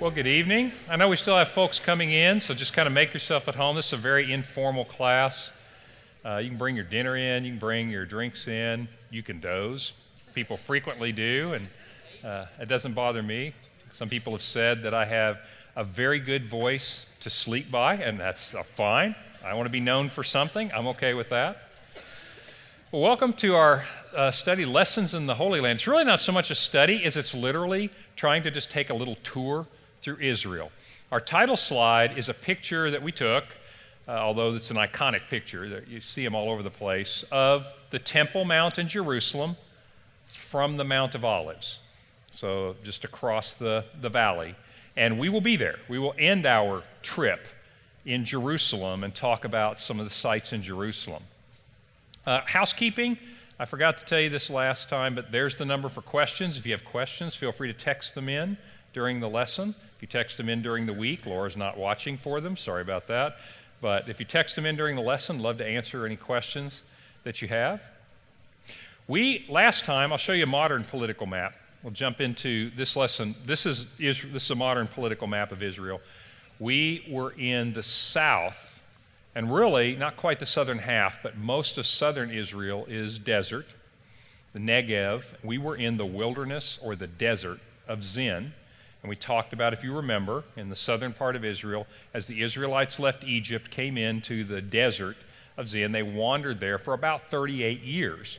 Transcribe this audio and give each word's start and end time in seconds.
Well, 0.00 0.10
good 0.10 0.26
evening. 0.26 0.72
I 0.90 0.96
know 0.96 1.08
we 1.08 1.14
still 1.14 1.36
have 1.36 1.46
folks 1.46 1.78
coming 1.78 2.10
in, 2.10 2.40
so 2.40 2.52
just 2.52 2.72
kind 2.72 2.88
of 2.88 2.92
make 2.92 3.14
yourself 3.14 3.46
at 3.46 3.54
home. 3.54 3.76
This 3.76 3.86
is 3.86 3.92
a 3.92 3.96
very 3.96 4.32
informal 4.32 4.84
class. 4.84 5.52
Uh, 6.24 6.38
you 6.38 6.48
can 6.48 6.58
bring 6.58 6.74
your 6.74 6.84
dinner 6.84 7.16
in, 7.16 7.44
you 7.44 7.52
can 7.52 7.60
bring 7.60 7.90
your 7.90 8.04
drinks 8.04 8.48
in, 8.48 8.88
you 9.10 9.22
can 9.22 9.38
doze. 9.38 9.92
People 10.34 10.56
frequently 10.56 11.12
do, 11.12 11.52
and 11.54 11.68
uh, 12.24 12.46
it 12.60 12.66
doesn't 12.66 12.94
bother 12.94 13.22
me. 13.22 13.54
Some 13.92 14.08
people 14.08 14.32
have 14.32 14.42
said 14.42 14.82
that 14.82 14.94
I 14.94 15.04
have 15.04 15.38
a 15.76 15.84
very 15.84 16.18
good 16.18 16.44
voice 16.44 17.06
to 17.20 17.30
sleep 17.30 17.70
by, 17.70 17.94
and 17.94 18.18
that's 18.18 18.52
uh, 18.52 18.64
fine. 18.64 19.14
I 19.44 19.54
want 19.54 19.66
to 19.66 19.72
be 19.72 19.80
known 19.80 20.08
for 20.08 20.24
something. 20.24 20.72
I'm 20.74 20.88
okay 20.88 21.14
with 21.14 21.28
that. 21.28 21.58
Well, 22.90 23.00
welcome 23.00 23.32
to 23.34 23.54
our 23.54 23.84
uh, 24.14 24.32
study, 24.32 24.64
Lessons 24.64 25.14
in 25.14 25.26
the 25.26 25.36
Holy 25.36 25.60
Land. 25.60 25.76
It's 25.76 25.86
really 25.86 26.04
not 26.04 26.18
so 26.18 26.32
much 26.32 26.50
a 26.50 26.56
study 26.56 27.04
as 27.04 27.16
it's 27.16 27.32
literally 27.32 27.90
trying 28.16 28.42
to 28.42 28.50
just 28.50 28.72
take 28.72 28.90
a 28.90 28.94
little 28.94 29.14
tour 29.22 29.68
through 30.04 30.18
Israel. 30.20 30.70
Our 31.10 31.20
title 31.20 31.56
slide 31.56 32.18
is 32.18 32.28
a 32.28 32.34
picture 32.34 32.90
that 32.90 33.02
we 33.02 33.10
took, 33.10 33.44
uh, 34.06 34.12
although 34.12 34.54
it's 34.54 34.70
an 34.70 34.76
iconic 34.76 35.22
picture, 35.30 35.68
that 35.70 35.88
you 35.88 36.00
see 36.00 36.22
them 36.22 36.34
all 36.34 36.50
over 36.50 36.62
the 36.62 36.70
place, 36.70 37.24
of 37.32 37.74
the 37.88 37.98
Temple 37.98 38.44
Mount 38.44 38.78
in 38.78 38.86
Jerusalem 38.86 39.56
from 40.26 40.76
the 40.76 40.84
Mount 40.84 41.14
of 41.14 41.24
Olives. 41.24 41.80
So 42.32 42.76
just 42.84 43.04
across 43.04 43.54
the, 43.54 43.84
the 44.02 44.10
valley. 44.10 44.54
And 44.96 45.18
we 45.18 45.30
will 45.30 45.40
be 45.40 45.56
there. 45.56 45.78
We 45.88 45.98
will 45.98 46.14
end 46.18 46.44
our 46.44 46.82
trip 47.02 47.46
in 48.04 48.26
Jerusalem 48.26 49.04
and 49.04 49.14
talk 49.14 49.46
about 49.46 49.80
some 49.80 49.98
of 49.98 50.04
the 50.04 50.14
sites 50.14 50.52
in 50.52 50.62
Jerusalem. 50.62 51.22
Uh, 52.26 52.42
housekeeping, 52.44 53.16
I 53.58 53.64
forgot 53.64 53.96
to 53.98 54.04
tell 54.04 54.20
you 54.20 54.28
this 54.28 54.50
last 54.50 54.88
time, 54.90 55.14
but 55.14 55.32
there's 55.32 55.56
the 55.56 55.64
number 55.64 55.88
for 55.88 56.02
questions. 56.02 56.58
If 56.58 56.66
you 56.66 56.72
have 56.72 56.84
questions, 56.84 57.34
feel 57.34 57.52
free 57.52 57.72
to 57.72 57.78
text 57.78 58.14
them 58.14 58.28
in 58.28 58.58
during 58.92 59.20
the 59.20 59.28
lesson. 59.28 59.74
If 59.96 60.02
you 60.02 60.08
text 60.08 60.36
them 60.36 60.48
in 60.48 60.62
during 60.62 60.86
the 60.86 60.92
week, 60.92 61.26
Laura's 61.26 61.56
not 61.56 61.76
watching 61.76 62.16
for 62.16 62.40
them. 62.40 62.56
Sorry 62.56 62.82
about 62.82 63.06
that. 63.08 63.36
But 63.80 64.08
if 64.08 64.18
you 64.18 64.26
text 64.26 64.56
them 64.56 64.66
in 64.66 64.76
during 64.76 64.96
the 64.96 65.02
lesson, 65.02 65.40
love 65.40 65.58
to 65.58 65.66
answer 65.66 66.06
any 66.06 66.16
questions 66.16 66.82
that 67.24 67.42
you 67.42 67.48
have. 67.48 67.82
We, 69.06 69.44
last 69.48 69.84
time, 69.84 70.12
I'll 70.12 70.18
show 70.18 70.32
you 70.32 70.44
a 70.44 70.46
modern 70.46 70.84
political 70.84 71.26
map. 71.26 71.54
We'll 71.82 71.92
jump 71.92 72.20
into 72.22 72.70
this 72.70 72.96
lesson. 72.96 73.34
This 73.44 73.66
is, 73.66 73.86
is, 73.98 74.22
this 74.32 74.44
is 74.44 74.50
a 74.50 74.54
modern 74.54 74.86
political 74.86 75.26
map 75.26 75.52
of 75.52 75.62
Israel. 75.62 76.00
We 76.58 77.04
were 77.10 77.32
in 77.32 77.74
the 77.74 77.82
south 77.82 78.74
and 79.34 79.52
really, 79.52 79.96
not 79.96 80.16
quite 80.16 80.38
the 80.38 80.46
southern 80.46 80.78
half, 80.78 81.22
but 81.22 81.36
most 81.36 81.76
of 81.76 81.86
southern 81.86 82.30
Israel 82.30 82.86
is 82.88 83.18
desert, 83.18 83.66
the 84.52 84.60
Negev. 84.60 85.34
We 85.42 85.58
were 85.58 85.76
in 85.76 85.96
the 85.96 86.06
wilderness 86.06 86.78
or 86.82 86.94
the 86.94 87.08
desert 87.08 87.58
of 87.88 88.04
Zin. 88.04 88.52
And 89.04 89.10
we 89.10 89.16
talked 89.16 89.52
about, 89.52 89.74
if 89.74 89.84
you 89.84 89.94
remember, 89.94 90.44
in 90.56 90.70
the 90.70 90.74
southern 90.74 91.12
part 91.12 91.36
of 91.36 91.44
Israel, 91.44 91.86
as 92.14 92.26
the 92.26 92.40
Israelites 92.40 92.98
left 92.98 93.22
Egypt, 93.22 93.70
came 93.70 93.98
into 93.98 94.44
the 94.44 94.62
desert 94.62 95.18
of 95.58 95.68
Zin, 95.68 95.92
they 95.92 96.02
wandered 96.02 96.58
there 96.58 96.78
for 96.78 96.94
about 96.94 97.20
38 97.30 97.82
years. 97.82 98.38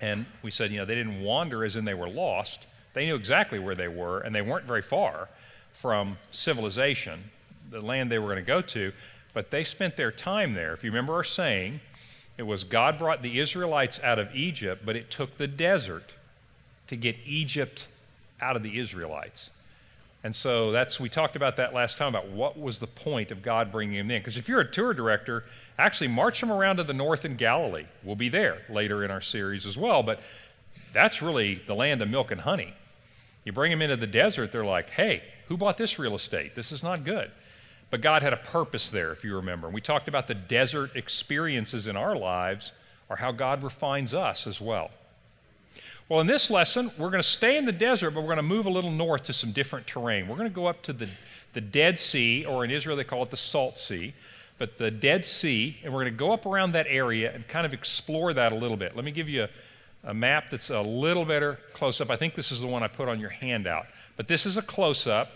And 0.00 0.24
we 0.44 0.52
said, 0.52 0.70
you 0.70 0.78
know, 0.78 0.84
they 0.84 0.94
didn't 0.94 1.20
wander 1.20 1.64
as 1.64 1.74
in 1.74 1.84
they 1.84 1.94
were 1.94 2.08
lost. 2.08 2.64
They 2.94 3.06
knew 3.06 3.16
exactly 3.16 3.58
where 3.58 3.74
they 3.74 3.88
were, 3.88 4.20
and 4.20 4.32
they 4.32 4.40
weren't 4.40 4.66
very 4.66 4.82
far 4.82 5.28
from 5.72 6.16
civilization, 6.30 7.18
the 7.72 7.84
land 7.84 8.08
they 8.08 8.20
were 8.20 8.28
going 8.28 8.36
to 8.36 8.42
go 8.42 8.60
to. 8.60 8.92
But 9.34 9.50
they 9.50 9.64
spent 9.64 9.96
their 9.96 10.12
time 10.12 10.54
there. 10.54 10.74
If 10.74 10.84
you 10.84 10.92
remember 10.92 11.14
our 11.14 11.24
saying, 11.24 11.80
it 12.38 12.44
was 12.44 12.62
God 12.62 13.00
brought 13.00 13.20
the 13.20 13.40
Israelites 13.40 13.98
out 14.04 14.20
of 14.20 14.32
Egypt, 14.32 14.82
but 14.86 14.94
it 14.94 15.10
took 15.10 15.38
the 15.38 15.48
desert 15.48 16.14
to 16.86 16.94
get 16.94 17.16
Egypt 17.26 17.88
out 18.40 18.54
of 18.54 18.62
the 18.62 18.78
Israelites. 18.78 19.50
And 20.26 20.34
so 20.34 20.72
that's 20.72 20.98
we 20.98 21.08
talked 21.08 21.36
about 21.36 21.58
that 21.58 21.72
last 21.72 21.98
time 21.98 22.08
about 22.08 22.28
what 22.30 22.58
was 22.58 22.80
the 22.80 22.88
point 22.88 23.30
of 23.30 23.42
God 23.42 23.70
bringing 23.70 23.96
them 23.96 24.10
in. 24.10 24.20
Because 24.20 24.36
if 24.36 24.48
you're 24.48 24.58
a 24.58 24.68
tour 24.68 24.92
director, 24.92 25.44
actually 25.78 26.08
march 26.08 26.40
them 26.40 26.50
around 26.50 26.78
to 26.78 26.82
the 26.82 26.92
north 26.92 27.24
in 27.24 27.36
Galilee. 27.36 27.84
We'll 28.02 28.16
be 28.16 28.28
there 28.28 28.62
later 28.68 29.04
in 29.04 29.12
our 29.12 29.20
series 29.20 29.66
as 29.66 29.78
well. 29.78 30.02
But 30.02 30.18
that's 30.92 31.22
really 31.22 31.62
the 31.68 31.76
land 31.76 32.02
of 32.02 32.10
milk 32.10 32.32
and 32.32 32.40
honey. 32.40 32.74
You 33.44 33.52
bring 33.52 33.70
them 33.70 33.80
into 33.80 33.94
the 33.94 34.08
desert, 34.08 34.50
they're 34.50 34.64
like, 34.64 34.90
hey, 34.90 35.22
who 35.46 35.56
bought 35.56 35.76
this 35.76 35.96
real 35.96 36.16
estate? 36.16 36.56
This 36.56 36.72
is 36.72 36.82
not 36.82 37.04
good. 37.04 37.30
But 37.90 38.00
God 38.00 38.22
had 38.22 38.32
a 38.32 38.38
purpose 38.38 38.90
there, 38.90 39.12
if 39.12 39.22
you 39.22 39.36
remember. 39.36 39.68
And 39.68 39.74
we 39.76 39.80
talked 39.80 40.08
about 40.08 40.26
the 40.26 40.34
desert 40.34 40.96
experiences 40.96 41.86
in 41.86 41.94
our 41.94 42.16
lives 42.16 42.72
or 43.08 43.14
how 43.14 43.30
God 43.30 43.62
refines 43.62 44.12
us 44.12 44.48
as 44.48 44.60
well. 44.60 44.90
Well, 46.08 46.20
in 46.20 46.26
this 46.26 46.50
lesson, 46.50 46.90
we're 46.98 47.10
going 47.10 47.22
to 47.22 47.28
stay 47.28 47.56
in 47.56 47.64
the 47.64 47.72
desert, 47.72 48.12
but 48.12 48.20
we're 48.20 48.28
going 48.28 48.36
to 48.36 48.42
move 48.42 48.66
a 48.66 48.70
little 48.70 48.92
north 48.92 49.24
to 49.24 49.32
some 49.32 49.52
different 49.52 49.86
terrain. 49.86 50.28
We're 50.28 50.36
going 50.36 50.48
to 50.48 50.54
go 50.54 50.66
up 50.66 50.82
to 50.82 50.92
the, 50.92 51.08
the 51.52 51.60
Dead 51.60 51.98
Sea, 51.98 52.44
or 52.44 52.64
in 52.64 52.70
Israel 52.70 52.96
they 52.96 53.04
call 53.04 53.22
it 53.22 53.30
the 53.30 53.36
Salt 53.36 53.78
Sea, 53.78 54.14
but 54.58 54.78
the 54.78 54.90
Dead 54.90 55.26
Sea, 55.26 55.76
and 55.82 55.92
we're 55.92 56.02
going 56.02 56.12
to 56.12 56.18
go 56.18 56.32
up 56.32 56.46
around 56.46 56.72
that 56.72 56.86
area 56.88 57.34
and 57.34 57.46
kind 57.48 57.66
of 57.66 57.74
explore 57.74 58.32
that 58.34 58.52
a 58.52 58.54
little 58.54 58.76
bit. 58.76 58.94
Let 58.94 59.04
me 59.04 59.10
give 59.10 59.28
you 59.28 59.44
a, 59.44 59.48
a 60.04 60.14
map 60.14 60.50
that's 60.50 60.70
a 60.70 60.80
little 60.80 61.24
better 61.24 61.58
close 61.72 62.00
up. 62.00 62.10
I 62.10 62.16
think 62.16 62.34
this 62.34 62.52
is 62.52 62.60
the 62.60 62.66
one 62.68 62.82
I 62.82 62.88
put 62.88 63.08
on 63.08 63.18
your 63.18 63.30
handout, 63.30 63.86
but 64.16 64.28
this 64.28 64.46
is 64.46 64.56
a 64.56 64.62
close 64.62 65.06
up 65.06 65.30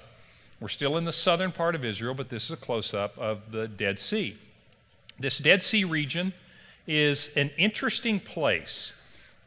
we're 0.61 0.69
still 0.69 0.99
in 0.99 1.05
the 1.05 1.13
southern 1.13 1.53
part 1.53 1.75
of 1.75 1.87
Israel, 1.87 2.13
but 2.13 2.29
this 2.29 2.45
is 2.45 2.51
a 2.51 2.57
close 2.57 2.93
up 2.93 3.17
of 3.19 3.51
the 3.51 3.67
Dead 3.67 3.99
Sea. 3.99 4.37
This 5.19 5.39
Dead 5.39 5.63
Sea 5.63 5.85
region 5.85 6.35
is 6.87 7.31
an 7.35 7.51
interesting 7.57 8.21
place. 8.21 8.93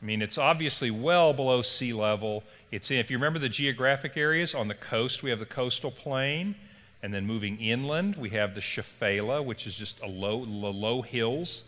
I 0.03 0.05
mean, 0.05 0.21
it's 0.21 0.37
obviously 0.37 0.91
well 0.91 1.31
below 1.31 1.61
sea 1.61 1.93
level. 1.93 2.43
It's 2.71 2.91
in, 2.91 2.97
if 2.97 3.09
you 3.09 3.17
remember 3.17 3.39
the 3.39 3.47
geographic 3.47 4.17
areas, 4.17 4.53
on 4.53 4.67
the 4.67 4.73
coast 4.73 5.23
we 5.23 5.29
have 5.29 5.39
the 5.39 5.45
coastal 5.45 5.91
plain, 5.91 6.55
and 7.01 7.13
then 7.13 7.25
moving 7.25 7.57
inland 7.57 8.17
we 8.17 8.29
have 8.31 8.53
the 8.53 8.59
Shephelah, 8.59 9.43
which 9.43 9.65
is 9.65 9.75
just 9.75 10.01
a 10.01 10.07
low, 10.07 10.37
low 10.37 11.01
hills. 11.01 11.63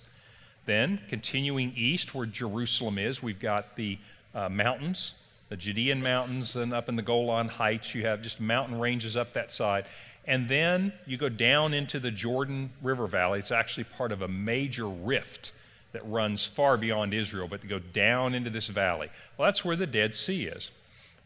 Then 0.65 0.99
continuing 1.07 1.71
east 1.77 2.13
where 2.13 2.25
Jerusalem 2.25 2.97
is, 2.97 3.23
we've 3.23 3.39
got 3.39 3.77
the 3.77 3.97
uh, 4.33 4.49
mountains 4.49 5.13
the 5.49 5.57
Judean 5.57 6.01
mountains, 6.01 6.55
and 6.55 6.73
up 6.73 6.89
in 6.89 6.95
the 6.95 7.01
Golan 7.01 7.47
Heights, 7.47 7.93
you 7.93 8.05
have 8.05 8.21
just 8.21 8.41
mountain 8.41 8.79
ranges 8.79 9.15
up 9.15 9.33
that 9.33 9.51
side. 9.51 9.85
And 10.25 10.49
then 10.49 10.91
you 11.05 11.17
go 11.17 11.29
down 11.29 11.73
into 11.73 11.99
the 11.99 12.09
Jordan 12.09 12.71
River 12.81 13.05
Valley. 13.05 13.39
It's 13.39 13.51
actually 13.51 13.83
part 13.83 14.11
of 14.11 14.23
a 14.23 14.27
major 14.27 14.87
rift 14.87 15.51
that 15.95 16.07
runs 16.07 16.45
far 16.45 16.77
beyond 16.77 17.13
Israel, 17.13 17.47
but 17.47 17.61
to 17.61 17.67
go 17.67 17.79
down 17.79 18.33
into 18.35 18.49
this 18.49 18.67
valley. 18.67 19.09
Well, 19.37 19.47
that's 19.47 19.65
where 19.65 19.75
the 19.75 19.87
Dead 19.87 20.13
Sea 20.13 20.45
is. 20.45 20.71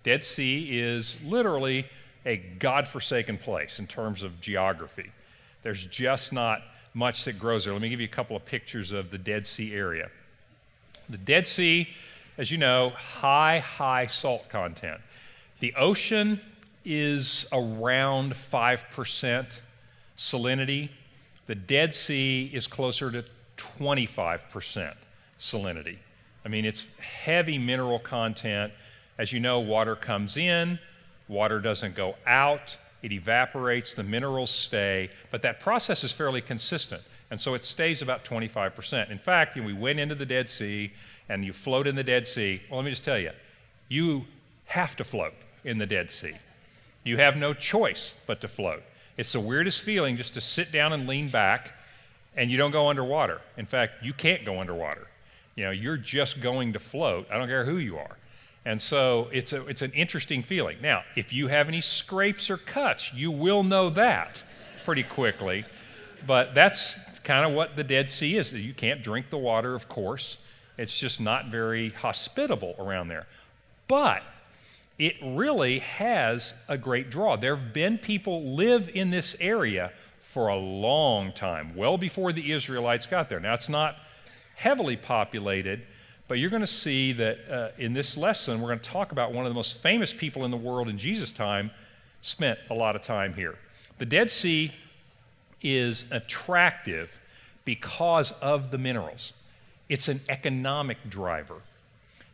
Dead 0.04 0.24
Sea 0.24 0.80
is 0.80 1.20
literally 1.24 1.86
a 2.26 2.38
God-forsaken 2.38 3.38
place 3.40 3.80
in 3.80 3.88
terms 3.88 4.24
of 4.24 4.40
geography. 4.40 5.12
There's 5.64 5.86
just 5.86 6.32
not 6.32 6.62
much 6.94 7.26
that 7.26 7.38
grows 7.38 7.66
there. 7.66 7.74
Let 7.74 7.82
me 7.82 7.90
give 7.90 8.00
you 8.00 8.06
a 8.06 8.10
couple 8.10 8.36
of 8.36 8.46
pictures 8.46 8.92
of 8.92 9.12
the 9.12 9.18
Dead 9.18 9.46
Sea 9.46 9.74
area. 9.74 10.10
The 11.10 11.18
Dead 11.18 11.46
Sea 11.46 11.88
as 12.40 12.50
you 12.50 12.58
know, 12.58 12.92
high, 12.92 13.60
high 13.60 14.06
salt 14.06 14.48
content. 14.48 15.02
The 15.60 15.76
ocean 15.76 16.40
is 16.86 17.46
around 17.52 18.32
5% 18.32 19.60
salinity. 20.18 20.90
The 21.48 21.56
Dead 21.56 21.94
Sea 21.94 22.50
is 22.54 22.66
closer 22.66 23.12
to 23.12 23.26
25% 23.60 24.94
salinity. 25.40 25.98
I 26.46 26.48
mean, 26.50 26.66
it's 26.66 26.88
heavy 27.00 27.58
mineral 27.58 28.00
content. 28.00 28.74
As 29.18 29.34
you 29.34 29.40
know, 29.40 29.60
water 29.60 29.96
comes 29.96 30.38
in, 30.38 30.80
water 31.28 31.60
doesn't 31.60 31.96
go 31.96 32.16
out, 32.26 32.78
it 33.02 33.12
evaporates, 33.12 33.94
the 33.94 34.04
minerals 34.04 34.50
stay, 34.50 35.10
but 35.32 35.42
that 35.42 35.60
process 35.60 36.04
is 36.04 36.12
fairly 36.12 36.42
consistent. 36.42 37.02
And 37.32 37.40
so 37.40 37.54
it 37.54 37.64
stays 37.64 38.02
about 38.02 38.26
25%. 38.26 39.12
In 39.12 39.18
fact, 39.18 39.56
we 39.56 39.74
went 39.74 40.00
into 40.00 40.16
the 40.16 40.26
Dead 40.26 40.50
Sea 40.50 40.92
and 41.28 41.46
you 41.46 41.54
float 41.54 41.86
in 41.86 41.96
the 41.96 42.04
Dead 42.04 42.26
Sea, 42.26 42.62
well, 42.70 42.80
let 42.80 42.86
me 42.86 42.92
just 42.92 43.04
tell 43.04 43.20
you, 43.20 43.32
you 43.88 44.26
have 44.66 44.96
to 44.96 45.04
float 45.04 45.34
in 45.64 45.78
the 45.78 45.86
Dead 45.86 46.10
Sea. 46.10 46.34
You 47.04 47.18
have 47.18 47.38
no 47.38 47.54
choice 47.54 48.14
but 48.26 48.42
to 48.42 48.48
float. 48.48 48.84
It's 49.18 49.34
the 49.34 49.40
weirdest 49.40 49.82
feeling 49.82 50.16
just 50.16 50.34
to 50.36 50.42
sit 50.42 50.72
down 50.72 50.94
and 50.94 51.08
lean 51.08 51.30
back 51.30 51.74
and 52.36 52.50
you 52.50 52.58
don't 52.58 52.72
go 52.72 52.90
underwater. 52.90 53.42
In 53.58 53.66
fact, 53.66 54.04
you 54.04 54.14
can't 54.14 54.46
go 54.46 54.60
underwater. 54.60 55.08
You 55.56 55.66
know, 55.66 55.72
you're 55.72 55.98
just 55.98 56.42
going 56.42 56.74
to 56.74 56.80
float. 56.80 57.28
I 57.32 57.38
don't 57.38 57.48
care 57.48 57.66
who 57.66 57.78
you 57.78 57.98
are. 57.98 58.18
And 58.66 58.82
so 58.82 59.30
it's, 59.32 59.54
a, 59.54 59.66
it's 59.68 59.82
an 59.82 59.92
interesting 59.94 60.44
feeling. 60.44 60.78
Now, 60.82 61.04
if 61.16 61.34
you 61.34 61.48
have 61.48 61.68
any 61.68 61.82
scrapes 61.82 62.50
or 62.50 62.58
cuts, 62.58 63.14
you 63.14 63.32
will 63.32 63.64
know 63.64 63.90
that 63.92 64.44
pretty 64.86 65.04
quickly. 65.04 65.66
But 66.28 66.54
that's 66.54 67.20
kind 67.20 67.46
of 67.46 67.54
what 67.54 67.76
the 67.76 67.84
Dead 67.84 68.10
Sea 68.10 68.38
is. 68.38 68.54
You 68.54 68.74
can't 68.74 69.02
drink 69.02 69.30
the 69.30 69.38
water, 69.38 69.76
of 69.76 69.88
course. 69.88 70.38
It's 70.78 70.98
just 70.98 71.20
not 71.20 71.48
very 71.48 71.90
hospitable 71.90 72.76
around 72.78 73.08
there. 73.08 73.28
But 73.88 74.24
it 74.98 75.16
really 75.24 75.80
has 75.80 76.54
a 76.68 76.78
great 76.78 77.10
draw. 77.10 77.38
There 77.38 77.56
have 77.56 77.74
been 77.74 77.98
people 77.98 78.54
live 78.54 78.90
in 78.94 79.10
this 79.10 79.36
area 79.40 79.92
for 80.30 80.50
a 80.50 80.56
long 80.56 81.34
time, 81.34 81.76
well 81.76 81.98
before 81.98 82.32
the 82.32 82.52
Israelites 82.52 83.08
got 83.08 83.30
there. 83.30 83.40
Now, 83.40 83.56
it's 83.56 83.68
not 83.68 83.98
heavily 84.54 84.96
populated, 84.96 85.82
but 86.28 86.38
you're 86.38 86.52
going 86.52 86.62
to 86.62 86.68
see 86.68 87.14
that 87.14 87.40
uh, 87.50 87.70
in 87.80 87.94
this 87.94 88.16
lesson, 88.16 88.62
we're 88.62 88.68
going 88.68 88.80
to 88.80 88.90
talk 88.90 89.12
about 89.12 89.34
one 89.34 89.48
of 89.48 89.50
the 89.50 89.56
most 89.56 89.82
famous 89.82 90.14
people 90.14 90.46
in 90.46 90.52
the 90.52 90.58
world 90.58 90.88
in 90.88 91.00
Jesus' 91.00 91.32
time 91.32 91.72
spent 92.22 92.60
a 92.70 92.76
lot 92.76 92.96
of 92.96 93.02
time 93.02 93.34
here. 93.34 93.58
The 93.98 94.06
Dead 94.06 94.30
Sea 94.30 94.72
is 95.64 96.06
attractive 96.12 97.18
because 97.66 98.32
of 98.34 98.70
the 98.70 98.78
minerals. 98.78 99.34
It's 99.90 100.10
an 100.10 100.22
economic 100.30 100.98
driver. 101.10 101.56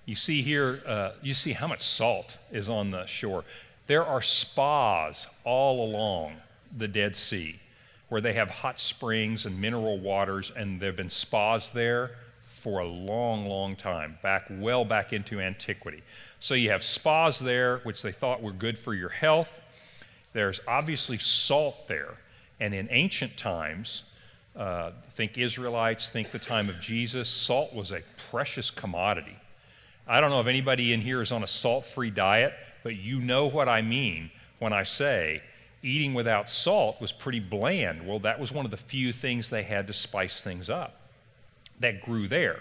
You 0.06 0.15
see 0.15 0.42
here, 0.42 0.81
uh, 0.86 1.12
you 1.21 1.33
see 1.33 1.53
how 1.53 1.68
much 1.68 1.81
salt 1.81 2.39
is 2.51 2.68
on 2.68 2.92
the 2.92 3.06
shore. 3.06 3.45
There 3.88 4.06
are 4.06 4.21
spas 4.21 5.27
all 5.45 5.86
along 5.86 6.33
the 6.77 6.89
Dead 6.89 7.15
Sea 7.15 7.57
where 8.10 8.22
they 8.22 8.34
have 8.34 8.50
hot 8.50 8.80
springs 8.80 9.46
and 9.46 9.60
mineral 9.60 10.00
waters, 10.00 10.52
and 10.56 10.80
there 10.80 10.90
have 10.90 10.98
been 10.98 11.10
spas 11.10 11.69
there 11.72 12.12
for 12.42 12.80
a 12.80 12.88
long, 12.88 13.48
long 13.48 13.75
time, 13.75 14.18
back 14.24 14.46
well 14.50 14.86
back 14.86 15.13
into 15.13 15.40
antiquity. 15.40 16.02
So 16.40 16.56
you 16.56 16.69
have 16.72 16.84
spas 16.84 17.40
there, 17.40 17.78
which 17.80 18.02
they 18.02 18.12
thought 18.12 18.42
were 18.42 18.52
good 18.52 18.78
for 18.78 18.94
your 18.94 19.10
health. 19.10 19.62
There's 20.34 20.60
obviously 20.68 21.18
salt 21.18 21.88
there. 21.88 22.16
And 22.60 22.74
in 22.74 22.88
ancient 22.92 23.38
times, 23.38 24.04
uh, 24.56 24.92
think 25.10 25.38
Israelites, 25.38 26.10
think 26.10 26.31
the 26.31 26.40
time 26.40 26.69
of 26.69 26.80
Jesus, 26.80 27.28
salt 27.28 27.74
was 27.74 27.92
a 27.92 28.02
precious 28.31 28.72
commodity. 28.72 29.38
I 30.07 30.22
don't 30.22 30.30
know 30.30 30.40
if 30.40 30.48
anybody 30.48 30.94
in 30.94 31.02
here 31.02 31.22
is 31.22 31.31
on 31.31 31.44
a 31.44 31.48
salt 31.48 31.86
free 31.86 32.12
diet, 32.12 32.54
but 32.84 32.96
you 32.96 33.19
know 33.19 33.48
what 33.48 33.68
I 33.68 33.81
mean 33.81 34.31
when 34.60 34.72
I 34.72 34.84
say 34.84 35.42
eating 35.85 36.13
without 36.13 36.49
salt 36.49 36.99
was 36.99 37.11
pretty 37.11 37.39
bland. 37.39 38.05
Well, 38.05 38.19
that 38.19 38.39
was 38.39 38.51
one 38.51 38.65
of 38.65 38.71
the 38.71 38.77
few 38.77 39.11
things 39.11 39.49
they 39.49 39.63
had 39.63 39.87
to 39.87 39.93
spice 39.93 40.41
things 40.41 40.69
up 40.69 41.01
that 41.79 42.01
grew 42.01 42.27
there. 42.27 42.59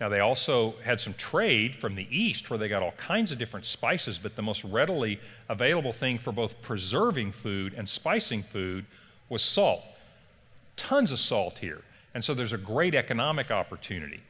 Now, 0.00 0.08
they 0.08 0.20
also 0.20 0.74
had 0.84 1.00
some 1.00 1.14
trade 1.14 1.76
from 1.76 1.94
the 1.94 2.06
east 2.10 2.50
where 2.50 2.58
they 2.58 2.68
got 2.68 2.82
all 2.82 2.92
kinds 2.92 3.32
of 3.32 3.38
different 3.38 3.66
spices, 3.66 4.18
but 4.18 4.36
the 4.36 4.42
most 4.42 4.62
readily 4.64 5.20
available 5.48 5.92
thing 5.92 6.18
for 6.18 6.32
both 6.32 6.60
preserving 6.62 7.32
food 7.32 7.74
and 7.76 7.88
spicing 7.88 8.42
food 8.42 8.84
was 9.28 9.42
salt. 9.42 9.82
Tons 10.76 11.10
of 11.10 11.18
salt 11.18 11.58
here. 11.58 11.82
And 12.14 12.24
so 12.24 12.32
there's 12.32 12.52
a 12.52 12.58
great 12.58 12.94
economic 12.94 13.50
opportunity. 13.50 14.20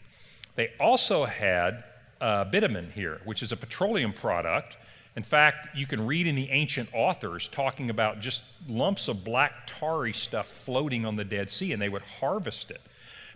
They 0.56 0.72
also 0.80 1.24
had 1.24 1.84
uh, 2.20 2.44
bitumen 2.44 2.90
here, 2.94 3.20
which 3.24 3.42
is 3.42 3.52
a 3.52 3.56
petroleum 3.56 4.12
product. 4.12 4.78
In 5.18 5.24
fact, 5.24 5.76
you 5.76 5.84
can 5.84 6.06
read 6.06 6.28
in 6.28 6.36
the 6.36 6.48
ancient 6.48 6.90
authors 6.92 7.48
talking 7.48 7.90
about 7.90 8.20
just 8.20 8.44
lumps 8.68 9.08
of 9.08 9.24
black 9.24 9.66
tarry 9.66 10.12
stuff 10.12 10.46
floating 10.46 11.04
on 11.04 11.16
the 11.16 11.24
Dead 11.24 11.50
Sea, 11.50 11.72
and 11.72 11.82
they 11.82 11.88
would 11.88 12.02
harvest 12.02 12.70
it 12.70 12.80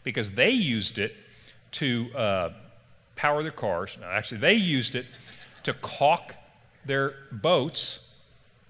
because 0.05 0.31
they 0.31 0.51
used 0.51 1.01
it 1.01 1.13
to 1.73 2.09
uh, 2.15 2.53
power 3.17 3.43
their 3.43 3.51
cars. 3.51 3.99
No, 4.01 4.07
actually, 4.07 4.39
they 4.39 4.53
used 4.53 4.95
it 4.95 5.07
to 5.65 5.75
caulk 5.75 6.37
their 6.87 7.15
boats. 7.33 8.09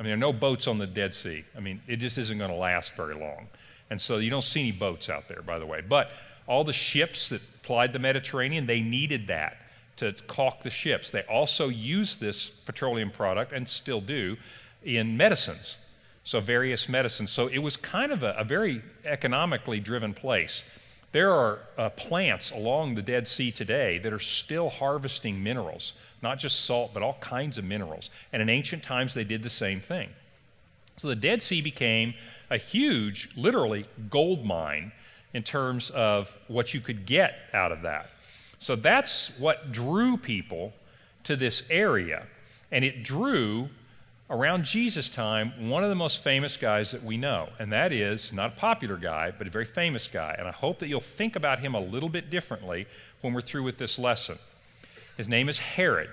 I 0.00 0.04
mean, 0.04 0.08
there 0.08 0.14
are 0.14 0.32
no 0.32 0.32
boats 0.32 0.66
on 0.66 0.78
the 0.78 0.86
Dead 0.86 1.14
Sea. 1.14 1.44
I 1.54 1.60
mean, 1.60 1.82
it 1.86 1.96
just 1.96 2.16
isn't 2.16 2.38
going 2.38 2.50
to 2.50 2.56
last 2.56 2.96
very 2.96 3.14
long. 3.14 3.46
And 3.90 4.00
so 4.00 4.16
you 4.16 4.30
don't 4.30 4.40
see 4.40 4.62
any 4.62 4.72
boats 4.72 5.10
out 5.10 5.28
there, 5.28 5.42
by 5.42 5.58
the 5.58 5.66
way. 5.66 5.82
But 5.86 6.12
all 6.46 6.64
the 6.64 6.72
ships 6.72 7.28
that 7.28 7.42
plied 7.62 7.92
the 7.92 7.98
Mediterranean, 7.98 8.64
they 8.64 8.80
needed 8.80 9.26
that 9.26 9.58
to 10.02 10.12
caulk 10.24 10.62
the 10.62 10.70
ships. 10.70 11.10
They 11.10 11.22
also 11.22 11.68
used 11.68 12.20
this 12.20 12.50
petroleum 12.50 13.10
product, 13.10 13.52
and 13.52 13.68
still 13.68 14.00
do, 14.00 14.36
in 14.84 15.16
medicines. 15.16 15.78
So, 16.24 16.40
various 16.40 16.88
medicines. 16.88 17.30
So, 17.30 17.46
it 17.46 17.58
was 17.58 17.76
kind 17.76 18.12
of 18.12 18.22
a, 18.22 18.34
a 18.34 18.44
very 18.44 18.82
economically 19.04 19.80
driven 19.80 20.12
place. 20.14 20.64
There 21.12 21.32
are 21.32 21.58
uh, 21.76 21.90
plants 21.90 22.52
along 22.52 22.94
the 22.94 23.02
Dead 23.02 23.28
Sea 23.28 23.52
today 23.52 23.98
that 23.98 24.12
are 24.12 24.18
still 24.18 24.70
harvesting 24.70 25.42
minerals, 25.42 25.92
not 26.22 26.38
just 26.38 26.64
salt, 26.64 26.92
but 26.94 27.02
all 27.02 27.18
kinds 27.20 27.58
of 27.58 27.64
minerals. 27.64 28.10
And 28.32 28.40
in 28.40 28.48
ancient 28.48 28.82
times, 28.82 29.12
they 29.12 29.24
did 29.24 29.42
the 29.42 29.50
same 29.50 29.80
thing. 29.80 30.08
So 30.96 31.08
the 31.08 31.16
Dead 31.16 31.42
Sea 31.42 31.60
became 31.60 32.14
a 32.50 32.56
huge, 32.56 33.30
literally, 33.36 33.84
gold 34.08 34.44
mine 34.44 34.92
in 35.34 35.42
terms 35.42 35.90
of 35.90 36.36
what 36.48 36.74
you 36.74 36.80
could 36.80 37.06
get 37.06 37.34
out 37.52 37.72
of 37.72 37.82
that. 37.82 38.10
So 38.62 38.76
that's 38.76 39.36
what 39.40 39.72
drew 39.72 40.16
people 40.16 40.72
to 41.24 41.34
this 41.34 41.64
area. 41.68 42.28
And 42.70 42.84
it 42.84 43.02
drew 43.02 43.68
around 44.30 44.62
Jesus' 44.62 45.08
time, 45.08 45.68
one 45.68 45.82
of 45.82 45.88
the 45.88 45.96
most 45.96 46.22
famous 46.22 46.56
guys 46.56 46.92
that 46.92 47.02
we 47.02 47.16
know, 47.16 47.48
and 47.58 47.72
that 47.72 47.92
is 47.92 48.32
not 48.32 48.52
a 48.52 48.56
popular 48.56 48.96
guy, 48.96 49.32
but 49.36 49.48
a 49.48 49.50
very 49.50 49.64
famous 49.64 50.06
guy. 50.06 50.36
And 50.38 50.46
I 50.46 50.52
hope 50.52 50.78
that 50.78 50.86
you'll 50.86 51.00
think 51.00 51.34
about 51.34 51.58
him 51.58 51.74
a 51.74 51.80
little 51.80 52.08
bit 52.08 52.30
differently 52.30 52.86
when 53.20 53.34
we're 53.34 53.40
through 53.40 53.64
with 53.64 53.78
this 53.78 53.98
lesson. 53.98 54.38
His 55.16 55.26
name 55.26 55.48
is 55.48 55.58
Herod. 55.58 56.10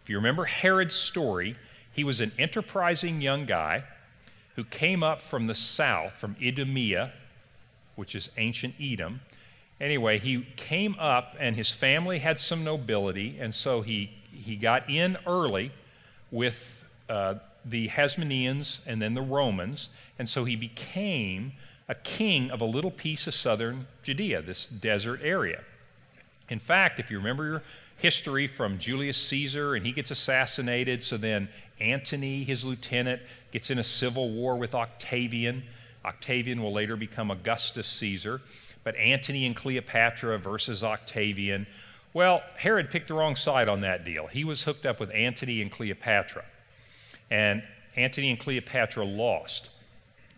If 0.00 0.08
you 0.08 0.14
remember 0.14 0.44
Herod's 0.44 0.94
story, 0.94 1.56
he 1.90 2.04
was 2.04 2.20
an 2.20 2.30
enterprising 2.38 3.20
young 3.20 3.46
guy 3.46 3.82
who 4.54 4.62
came 4.62 5.02
up 5.02 5.20
from 5.20 5.48
the 5.48 5.54
south, 5.56 6.16
from 6.16 6.36
Idumea, 6.40 7.10
which 7.96 8.14
is 8.14 8.28
ancient 8.36 8.76
Edom. 8.80 9.22
Anyway, 9.84 10.18
he 10.18 10.46
came 10.56 10.96
up, 10.98 11.36
and 11.38 11.54
his 11.54 11.70
family 11.70 12.18
had 12.18 12.40
some 12.40 12.64
nobility, 12.64 13.36
and 13.38 13.54
so 13.54 13.82
he, 13.82 14.10
he 14.32 14.56
got 14.56 14.88
in 14.88 15.18
early 15.26 15.70
with 16.30 16.82
uh, 17.10 17.34
the 17.66 17.86
Hasmoneans 17.88 18.80
and 18.86 19.02
then 19.02 19.12
the 19.12 19.20
Romans, 19.20 19.90
and 20.18 20.26
so 20.26 20.42
he 20.44 20.56
became 20.56 21.52
a 21.90 21.94
king 21.96 22.50
of 22.50 22.62
a 22.62 22.64
little 22.64 22.90
piece 22.90 23.26
of 23.26 23.34
southern 23.34 23.86
Judea, 24.02 24.40
this 24.40 24.64
desert 24.64 25.20
area. 25.22 25.60
In 26.48 26.58
fact, 26.58 26.98
if 26.98 27.10
you 27.10 27.18
remember 27.18 27.44
your 27.44 27.62
history 27.98 28.46
from 28.46 28.78
Julius 28.78 29.18
Caesar 29.18 29.74
and 29.74 29.84
he 29.84 29.92
gets 29.92 30.10
assassinated, 30.10 31.02
so 31.02 31.18
then 31.18 31.46
Antony, 31.78 32.42
his 32.42 32.64
lieutenant, 32.64 33.20
gets 33.52 33.70
in 33.70 33.78
a 33.78 33.84
civil 33.84 34.30
war 34.30 34.56
with 34.56 34.74
Octavian. 34.74 35.62
Octavian 36.06 36.62
will 36.62 36.72
later 36.72 36.96
become 36.96 37.30
Augustus 37.30 37.86
Caesar, 37.86 38.40
but 38.84 38.94
Antony 38.96 39.46
and 39.46 39.56
Cleopatra 39.56 40.38
versus 40.38 40.84
Octavian. 40.84 41.66
Well, 42.12 42.42
Herod 42.56 42.90
picked 42.90 43.08
the 43.08 43.14
wrong 43.14 43.34
side 43.34 43.68
on 43.68 43.80
that 43.80 44.04
deal. 44.04 44.26
He 44.28 44.44
was 44.44 44.62
hooked 44.62 44.86
up 44.86 45.00
with 45.00 45.10
Antony 45.10 45.60
and 45.62 45.72
Cleopatra 45.72 46.44
and 47.30 47.62
Antony 47.96 48.30
and 48.30 48.38
Cleopatra 48.38 49.04
lost. 49.04 49.70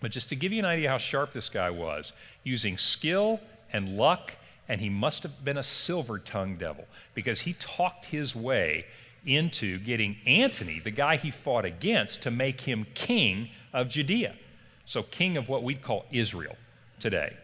But 0.00 0.12
just 0.12 0.28
to 0.28 0.36
give 0.36 0.52
you 0.52 0.58
an 0.60 0.64
idea 0.64 0.88
how 0.88 0.98
sharp 0.98 1.32
this 1.32 1.48
guy 1.48 1.70
was, 1.70 2.12
using 2.44 2.78
skill 2.78 3.40
and 3.72 3.96
luck, 3.96 4.32
and 4.68 4.80
he 4.80 4.90
must 4.90 5.22
have 5.22 5.44
been 5.44 5.58
a 5.58 5.62
silver 5.62 6.18
tongued 6.18 6.58
devil 6.58 6.86
because 7.14 7.40
he 7.40 7.54
talked 7.54 8.06
his 8.06 8.34
way 8.36 8.86
into 9.24 9.78
getting 9.78 10.16
Antony, 10.26 10.78
the 10.78 10.90
guy 10.90 11.16
he 11.16 11.30
fought 11.30 11.64
against, 11.64 12.22
to 12.22 12.30
make 12.30 12.60
him 12.60 12.86
king 12.94 13.50
of 13.72 13.88
Judea. 13.88 14.36
So, 14.84 15.02
king 15.02 15.36
of 15.36 15.48
what 15.48 15.64
we'd 15.64 15.82
call 15.82 16.06
Israel 16.12 16.56
today. 17.00 17.36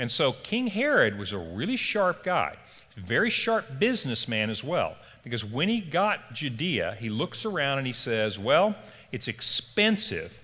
And 0.00 0.10
so, 0.10 0.32
King 0.32 0.66
Herod 0.66 1.18
was 1.18 1.34
a 1.34 1.38
really 1.38 1.76
sharp 1.76 2.24
guy, 2.24 2.54
very 2.94 3.28
sharp 3.28 3.66
businessman 3.78 4.48
as 4.48 4.64
well. 4.64 4.96
Because 5.22 5.44
when 5.44 5.68
he 5.68 5.82
got 5.82 6.32
Judea, 6.32 6.96
he 6.98 7.10
looks 7.10 7.44
around 7.44 7.76
and 7.76 7.86
he 7.86 7.92
says, 7.92 8.38
Well, 8.38 8.74
it's 9.12 9.28
expensive 9.28 10.42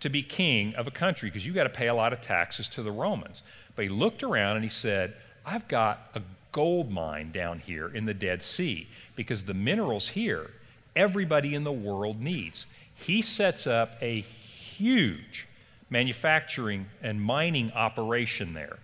to 0.00 0.10
be 0.10 0.22
king 0.22 0.74
of 0.74 0.86
a 0.86 0.90
country 0.90 1.30
because 1.30 1.46
you 1.46 1.54
got 1.54 1.62
to 1.62 1.70
pay 1.70 1.88
a 1.88 1.94
lot 1.94 2.12
of 2.12 2.20
taxes 2.20 2.68
to 2.68 2.82
the 2.82 2.92
Romans. 2.92 3.40
But 3.74 3.84
he 3.84 3.88
looked 3.88 4.22
around 4.22 4.56
and 4.56 4.62
he 4.62 4.68
said, 4.68 5.14
I've 5.46 5.66
got 5.66 6.10
a 6.14 6.20
gold 6.52 6.90
mine 6.90 7.32
down 7.32 7.60
here 7.60 7.88
in 7.88 8.04
the 8.04 8.12
Dead 8.12 8.42
Sea 8.42 8.86
because 9.16 9.44
the 9.44 9.54
minerals 9.54 10.08
here, 10.08 10.50
everybody 10.94 11.54
in 11.54 11.64
the 11.64 11.72
world 11.72 12.20
needs. 12.20 12.66
He 12.96 13.22
sets 13.22 13.66
up 13.66 13.96
a 14.02 14.20
huge 14.20 15.48
manufacturing 15.94 16.86
and 17.02 17.22
mining 17.22 17.70
operation 17.72 18.52
there. 18.52 18.78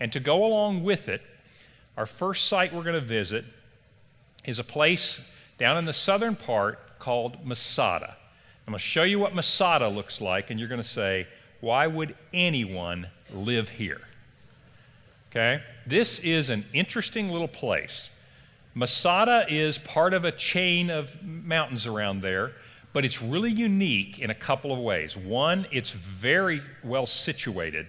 And 0.00 0.10
to 0.12 0.20
go 0.20 0.46
along 0.46 0.84
with 0.84 1.10
it, 1.10 1.20
our 1.98 2.06
first 2.06 2.46
site 2.46 2.72
we're 2.72 2.82
going 2.82 2.94
to 2.94 3.00
visit 3.00 3.44
is 4.46 4.58
a 4.58 4.64
place 4.64 5.20
down 5.58 5.76
in 5.76 5.84
the 5.84 5.92
southern 5.92 6.34
part 6.34 6.98
called 6.98 7.44
Masada. 7.46 8.16
I'm 8.66 8.72
going 8.72 8.78
to 8.78 8.84
show 8.84 9.02
you 9.02 9.18
what 9.18 9.34
Masada 9.34 9.86
looks 9.86 10.22
like, 10.22 10.50
and 10.50 10.58
you're 10.58 10.68
going 10.70 10.80
to 10.80 10.88
say, 10.88 11.26
why 11.60 11.86
would 11.86 12.16
anyone 12.32 13.06
live 13.34 13.68
here? 13.68 14.00
Okay? 15.30 15.62
This 15.86 16.20
is 16.20 16.48
an 16.48 16.64
interesting 16.72 17.30
little 17.30 17.48
place. 17.48 18.08
Masada 18.74 19.44
is 19.50 19.76
part 19.76 20.14
of 20.14 20.24
a 20.24 20.32
chain 20.32 20.88
of 20.88 21.22
mountains 21.22 21.86
around 21.86 22.22
there, 22.22 22.52
but 22.96 23.04
it's 23.04 23.20
really 23.20 23.50
unique 23.50 24.20
in 24.20 24.30
a 24.30 24.34
couple 24.34 24.72
of 24.72 24.78
ways. 24.78 25.18
One, 25.18 25.66
it's 25.70 25.90
very 25.90 26.62
well 26.82 27.04
situated 27.04 27.86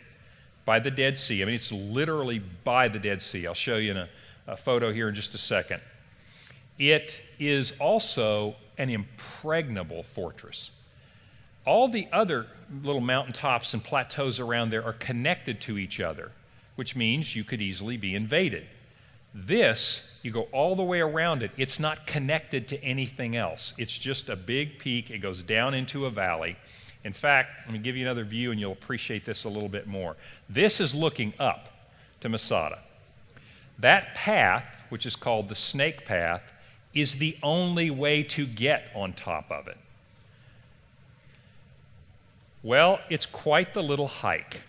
by 0.66 0.80
the 0.80 0.92
Dead 0.92 1.18
Sea. 1.18 1.42
I 1.42 1.46
mean, 1.46 1.56
it's 1.56 1.72
literally 1.72 2.40
by 2.66 2.90
the 2.90 3.00
Dead 3.00 3.22
Sea. 3.22 3.48
I'll 3.48 3.54
show 3.54 3.78
you 3.78 3.92
in 3.92 3.96
a, 3.96 4.10
a 4.48 4.58
photo 4.58 4.92
here 4.92 5.08
in 5.08 5.16
just 5.16 5.34
a 5.34 5.38
second. 5.38 5.80
It 6.78 7.22
is 7.40 7.74
also 7.80 8.58
an 8.78 8.90
impregnable 8.90 10.04
fortress. 10.04 10.72
All 11.66 11.88
the 11.88 12.10
other 12.12 12.46
little 12.84 13.00
mountaintops 13.00 13.74
and 13.74 13.82
plateaus 13.82 14.42
around 14.42 14.72
there 14.72 14.84
are 14.84 14.92
connected 14.92 15.62
to 15.62 15.78
each 15.78 16.02
other, 16.02 16.34
which 16.76 16.98
means 16.98 17.34
you 17.34 17.46
could 17.46 17.62
easily 17.62 17.96
be 17.96 18.14
invaded. 18.14 18.68
This, 19.34 20.20
you 20.24 20.32
go 20.32 20.44
all 20.52 20.76
the 20.76 20.84
way 20.84 21.00
around 21.00 21.44
it. 21.44 21.52
It's 21.58 21.80
not 21.80 22.08
connected 22.08 22.68
to 22.70 22.84
anything 22.84 23.36
else. 23.36 23.74
It's 23.78 23.98
just 23.98 24.30
a 24.30 24.36
big 24.36 24.80
peak. 24.80 25.12
It 25.12 25.20
goes 25.20 25.44
down 25.44 25.74
into 25.74 26.06
a 26.06 26.10
valley. 26.10 26.56
In 27.04 27.14
fact, 27.14 27.68
let 27.68 27.74
me 27.74 27.80
give 27.80 27.96
you 27.96 28.04
another 28.04 28.24
view 28.24 28.52
and 28.52 28.60
you'll 28.60 28.72
appreciate 28.72 29.26
this 29.26 29.44
a 29.44 29.50
little 29.50 29.70
bit 29.70 29.88
more. 29.88 30.18
This 30.50 30.82
is 30.82 30.96
looking 30.96 31.34
up 31.40 31.70
to 32.22 32.30
Masada. 32.30 32.80
That 33.80 34.16
path, 34.16 34.84
which 34.90 35.06
is 35.06 35.16
called 35.16 35.50
the 35.50 35.56
snake 35.56 36.06
path, 36.06 36.52
is 36.94 37.16
the 37.16 37.38
only 37.44 37.92
way 37.92 38.24
to 38.24 38.48
get 38.48 38.90
on 38.96 39.14
top 39.14 39.52
of 39.52 39.68
it. 39.68 39.78
Well, 42.64 43.00
it's 43.10 43.26
quite 43.26 43.74
the 43.74 43.84
little 43.84 44.08
hike. 44.08 44.64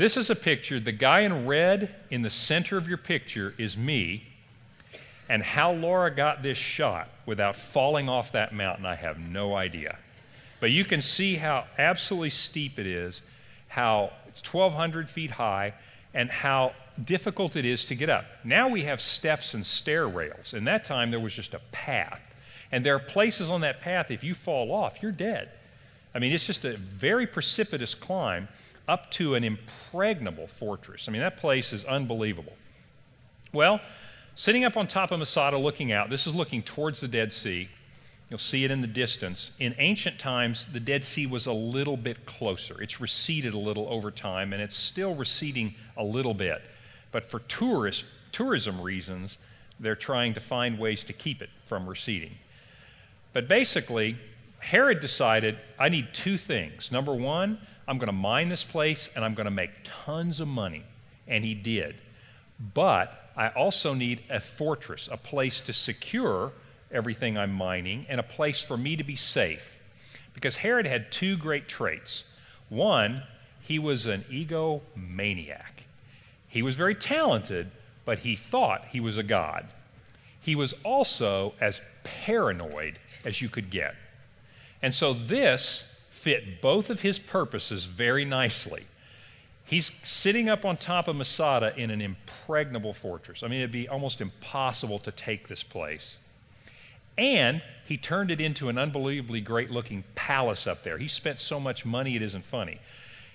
This 0.00 0.16
is 0.16 0.30
a 0.30 0.34
picture. 0.34 0.80
The 0.80 0.92
guy 0.92 1.20
in 1.20 1.46
red 1.46 1.94
in 2.08 2.22
the 2.22 2.30
center 2.30 2.78
of 2.78 2.88
your 2.88 2.96
picture 2.96 3.52
is 3.58 3.76
me. 3.76 4.22
And 5.28 5.42
how 5.42 5.72
Laura 5.72 6.10
got 6.10 6.42
this 6.42 6.56
shot 6.56 7.10
without 7.26 7.54
falling 7.54 8.08
off 8.08 8.32
that 8.32 8.54
mountain, 8.54 8.86
I 8.86 8.94
have 8.94 9.18
no 9.18 9.54
idea. 9.54 9.98
But 10.58 10.70
you 10.70 10.86
can 10.86 11.02
see 11.02 11.34
how 11.34 11.66
absolutely 11.76 12.30
steep 12.30 12.78
it 12.78 12.86
is, 12.86 13.20
how 13.68 14.14
it's 14.26 14.42
1,200 14.42 15.10
feet 15.10 15.32
high, 15.32 15.74
and 16.14 16.30
how 16.30 16.72
difficult 17.04 17.56
it 17.56 17.66
is 17.66 17.84
to 17.84 17.94
get 17.94 18.08
up. 18.08 18.24
Now 18.42 18.68
we 18.70 18.84
have 18.84 19.02
steps 19.02 19.52
and 19.52 19.66
stair 19.66 20.08
rails. 20.08 20.54
In 20.54 20.64
that 20.64 20.86
time, 20.86 21.10
there 21.10 21.20
was 21.20 21.34
just 21.34 21.52
a 21.52 21.60
path. 21.72 22.22
And 22.72 22.86
there 22.86 22.94
are 22.94 23.00
places 23.00 23.50
on 23.50 23.60
that 23.60 23.82
path, 23.82 24.10
if 24.10 24.24
you 24.24 24.32
fall 24.32 24.72
off, 24.72 25.02
you're 25.02 25.12
dead. 25.12 25.50
I 26.14 26.20
mean, 26.20 26.32
it's 26.32 26.46
just 26.46 26.64
a 26.64 26.78
very 26.78 27.26
precipitous 27.26 27.94
climb 27.94 28.48
up 28.90 29.08
to 29.12 29.36
an 29.36 29.44
impregnable 29.44 30.48
fortress. 30.48 31.08
I 31.08 31.12
mean, 31.12 31.22
that 31.22 31.36
place 31.36 31.72
is 31.72 31.84
unbelievable. 31.84 32.54
Well, 33.52 33.80
sitting 34.34 34.64
up 34.64 34.76
on 34.76 34.88
top 34.88 35.12
of 35.12 35.20
Masada 35.20 35.56
looking 35.56 35.92
out, 35.92 36.10
this 36.10 36.26
is 36.26 36.34
looking 36.34 36.60
towards 36.62 37.00
the 37.00 37.06
Dead 37.06 37.32
Sea. 37.32 37.68
You'll 38.28 38.38
see 38.38 38.64
it 38.64 38.72
in 38.72 38.80
the 38.80 38.88
distance. 38.88 39.52
In 39.60 39.76
ancient 39.78 40.18
times, 40.18 40.66
the 40.66 40.80
Dead 40.80 41.04
Sea 41.04 41.26
was 41.26 41.46
a 41.46 41.52
little 41.52 41.96
bit 41.96 42.26
closer. 42.26 42.82
It's 42.82 43.00
receded 43.00 43.54
a 43.54 43.58
little 43.58 43.88
over 43.88 44.10
time, 44.10 44.52
and 44.52 44.60
it's 44.60 44.76
still 44.76 45.14
receding 45.14 45.74
a 45.96 46.02
little 46.02 46.34
bit. 46.34 46.60
But 47.12 47.24
for 47.24 47.38
tourist, 47.40 48.04
tourism 48.32 48.80
reasons, 48.80 49.38
they're 49.78 49.94
trying 49.94 50.34
to 50.34 50.40
find 50.40 50.78
ways 50.80 51.04
to 51.04 51.12
keep 51.12 51.42
it 51.42 51.50
from 51.64 51.88
receding. 51.88 52.32
But 53.32 53.46
basically, 53.46 54.16
Herod 54.58 54.98
decided 54.98 55.58
I 55.78 55.88
need 55.88 56.12
two 56.12 56.36
things. 56.36 56.90
Number 56.90 57.14
one, 57.14 57.58
I'm 57.90 57.98
going 57.98 58.06
to 58.06 58.12
mine 58.12 58.48
this 58.48 58.62
place 58.62 59.10
and 59.16 59.24
I'm 59.24 59.34
going 59.34 59.46
to 59.46 59.50
make 59.50 59.72
tons 59.82 60.38
of 60.38 60.46
money. 60.46 60.84
And 61.26 61.44
he 61.44 61.54
did. 61.54 61.96
But 62.72 63.32
I 63.36 63.48
also 63.48 63.94
need 63.94 64.22
a 64.30 64.38
fortress, 64.38 65.08
a 65.10 65.16
place 65.16 65.60
to 65.62 65.72
secure 65.72 66.52
everything 66.92 67.36
I'm 67.36 67.52
mining, 67.52 68.06
and 68.08 68.20
a 68.20 68.22
place 68.22 68.62
for 68.62 68.76
me 68.76 68.94
to 68.94 69.02
be 69.02 69.16
safe. 69.16 69.76
Because 70.34 70.54
Herod 70.54 70.86
had 70.86 71.10
two 71.10 71.36
great 71.36 71.66
traits. 71.66 72.22
One, 72.68 73.24
he 73.60 73.80
was 73.80 74.06
an 74.06 74.24
egomaniac. 74.30 75.82
He 76.46 76.62
was 76.62 76.76
very 76.76 76.94
talented, 76.94 77.72
but 78.04 78.18
he 78.18 78.36
thought 78.36 78.84
he 78.86 79.00
was 79.00 79.16
a 79.16 79.24
god. 79.24 79.66
He 80.40 80.54
was 80.54 80.74
also 80.84 81.54
as 81.60 81.80
paranoid 82.04 83.00
as 83.24 83.42
you 83.42 83.48
could 83.48 83.68
get. 83.68 83.96
And 84.80 84.94
so 84.94 85.12
this 85.12 85.99
fit 86.20 86.60
both 86.60 86.90
of 86.90 87.00
his 87.00 87.18
purposes 87.18 87.86
very 87.86 88.26
nicely. 88.26 88.84
He's 89.64 89.90
sitting 90.02 90.50
up 90.50 90.66
on 90.66 90.76
top 90.76 91.08
of 91.08 91.16
Masada 91.16 91.72
in 91.76 91.90
an 91.90 92.02
impregnable 92.02 92.92
fortress. 92.92 93.42
I 93.42 93.48
mean, 93.48 93.60
it'd 93.60 93.72
be 93.72 93.88
almost 93.88 94.20
impossible 94.20 94.98
to 94.98 95.12
take 95.12 95.48
this 95.48 95.62
place. 95.62 96.18
And 97.16 97.62
he 97.86 97.96
turned 97.96 98.30
it 98.30 98.40
into 98.40 98.68
an 98.68 98.76
unbelievably 98.76 99.40
great 99.40 99.70
looking 99.70 100.04
palace 100.14 100.66
up 100.66 100.82
there. 100.82 100.98
He 100.98 101.08
spent 101.08 101.40
so 101.40 101.58
much 101.58 101.86
money, 101.86 102.16
it 102.16 102.22
isn't 102.22 102.44
funny. 102.44 102.80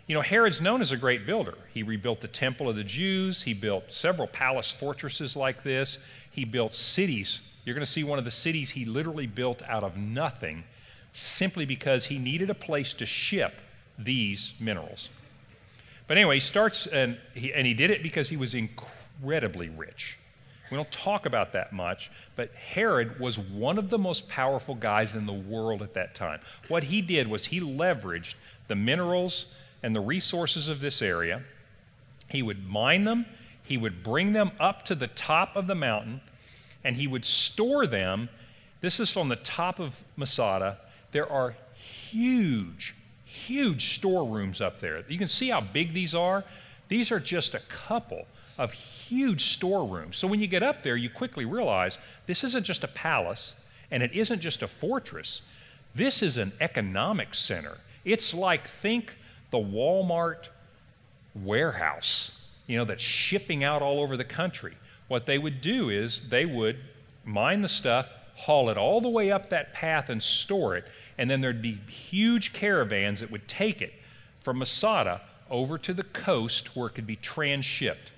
You 0.08 0.14
know, 0.14 0.22
Herod's 0.22 0.62
known 0.62 0.82
as 0.82 0.92
a 0.92 0.98
great 0.98 1.26
builder. 1.26 1.58
He 1.74 1.82
rebuilt 1.82 2.22
the 2.22 2.28
Temple 2.28 2.70
of 2.70 2.76
the 2.76 2.84
Jews, 2.84 3.42
he 3.42 3.54
built 3.54 3.92
several 3.92 4.28
palace 4.28 4.72
fortresses 4.72 5.36
like 5.36 5.64
this, 5.64 5.98
he 6.30 6.46
built 6.46 6.74
cities. 6.74 7.42
You're 7.64 7.74
going 7.74 7.86
to 7.86 7.92
see 7.92 8.04
one 8.04 8.20
of 8.20 8.26
the 8.26 8.32
cities 8.32 8.70
he 8.70 8.86
literally 8.86 9.26
built 9.26 9.64
out 9.64 9.84
of 9.84 9.98
nothing 9.98 10.64
simply 11.16 11.66
because 11.66 12.06
he 12.06 12.20
needed 12.20 12.50
a 12.50 12.54
place 12.54 12.94
to 12.94 13.06
ship 13.06 13.62
these 13.98 14.54
minerals. 14.60 15.10
But 16.08 16.18
anyway, 16.18 16.36
he 16.36 16.40
starts, 16.42 16.88
and 16.88 17.18
he, 17.34 17.54
and 17.54 17.66
he 17.66 17.74
did 17.74 17.90
it 17.90 18.04
because 18.04 18.30
he 18.30 18.38
was 18.38 18.54
incredibly 18.54 19.70
rich. 19.70 20.18
We 20.70 20.76
don't 20.76 20.92
talk 20.92 21.26
about 21.26 21.54
that 21.54 21.72
much, 21.72 22.12
but 22.36 22.54
Herod 22.54 23.20
was 23.20 23.40
one 23.40 23.78
of 23.78 23.90
the 23.90 23.98
most 23.98 24.28
powerful 24.28 24.76
guys 24.76 25.16
in 25.16 25.26
the 25.26 25.34
world 25.34 25.82
at 25.82 25.94
that 25.94 26.16
time. 26.16 26.42
What 26.68 26.84
he 26.84 27.02
did 27.02 27.28
was 27.28 27.46
he 27.46 27.62
leveraged 27.62 28.36
the 28.68 28.76
minerals 28.76 29.48
and 29.84 29.96
the 29.96 30.02
resources 30.02 30.68
of 30.68 30.82
this 30.82 31.02
area. 31.02 31.42
He 32.30 32.42
would 32.42 32.68
mine 32.68 33.06
them, 33.06 33.26
he 33.64 33.78
would 33.78 34.04
bring 34.04 34.34
them 34.34 34.52
up 34.60 34.84
to 34.86 34.96
the 34.96 35.08
top 35.08 35.56
of 35.56 35.68
the 35.68 35.76
mountain, 35.76 36.20
and 36.84 36.96
he 36.96 37.08
would 37.08 37.24
store 37.24 37.88
them. 37.88 38.28
This 38.82 39.00
is 39.00 39.12
from 39.12 39.30
the 39.30 39.38
top 39.38 39.80
of 39.80 40.04
Masada 40.18 40.78
there 41.12 41.32
are 41.32 41.56
huge, 41.76 42.96
huge 43.24 43.96
storerooms 43.96 44.62
up 44.62 44.80
there. 44.80 45.04
You 45.08 45.18
can 45.18 45.28
see 45.28 45.50
how 45.50 45.62
big 45.62 45.94
these 45.94 46.16
are. 46.16 46.44
These 46.88 47.12
are 47.12 47.20
just 47.20 47.56
a 47.56 47.60
couple 47.70 48.26
of 48.58 48.72
huge 48.72 49.54
storerooms. 49.54 50.18
So 50.18 50.28
when 50.28 50.40
you 50.40 50.48
get 50.48 50.64
up 50.64 50.82
there, 50.82 50.96
you 50.96 51.10
quickly 51.10 51.46
realize 51.46 51.98
this 52.26 52.44
isn't 52.44 52.66
just 52.66 52.84
a 52.84 52.88
palace 52.90 53.54
and 53.92 54.02
it 54.02 54.14
isn't 54.14 54.40
just 54.40 54.62
a 54.64 54.68
fortress. 54.68 55.42
This 55.94 56.24
is 56.24 56.38
an 56.38 56.52
economic 56.62 57.34
center. 57.36 57.78
It's 58.04 58.34
like, 58.34 58.68
think 58.68 59.14
the 59.52 59.58
Walmart 59.58 60.50
warehouse, 61.34 62.48
you 62.68 62.78
know, 62.78 62.86
that's 62.86 63.04
shipping 63.04 63.64
out 63.64 63.82
all 63.82 64.00
over 64.00 64.16
the 64.18 64.24
country. 64.24 64.76
What 65.08 65.26
they 65.26 65.38
would 65.38 65.62
do 65.62 65.90
is 65.90 66.28
they 66.30 66.46
would 66.46 66.78
mine 67.24 67.62
the 67.62 67.68
stuff, 67.68 68.10
haul 68.36 68.70
it 68.70 68.78
all 68.78 69.02
the 69.02 69.10
way 69.10 69.32
up 69.32 69.50
that 69.50 69.74
path 69.74 70.10
and 70.10 70.22
store 70.22 70.76
it, 70.76 70.86
and 71.18 71.30
then 71.30 71.42
there'd 71.42 71.62
be 71.62 71.80
huge 71.88 72.54
caravans 72.54 73.22
that 73.22 73.32
would 73.32 73.48
take 73.48 73.82
it 73.82 73.94
from 74.40 74.60
Masada 74.60 75.22
over 75.50 75.78
to 75.78 75.94
the 75.94 76.04
coast 76.04 76.76
where 76.76 76.88
it 76.88 76.96
could 76.96 77.08
be 77.08 77.18
transshipped. 77.18 78.12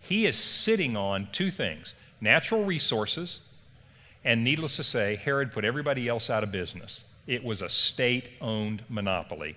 He 0.00 0.26
is 0.26 0.36
sitting 0.36 0.96
on 0.96 1.28
two 1.32 1.50
things 1.50 1.94
natural 2.20 2.64
resources, 2.64 3.40
and 4.24 4.42
needless 4.42 4.76
to 4.76 4.84
say, 4.84 5.16
Herod 5.16 5.52
put 5.52 5.64
everybody 5.64 6.08
else 6.08 6.30
out 6.30 6.42
of 6.42 6.50
business. 6.50 7.04
It 7.26 7.44
was 7.44 7.62
a 7.62 7.68
state 7.68 8.30
owned 8.40 8.82
monopoly. 8.88 9.56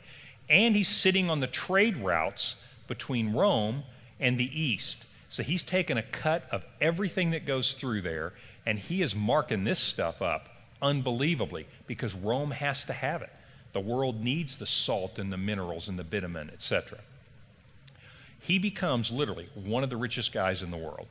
And 0.49 0.75
he's 0.75 0.87
sitting 0.87 1.29
on 1.29 1.39
the 1.39 1.47
trade 1.47 1.97
routes 1.97 2.55
between 2.87 3.33
Rome 3.33 3.83
and 4.19 4.39
the 4.39 4.59
East. 4.59 5.05
So 5.29 5.43
he's 5.43 5.63
taken 5.63 5.97
a 5.97 6.03
cut 6.03 6.47
of 6.51 6.65
everything 6.81 7.31
that 7.31 7.45
goes 7.45 7.73
through 7.73 8.01
there, 8.01 8.33
and 8.65 8.77
he 8.77 9.01
is 9.01 9.15
marking 9.15 9.63
this 9.63 9.79
stuff 9.79 10.21
up 10.21 10.49
unbelievably 10.81 11.67
because 11.87 12.13
Rome 12.15 12.51
has 12.51 12.85
to 12.85 12.93
have 12.93 13.21
it. 13.21 13.31
The 13.73 13.79
world 13.79 14.23
needs 14.23 14.57
the 14.57 14.65
salt 14.65 15.19
and 15.19 15.31
the 15.31 15.37
minerals 15.37 15.89
and 15.89 15.99
the 15.99 16.03
bitumen, 16.03 16.49
etc. 16.51 16.99
He 18.39 18.57
becomes 18.57 19.11
literally 19.11 19.47
one 19.53 19.83
of 19.83 19.89
the 19.89 19.97
richest 19.97 20.31
guys 20.31 20.63
in 20.63 20.71
the 20.71 20.77
world. 20.77 21.07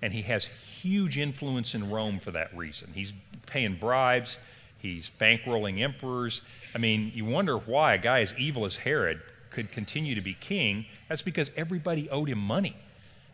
And 0.00 0.12
he 0.12 0.22
has 0.22 0.46
huge 0.80 1.18
influence 1.18 1.74
in 1.74 1.90
Rome 1.90 2.18
for 2.18 2.32
that 2.32 2.56
reason. 2.56 2.90
He's 2.94 3.12
paying 3.46 3.76
bribes, 3.76 4.38
he's 4.78 5.10
bankrolling 5.20 5.80
emperors. 5.80 6.42
I 6.74 6.78
mean, 6.78 7.12
you 7.14 7.24
wonder 7.24 7.56
why 7.56 7.94
a 7.94 7.98
guy 7.98 8.20
as 8.20 8.34
evil 8.36 8.64
as 8.64 8.76
Herod 8.76 9.20
could 9.50 9.70
continue 9.70 10.14
to 10.14 10.20
be 10.20 10.34
king. 10.34 10.86
That's 11.08 11.22
because 11.22 11.50
everybody 11.56 12.08
owed 12.10 12.28
him 12.28 12.38
money. 12.38 12.74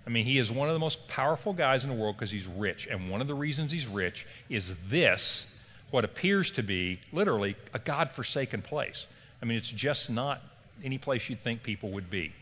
I 0.08 0.10
mean, 0.10 0.24
he 0.24 0.38
is 0.38 0.50
one 0.50 0.70
of 0.70 0.74
the 0.74 0.78
most 0.78 1.06
powerful 1.06 1.52
guys 1.52 1.84
in 1.84 1.90
the 1.90 1.94
world 1.94 2.16
because 2.16 2.30
he's 2.30 2.46
rich. 2.46 2.88
And 2.90 3.10
one 3.10 3.20
of 3.20 3.28
the 3.28 3.34
reasons 3.34 3.70
he's 3.70 3.86
rich 3.86 4.26
is 4.48 4.74
this 4.88 5.52
what 5.90 6.02
appears 6.02 6.50
to 6.52 6.62
be 6.62 6.98
literally 7.12 7.54
a 7.74 7.78
God 7.78 8.10
forsaken 8.10 8.62
place. 8.62 9.06
I 9.42 9.44
mean, 9.44 9.58
it's 9.58 9.68
just 9.68 10.08
not 10.08 10.40
any 10.82 10.96
place 10.96 11.28
you'd 11.28 11.38
think 11.38 11.62
people 11.62 11.90
would 11.90 12.08
be. 12.08 12.32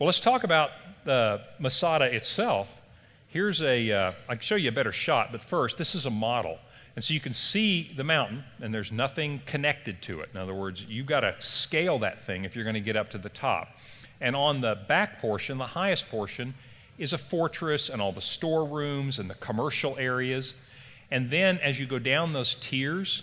Well, 0.00 0.06
let's 0.06 0.18
talk 0.18 0.42
about 0.42 0.72
the 1.04 1.40
Masada 1.60 2.12
itself. 2.12 2.82
Here's 3.28 3.62
a. 3.62 3.92
Uh, 3.92 4.12
I 4.28 4.34
can 4.34 4.42
show 4.42 4.56
you 4.56 4.68
a 4.68 4.72
better 4.72 4.92
shot, 4.92 5.30
but 5.30 5.42
first, 5.42 5.78
this 5.78 5.94
is 5.94 6.06
a 6.06 6.10
model. 6.10 6.58
And 6.96 7.04
so 7.04 7.14
you 7.14 7.20
can 7.20 7.32
see 7.32 7.92
the 7.94 8.04
mountain, 8.04 8.42
and 8.60 8.74
there's 8.74 8.90
nothing 8.90 9.40
connected 9.46 10.02
to 10.02 10.20
it. 10.20 10.30
In 10.34 10.40
other 10.40 10.54
words, 10.54 10.84
you've 10.88 11.06
got 11.06 11.20
to 11.20 11.36
scale 11.38 12.00
that 12.00 12.18
thing 12.18 12.44
if 12.44 12.56
you're 12.56 12.64
going 12.64 12.74
to 12.74 12.80
get 12.80 12.96
up 12.96 13.10
to 13.10 13.18
the 13.18 13.28
top. 13.28 13.68
And 14.20 14.34
on 14.34 14.60
the 14.60 14.78
back 14.88 15.20
portion, 15.20 15.58
the 15.58 15.66
highest 15.66 16.08
portion, 16.08 16.54
is 16.98 17.12
a 17.12 17.18
fortress 17.18 17.88
and 17.88 18.00
all 18.00 18.12
the 18.12 18.20
storerooms 18.20 19.18
and 19.18 19.28
the 19.28 19.34
commercial 19.34 19.96
areas. 19.98 20.54
And 21.10 21.30
then 21.30 21.58
as 21.58 21.78
you 21.78 21.86
go 21.86 21.98
down 21.98 22.32
those 22.32 22.54
tiers, 22.54 23.22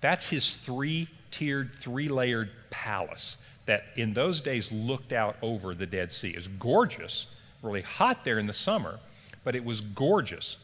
that's 0.00 0.28
his 0.28 0.56
three 0.56 1.08
tiered, 1.30 1.74
three 1.74 2.08
layered 2.08 2.50
palace 2.70 3.38
that 3.66 3.84
in 3.96 4.14
those 4.14 4.40
days 4.40 4.72
looked 4.72 5.12
out 5.12 5.36
over 5.42 5.74
the 5.74 5.86
Dead 5.86 6.10
Sea. 6.10 6.30
It's 6.30 6.46
gorgeous, 6.46 7.26
really 7.62 7.82
hot 7.82 8.24
there 8.24 8.38
in 8.38 8.46
the 8.46 8.52
summer, 8.52 8.98
but 9.44 9.54
it 9.54 9.64
was 9.64 9.80
gorgeous. 9.80 10.56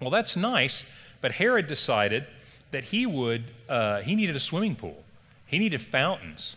Well, 0.00 0.10
that's 0.10 0.36
nice, 0.36 0.84
but 1.20 1.32
Herod 1.32 1.66
decided 1.66 2.26
that 2.70 2.84
he 2.84 3.06
would, 3.06 3.44
uh, 3.68 4.02
he 4.02 4.14
needed 4.14 4.36
a 4.36 4.40
swimming 4.40 4.76
pool. 4.76 5.02
He 5.46 5.58
needed 5.58 5.80
fountains. 5.80 6.56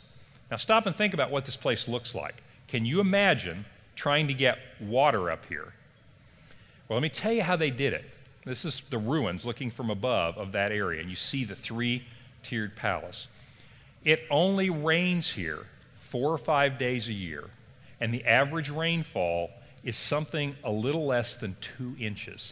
Now, 0.52 0.58
stop 0.58 0.86
and 0.86 0.94
think 0.94 1.14
about 1.14 1.32
what 1.32 1.46
this 1.46 1.56
place 1.56 1.88
looks 1.88 2.14
like. 2.14 2.44
Can 2.68 2.86
you 2.86 3.00
imagine 3.00 3.66
trying 3.96 4.28
to 4.28 4.34
get 4.34 4.60
water 4.82 5.32
up 5.32 5.46
here? 5.46 5.74
Well, 6.88 6.98
let 6.98 7.04
me 7.04 7.10
tell 7.10 7.32
you 7.32 7.42
how 7.42 7.56
they 7.56 7.72
did 7.72 7.94
it. 7.94 8.04
This 8.44 8.66
is 8.66 8.82
the 8.90 8.98
ruins 8.98 9.46
looking 9.46 9.72
from 9.72 9.90
above 9.90 10.38
of 10.38 10.52
that 10.52 10.74
area, 10.74 11.00
and 11.00 11.10
you 11.10 11.16
see 11.16 11.46
the 11.46 11.56
three 11.56 12.04
tiered 12.44 12.76
palace. 12.76 13.30
It 14.04 14.24
only 14.30 14.70
rains 14.70 15.30
here 15.30 15.68
four 15.96 16.34
or 16.34 16.38
five 16.38 16.78
days 16.78 17.08
a 17.08 17.14
year, 17.14 17.50
and 18.02 18.14
the 18.14 18.26
average 18.26 18.70
rainfall 18.70 19.52
is 19.84 19.96
something 19.96 20.54
a 20.64 20.72
little 20.72 21.06
less 21.06 21.38
than 21.38 21.56
two 21.62 21.96
inches. 21.98 22.52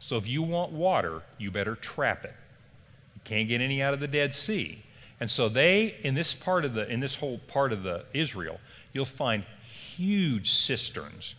So 0.00 0.16
if 0.16 0.26
you 0.26 0.42
want 0.42 0.72
water, 0.72 1.22
you 1.38 1.52
better 1.52 1.76
trap 1.76 2.24
it. 2.24 2.34
You 3.14 3.20
can't 3.22 3.48
get 3.48 3.60
any 3.60 3.80
out 3.80 3.94
of 3.94 4.00
the 4.00 4.08
Dead 4.08 4.34
Sea. 4.34 4.82
And 5.22 5.30
so 5.30 5.48
they, 5.48 5.94
in 6.02 6.14
this 6.14 6.34
part 6.34 6.64
of 6.64 6.74
the, 6.74 6.90
in 6.90 6.98
this 6.98 7.14
whole 7.14 7.38
part 7.46 7.72
of 7.72 7.84
the 7.84 8.04
Israel, 8.12 8.58
you'll 8.92 9.04
find 9.04 9.44
huge 9.94 10.50
cisterns 10.50 11.36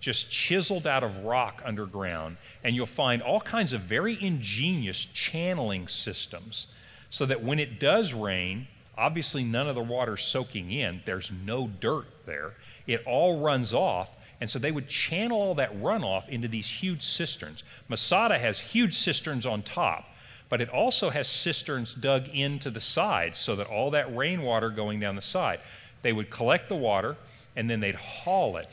just 0.00 0.30
chiseled 0.30 0.86
out 0.86 1.02
of 1.02 1.16
rock 1.24 1.62
underground. 1.64 2.36
And 2.62 2.76
you'll 2.76 2.84
find 2.84 3.22
all 3.22 3.40
kinds 3.40 3.72
of 3.72 3.80
very 3.80 4.22
ingenious 4.22 5.06
channeling 5.14 5.88
systems 5.88 6.66
so 7.08 7.24
that 7.24 7.42
when 7.42 7.58
it 7.58 7.80
does 7.80 8.12
rain, 8.12 8.68
obviously 8.98 9.44
none 9.44 9.66
of 9.66 9.76
the 9.76 9.82
water's 9.82 10.22
soaking 10.22 10.70
in, 10.70 11.00
there's 11.06 11.32
no 11.46 11.70
dirt 11.80 12.08
there. 12.26 12.52
It 12.86 13.02
all 13.06 13.40
runs 13.40 13.72
off. 13.72 14.10
And 14.42 14.50
so 14.50 14.58
they 14.58 14.72
would 14.72 14.88
channel 14.88 15.40
all 15.40 15.54
that 15.54 15.74
runoff 15.80 16.28
into 16.28 16.48
these 16.48 16.68
huge 16.68 17.02
cisterns. 17.02 17.62
Masada 17.88 18.38
has 18.38 18.58
huge 18.58 18.92
cisterns 18.92 19.46
on 19.46 19.62
top 19.62 20.04
but 20.52 20.60
it 20.60 20.68
also 20.68 21.08
has 21.08 21.26
cisterns 21.26 21.94
dug 21.94 22.28
into 22.28 22.68
the 22.68 22.78
sides 22.78 23.38
so 23.38 23.56
that 23.56 23.66
all 23.68 23.92
that 23.92 24.14
rainwater 24.14 24.68
going 24.68 25.00
down 25.00 25.16
the 25.16 25.22
side, 25.22 25.58
they 26.02 26.12
would 26.12 26.28
collect 26.28 26.68
the 26.68 26.76
water 26.76 27.16
and 27.56 27.70
then 27.70 27.80
they'd 27.80 27.94
haul 27.94 28.58
it 28.58 28.68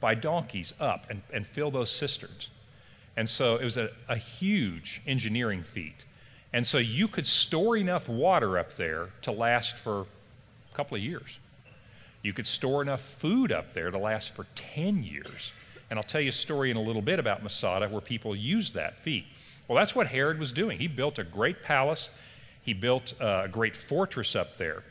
by 0.00 0.16
donkeys 0.16 0.74
up 0.80 1.06
and, 1.10 1.22
and 1.32 1.46
fill 1.46 1.70
those 1.70 1.88
cisterns. 1.88 2.50
And 3.16 3.30
so 3.30 3.54
it 3.54 3.62
was 3.62 3.76
a, 3.76 3.90
a 4.08 4.16
huge 4.16 5.00
engineering 5.06 5.62
feat. 5.62 5.94
And 6.52 6.66
so 6.66 6.78
you 6.78 7.06
could 7.06 7.28
store 7.28 7.76
enough 7.76 8.08
water 8.08 8.58
up 8.58 8.72
there 8.72 9.10
to 9.22 9.30
last 9.30 9.78
for 9.78 10.00
a 10.00 10.74
couple 10.74 10.96
of 10.96 11.02
years. 11.04 11.38
You 12.22 12.32
could 12.32 12.48
store 12.48 12.82
enough 12.82 13.00
food 13.00 13.52
up 13.52 13.74
there 13.74 13.92
to 13.92 13.98
last 13.98 14.34
for 14.34 14.44
10 14.56 15.04
years. 15.04 15.52
And 15.88 16.00
I'll 16.00 16.02
tell 16.02 16.20
you 16.20 16.30
a 16.30 16.32
story 16.32 16.72
in 16.72 16.76
a 16.76 16.82
little 16.82 17.00
bit 17.00 17.20
about 17.20 17.44
Masada 17.44 17.88
where 17.88 18.00
people 18.00 18.34
used 18.34 18.74
that 18.74 19.00
feat. 19.00 19.24
Well, 19.68 19.76
that's 19.76 19.94
what 19.94 20.06
Herod 20.06 20.38
was 20.38 20.52
doing. 20.52 20.78
He 20.78 20.88
built 20.88 21.18
a 21.18 21.24
great 21.24 21.62
palace, 21.62 22.10
he 22.62 22.72
built 22.72 23.14
a 23.20 23.48
great 23.50 23.76
fortress 23.76 24.34
up 24.34 24.56
there. 24.56 24.82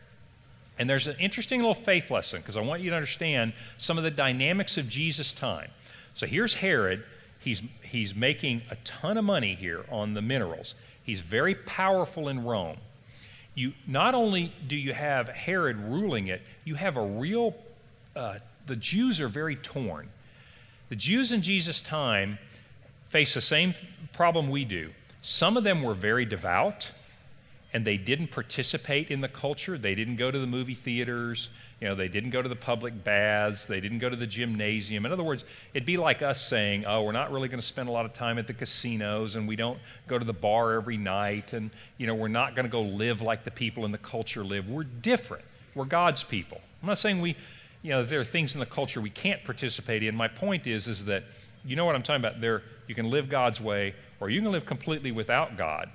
And 0.80 0.88
there's 0.90 1.08
an 1.08 1.16
interesting 1.20 1.60
little 1.60 1.74
faith 1.74 2.12
lesson 2.12 2.40
because 2.40 2.56
I 2.56 2.62
want 2.62 2.82
you 2.82 2.92
to 2.92 2.96
understand 2.96 3.54
some 3.78 3.98
of 3.98 4.04
the 4.04 4.12
dynamics 4.12 4.78
of 4.78 4.88
Jesus' 4.88 5.34
time. 5.34 5.70
So 6.14 6.28
here's 6.28 6.54
Herod. 6.54 7.04
He's, 7.40 7.62
he's 7.82 8.16
making 8.16 8.62
a 8.70 8.76
ton 8.78 9.18
of 9.18 9.24
money 9.24 9.56
here 9.56 9.86
on 9.90 10.14
the 10.14 10.22
minerals. 10.22 10.76
He's 11.04 11.22
very 11.22 11.56
powerful 11.56 12.28
in 12.28 12.44
Rome. 12.44 12.78
You, 13.56 13.74
not 13.88 14.14
only 14.14 14.54
do 14.68 14.78
you 14.78 14.94
have 14.94 15.30
Herod 15.30 15.78
ruling 15.78 16.28
it, 16.28 16.42
you 16.64 16.76
have 16.76 16.98
a 16.98 17.02
real, 17.02 17.56
uh, 18.16 18.36
the 18.68 18.76
Jews 18.76 19.20
are 19.20 19.28
very 19.28 19.56
torn. 19.56 20.10
The 20.90 20.96
Jews 20.96 21.32
in 21.32 21.42
Jesus' 21.42 21.82
time 21.82 22.38
face 23.08 23.34
the 23.34 23.42
same 23.42 23.74
problem 24.14 24.50
we 24.50 24.66
do. 24.66 24.92
Some 25.22 25.58
of 25.58 25.64
them 25.64 25.82
were 25.82 25.94
very 25.94 26.26
devout 26.26 26.92
and 27.74 27.86
they 27.86 27.98
didn't 27.98 28.32
participate 28.32 29.12
in 29.12 29.22
the 29.22 29.28
culture. 29.28 29.78
They 29.78 29.94
didn't 29.94 30.16
go 30.16 30.32
to 30.32 30.40
the 30.40 30.48
movie 30.48 30.74
theaters. 30.74 31.50
You 31.82 31.90
know, 31.90 31.96
they 31.96 32.08
didn't 32.08 32.32
go 32.32 32.42
to 32.42 32.50
the 32.50 32.56
public 32.56 33.04
baths. 33.04 33.66
They 33.66 33.80
didn't 33.80 34.00
go 34.00 34.10
to 34.10 34.16
the 34.16 34.26
gymnasium. 34.26 35.06
In 35.06 35.12
other 35.12 35.24
words, 35.24 35.44
it'd 35.74 35.86
be 35.86 35.98
like 35.98 36.22
us 36.22 36.46
saying, 36.46 36.86
oh, 36.86 37.04
we're 37.04 37.12
not 37.12 37.32
really 37.32 37.50
going 37.50 37.60
to 37.60 37.66
spend 37.66 37.88
a 37.88 37.92
lot 37.92 38.06
of 38.06 38.14
time 38.14 38.38
at 38.38 38.48
the 38.48 38.54
casinos 38.54 39.36
and 39.36 39.48
we 39.48 39.56
don't 39.56 39.80
go 40.08 40.18
to 40.18 40.26
the 40.26 40.34
bar 40.34 40.74
every 40.74 40.98
night 40.98 41.54
and, 41.54 41.70
you 41.98 42.08
know, 42.08 42.16
we're 42.16 42.30
not 42.30 42.56
going 42.56 42.66
to 42.66 42.72
go 42.72 42.82
live 42.82 43.22
like 43.22 43.44
the 43.44 43.52
people 43.52 43.86
in 43.86 43.92
the 43.92 43.98
culture 43.98 44.44
live. 44.44 44.70
We're 44.70 44.84
different. 44.84 45.46
We're 45.76 45.86
God's 45.86 46.24
people. 46.24 46.62
I'm 46.82 46.88
not 46.88 46.98
saying 46.98 47.22
we, 47.22 47.36
you 47.84 47.92
know, 47.92 48.04
there 48.04 48.20
are 48.20 48.26
things 48.26 48.54
in 48.54 48.60
the 48.60 48.66
culture 48.66 49.02
we 49.02 49.10
can't 49.10 49.44
participate 49.44 50.04
in. 50.04 50.16
My 50.16 50.28
point 50.28 50.68
is, 50.68 50.88
is 50.88 51.06
that, 51.06 51.24
you 51.68 51.76
know 51.76 51.86
what 51.86 51.96
I'm 51.96 52.04
talking 52.04 52.24
about? 52.24 52.40
There, 52.40 52.64
you 52.88 52.96
can 52.96 53.10
live 53.10 53.30
God's 53.30 53.60
way 53.60 53.94
or 54.20 54.30
you 54.30 54.42
can 54.42 54.52
live 54.52 54.66
completely 54.66 55.12
without 55.12 55.58
God. 55.58 55.90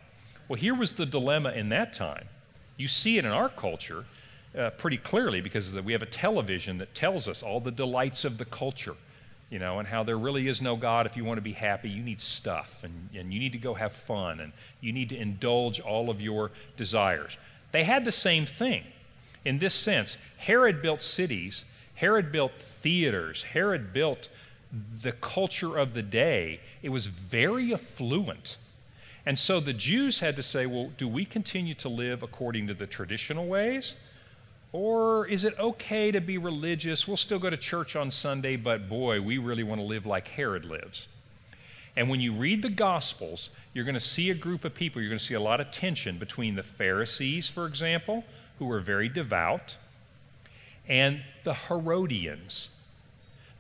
Well, 0.48 0.58
here 0.58 0.74
was 0.74 0.92
the 0.92 1.06
dilemma 1.06 1.52
in 1.52 1.70
that 1.70 1.92
time. 1.92 2.26
You 2.76 2.87
see 2.87 3.18
it 3.18 3.24
in 3.24 3.30
our 3.30 3.48
culture 3.48 4.04
uh, 4.56 4.70
pretty 4.70 4.98
clearly 4.98 5.40
because 5.40 5.74
we 5.74 5.92
have 5.92 6.02
a 6.02 6.06
television 6.06 6.78
that 6.78 6.94
tells 6.94 7.26
us 7.26 7.42
all 7.42 7.58
the 7.58 7.70
delights 7.70 8.24
of 8.24 8.37
the 8.37 8.44
culture, 8.44 8.94
you 9.50 9.58
know, 9.58 9.78
and 9.78 9.88
how 9.88 10.02
there 10.02 10.18
really 10.18 10.48
is 10.48 10.61
no 10.61 10.76
God. 10.76 11.06
If 11.06 11.16
you 11.16 11.24
want 11.24 11.38
to 11.38 11.42
be 11.42 11.52
happy, 11.52 11.88
you 11.88 12.02
need 12.02 12.20
stuff 12.20 12.85
and, 12.85 13.08
and 13.14 13.32
you 13.32 13.40
need 13.40 13.52
to 13.52 13.58
go 13.58 13.72
have 13.72 13.92
fun 13.92 14.40
and 14.40 14.52
you 14.80 14.92
need 14.92 15.08
to 15.08 15.16
indulge 15.16 15.80
all 15.80 16.11
of 16.11 16.20
your 16.20 16.50
desires. 16.76 17.37
They 17.70 17.85
had 17.85 18.04
the 18.04 18.12
same 18.12 18.44
thing 18.44 18.85
in 19.44 19.58
this 19.58 19.74
sense. 19.74 20.18
Herod 20.37 20.82
built 20.82 21.00
cities, 21.00 21.64
Herod 21.94 22.30
built 22.30 22.52
theaters, 22.58 23.42
Herod 23.42 23.92
built 23.92 24.28
the 25.02 25.12
culture 25.12 25.76
of 25.76 25.94
the 25.94 26.02
day, 26.02 26.61
it 26.82 26.88
was 26.88 27.06
very 27.06 27.72
affluent. 27.72 28.56
And 29.26 29.38
so 29.38 29.61
the 29.61 29.72
Jews 29.72 30.18
had 30.18 30.37
to 30.37 30.42
say, 30.42 30.66
well, 30.66 30.90
do 30.96 31.06
we 31.06 31.24
continue 31.24 31.74
to 31.74 31.88
live 31.88 32.22
according 32.22 32.66
to 32.68 32.74
the 32.74 32.87
traditional 32.87 33.46
ways? 33.46 33.94
Or 34.72 35.26
is 35.28 35.44
it 35.44 35.58
okay 35.58 36.11
to 36.11 36.20
be 36.20 36.38
religious? 36.38 37.06
We'll 37.06 37.18
still 37.18 37.38
go 37.38 37.50
to 37.50 37.56
church 37.56 37.94
on 37.94 38.11
Sunday, 38.11 38.56
but 38.56 38.88
boy, 38.88 39.20
we 39.20 39.38
really 39.38 39.62
want 39.62 39.80
to 39.80 39.87
live 39.87 40.06
like 40.06 40.26
Herod 40.28 40.64
lives. 40.64 41.08
And 41.94 42.08
when 42.08 42.20
you 42.20 42.32
read 42.32 42.62
the 42.62 42.70
Gospels, 42.70 43.50
you're 43.74 43.85
going 43.85 43.94
to 43.94 44.00
see 44.00 44.30
a 44.30 44.35
group 44.35 44.64
of 44.64 44.74
people, 44.74 45.02
you're 45.02 45.11
going 45.11 45.18
to 45.18 45.24
see 45.24 45.35
a 45.35 45.40
lot 45.40 45.61
of 45.61 45.70
tension 45.70 46.16
between 46.16 46.54
the 46.54 46.62
Pharisees, 46.62 47.50
for 47.50 47.66
example, 47.66 48.24
who 48.58 48.64
were 48.64 48.80
very 48.80 49.11
devout, 49.11 49.76
and 50.88 51.22
the 51.44 51.52
Herodians, 51.52 52.70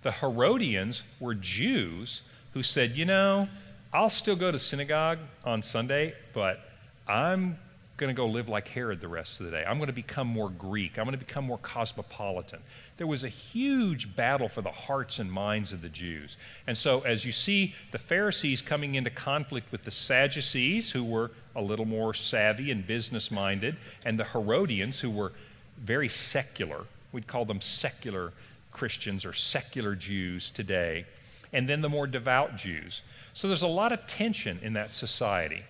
the 0.02 0.12
Herodians 0.12 1.02
were 1.20 1.34
Jews 1.34 2.22
who 2.54 2.62
said, 2.62 2.92
you 2.92 3.04
know, 3.04 3.48
I'll 3.92 4.10
still 4.10 4.36
go 4.36 4.50
to 4.50 4.58
synagogue 4.58 5.18
on 5.44 5.62
Sunday, 5.62 6.14
but 6.32 6.60
I'm 7.06 7.58
going 7.98 8.08
to 8.08 8.16
go 8.16 8.26
live 8.26 8.48
like 8.48 8.66
Herod 8.68 9.00
the 9.00 9.08
rest 9.08 9.38
of 9.38 9.46
the 9.46 9.52
day. 9.52 9.64
I'm 9.66 9.76
going 9.76 9.86
to 9.88 9.92
become 9.92 10.26
more 10.26 10.48
Greek. 10.50 10.98
I'm 10.98 11.04
going 11.04 11.12
to 11.12 11.24
become 11.24 11.44
more 11.44 11.58
cosmopolitan. 11.58 12.58
There 12.96 13.06
was 13.06 13.22
a 13.22 13.28
huge 13.28 14.16
battle 14.16 14.48
for 14.48 14.60
the 14.60 14.70
hearts 14.70 15.18
and 15.18 15.30
minds 15.30 15.72
of 15.72 15.82
the 15.82 15.88
Jews. 15.88 16.36
And 16.66 16.76
so, 16.76 17.02
as 17.02 17.24
you 17.24 17.32
see 17.32 17.74
the 17.90 17.98
Pharisees 17.98 18.60
coming 18.60 18.96
into 18.96 19.10
conflict 19.10 19.70
with 19.70 19.84
the 19.84 19.90
Sadducees, 19.90 20.90
who 20.90 21.04
were 21.04 21.30
a 21.54 21.62
little 21.62 21.84
more 21.84 22.12
savvy 22.14 22.70
and 22.70 22.86
business 22.86 23.30
minded, 23.30 23.76
and 24.04 24.18
the 24.18 24.24
Herodians, 24.24 24.98
who 24.98 25.10
were 25.10 25.32
very 25.78 26.08
secular, 26.08 26.84
we'd 27.12 27.26
call 27.26 27.44
them 27.44 27.60
secular 27.60 28.32
Christians 28.72 29.24
or 29.24 29.32
secular 29.32 29.94
Jews 29.94 30.50
today, 30.50 31.04
and 31.52 31.68
then 31.68 31.80
the 31.80 31.88
more 31.88 32.06
devout 32.06 32.56
Jews. 32.56 33.02
So 33.34 33.48
there's 33.48 33.62
a 33.62 33.68
lot 33.68 33.92
of 33.92 34.06
tension 34.06 34.58
in 34.62 34.72
that 34.74 34.92
society. 34.94 35.62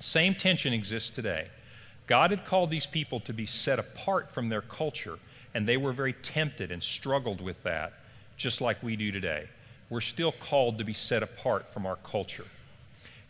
Same 0.00 0.34
tension 0.34 0.72
exists 0.72 1.10
today. 1.10 1.48
God 2.06 2.30
had 2.30 2.44
called 2.44 2.70
these 2.70 2.86
people 2.86 3.20
to 3.20 3.32
be 3.32 3.46
set 3.46 3.78
apart 3.78 4.30
from 4.30 4.48
their 4.48 4.62
culture, 4.62 5.18
and 5.54 5.66
they 5.66 5.76
were 5.76 5.92
very 5.92 6.12
tempted 6.12 6.70
and 6.70 6.82
struggled 6.82 7.40
with 7.40 7.62
that, 7.64 7.94
just 8.36 8.60
like 8.60 8.82
we 8.82 8.96
do 8.96 9.10
today. 9.10 9.48
We're 9.90 10.00
still 10.00 10.32
called 10.32 10.78
to 10.78 10.84
be 10.84 10.92
set 10.92 11.22
apart 11.22 11.68
from 11.68 11.86
our 11.86 11.96
culture. 11.96 12.46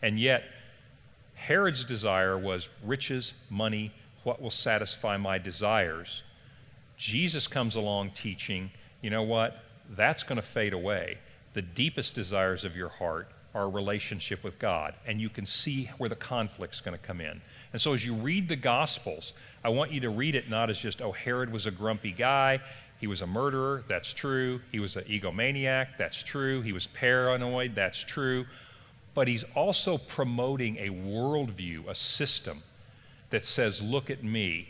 And 0.01 0.19
yet, 0.19 0.43
Herod's 1.35 1.83
desire 1.83 2.37
was 2.37 2.69
riches, 2.83 3.33
money, 3.49 3.91
what 4.23 4.41
will 4.41 4.51
satisfy 4.51 5.17
my 5.17 5.37
desires. 5.37 6.23
Jesus 6.97 7.47
comes 7.47 7.75
along 7.75 8.11
teaching 8.11 8.71
you 9.01 9.09
know 9.09 9.23
what? 9.23 9.63
That's 9.91 10.23
going 10.23 10.37
to 10.37 10.41
fade 10.41 10.73
away. 10.73 11.17
The 11.53 11.61
deepest 11.61 12.13
desires 12.15 12.63
of 12.63 12.75
your 12.75 12.89
heart 12.89 13.29
are 13.55 13.63
a 13.63 13.69
relationship 13.69 14.43
with 14.43 14.59
God, 14.59 14.93
and 15.05 15.19
you 15.19 15.29
can 15.29 15.45
see 15.45 15.89
where 15.97 16.09
the 16.09 16.15
conflict's 16.15 16.81
going 16.81 16.97
to 16.97 17.03
come 17.03 17.21
in. 17.21 17.41
And 17.73 17.81
so, 17.81 17.93
as 17.93 18.05
you 18.05 18.13
read 18.13 18.47
the 18.47 18.55
Gospels, 18.55 19.33
I 19.63 19.69
want 19.69 19.91
you 19.91 19.99
to 20.01 20.09
read 20.09 20.35
it 20.35 20.49
not 20.49 20.69
as 20.69 20.77
just, 20.77 21.01
oh, 21.01 21.11
Herod 21.11 21.51
was 21.51 21.65
a 21.65 21.71
grumpy 21.71 22.11
guy, 22.11 22.59
he 22.99 23.07
was 23.07 23.21
a 23.21 23.27
murderer, 23.27 23.83
that's 23.87 24.11
true. 24.11 24.59
He 24.71 24.79
was 24.79 24.95
an 24.95 25.03
egomaniac, 25.03 25.97
that's 25.97 26.21
true. 26.21 26.61
He 26.61 26.73
was 26.73 26.87
paranoid, 26.87 27.75
that's 27.75 28.03
true. 28.03 28.45
But 29.13 29.27
he's 29.27 29.43
also 29.55 29.97
promoting 29.97 30.77
a 30.77 30.89
worldview, 30.89 31.87
a 31.87 31.95
system 31.95 32.61
that 33.29 33.45
says, 33.45 33.81
look 33.81 34.09
at 34.09 34.23
me. 34.23 34.67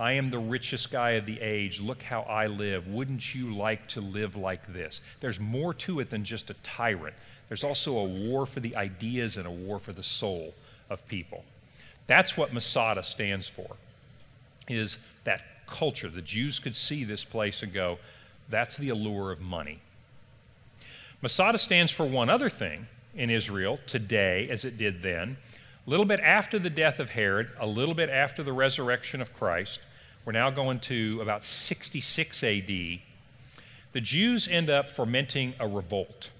I 0.00 0.12
am 0.12 0.30
the 0.30 0.38
richest 0.38 0.90
guy 0.90 1.10
of 1.10 1.26
the 1.26 1.38
age. 1.42 1.78
Look 1.78 2.02
how 2.02 2.22
I 2.22 2.46
live. 2.46 2.88
Wouldn't 2.88 3.34
you 3.34 3.54
like 3.54 3.86
to 3.88 4.00
live 4.00 4.34
like 4.34 4.66
this? 4.72 5.02
There's 5.20 5.38
more 5.38 5.74
to 5.74 6.00
it 6.00 6.08
than 6.08 6.24
just 6.24 6.48
a 6.48 6.54
tyrant. 6.62 7.14
There's 7.48 7.64
also 7.64 7.98
a 7.98 8.04
war 8.04 8.46
for 8.46 8.60
the 8.60 8.74
ideas 8.76 9.36
and 9.36 9.46
a 9.46 9.50
war 9.50 9.78
for 9.78 9.92
the 9.92 10.02
soul 10.02 10.54
of 10.88 11.06
people. 11.06 11.44
That's 12.06 12.34
what 12.34 12.54
Masada 12.54 13.02
stands 13.02 13.46
for. 13.46 13.76
Is 14.68 14.96
that 15.24 15.42
culture. 15.66 16.08
The 16.08 16.22
Jews 16.22 16.58
could 16.58 16.74
see 16.74 17.04
this 17.04 17.22
place 17.22 17.62
and 17.62 17.70
go, 17.70 17.98
that's 18.48 18.78
the 18.78 18.88
allure 18.88 19.30
of 19.30 19.42
money. 19.42 19.80
Masada 21.20 21.58
stands 21.58 21.92
for 21.92 22.06
one 22.06 22.30
other 22.30 22.48
thing 22.48 22.86
in 23.14 23.28
Israel 23.28 23.78
today 23.86 24.48
as 24.48 24.64
it 24.64 24.78
did 24.78 25.02
then. 25.02 25.36
A 25.86 25.90
little 25.90 26.06
bit 26.06 26.20
after 26.20 26.58
the 26.58 26.70
death 26.70 27.00
of 27.00 27.10
Herod, 27.10 27.50
a 27.60 27.66
little 27.66 27.94
bit 27.94 28.08
after 28.08 28.42
the 28.42 28.52
resurrection 28.52 29.20
of 29.20 29.34
Christ, 29.34 29.80
we're 30.24 30.32
now 30.32 30.50
going 30.50 30.78
to 30.80 31.20
about 31.22 31.44
66 31.44 32.44
AD. 32.44 32.66
The 32.66 34.00
Jews 34.00 34.48
end 34.48 34.70
up 34.70 34.88
fermenting 34.88 35.54
a 35.58 35.66
revolt. 35.66 36.30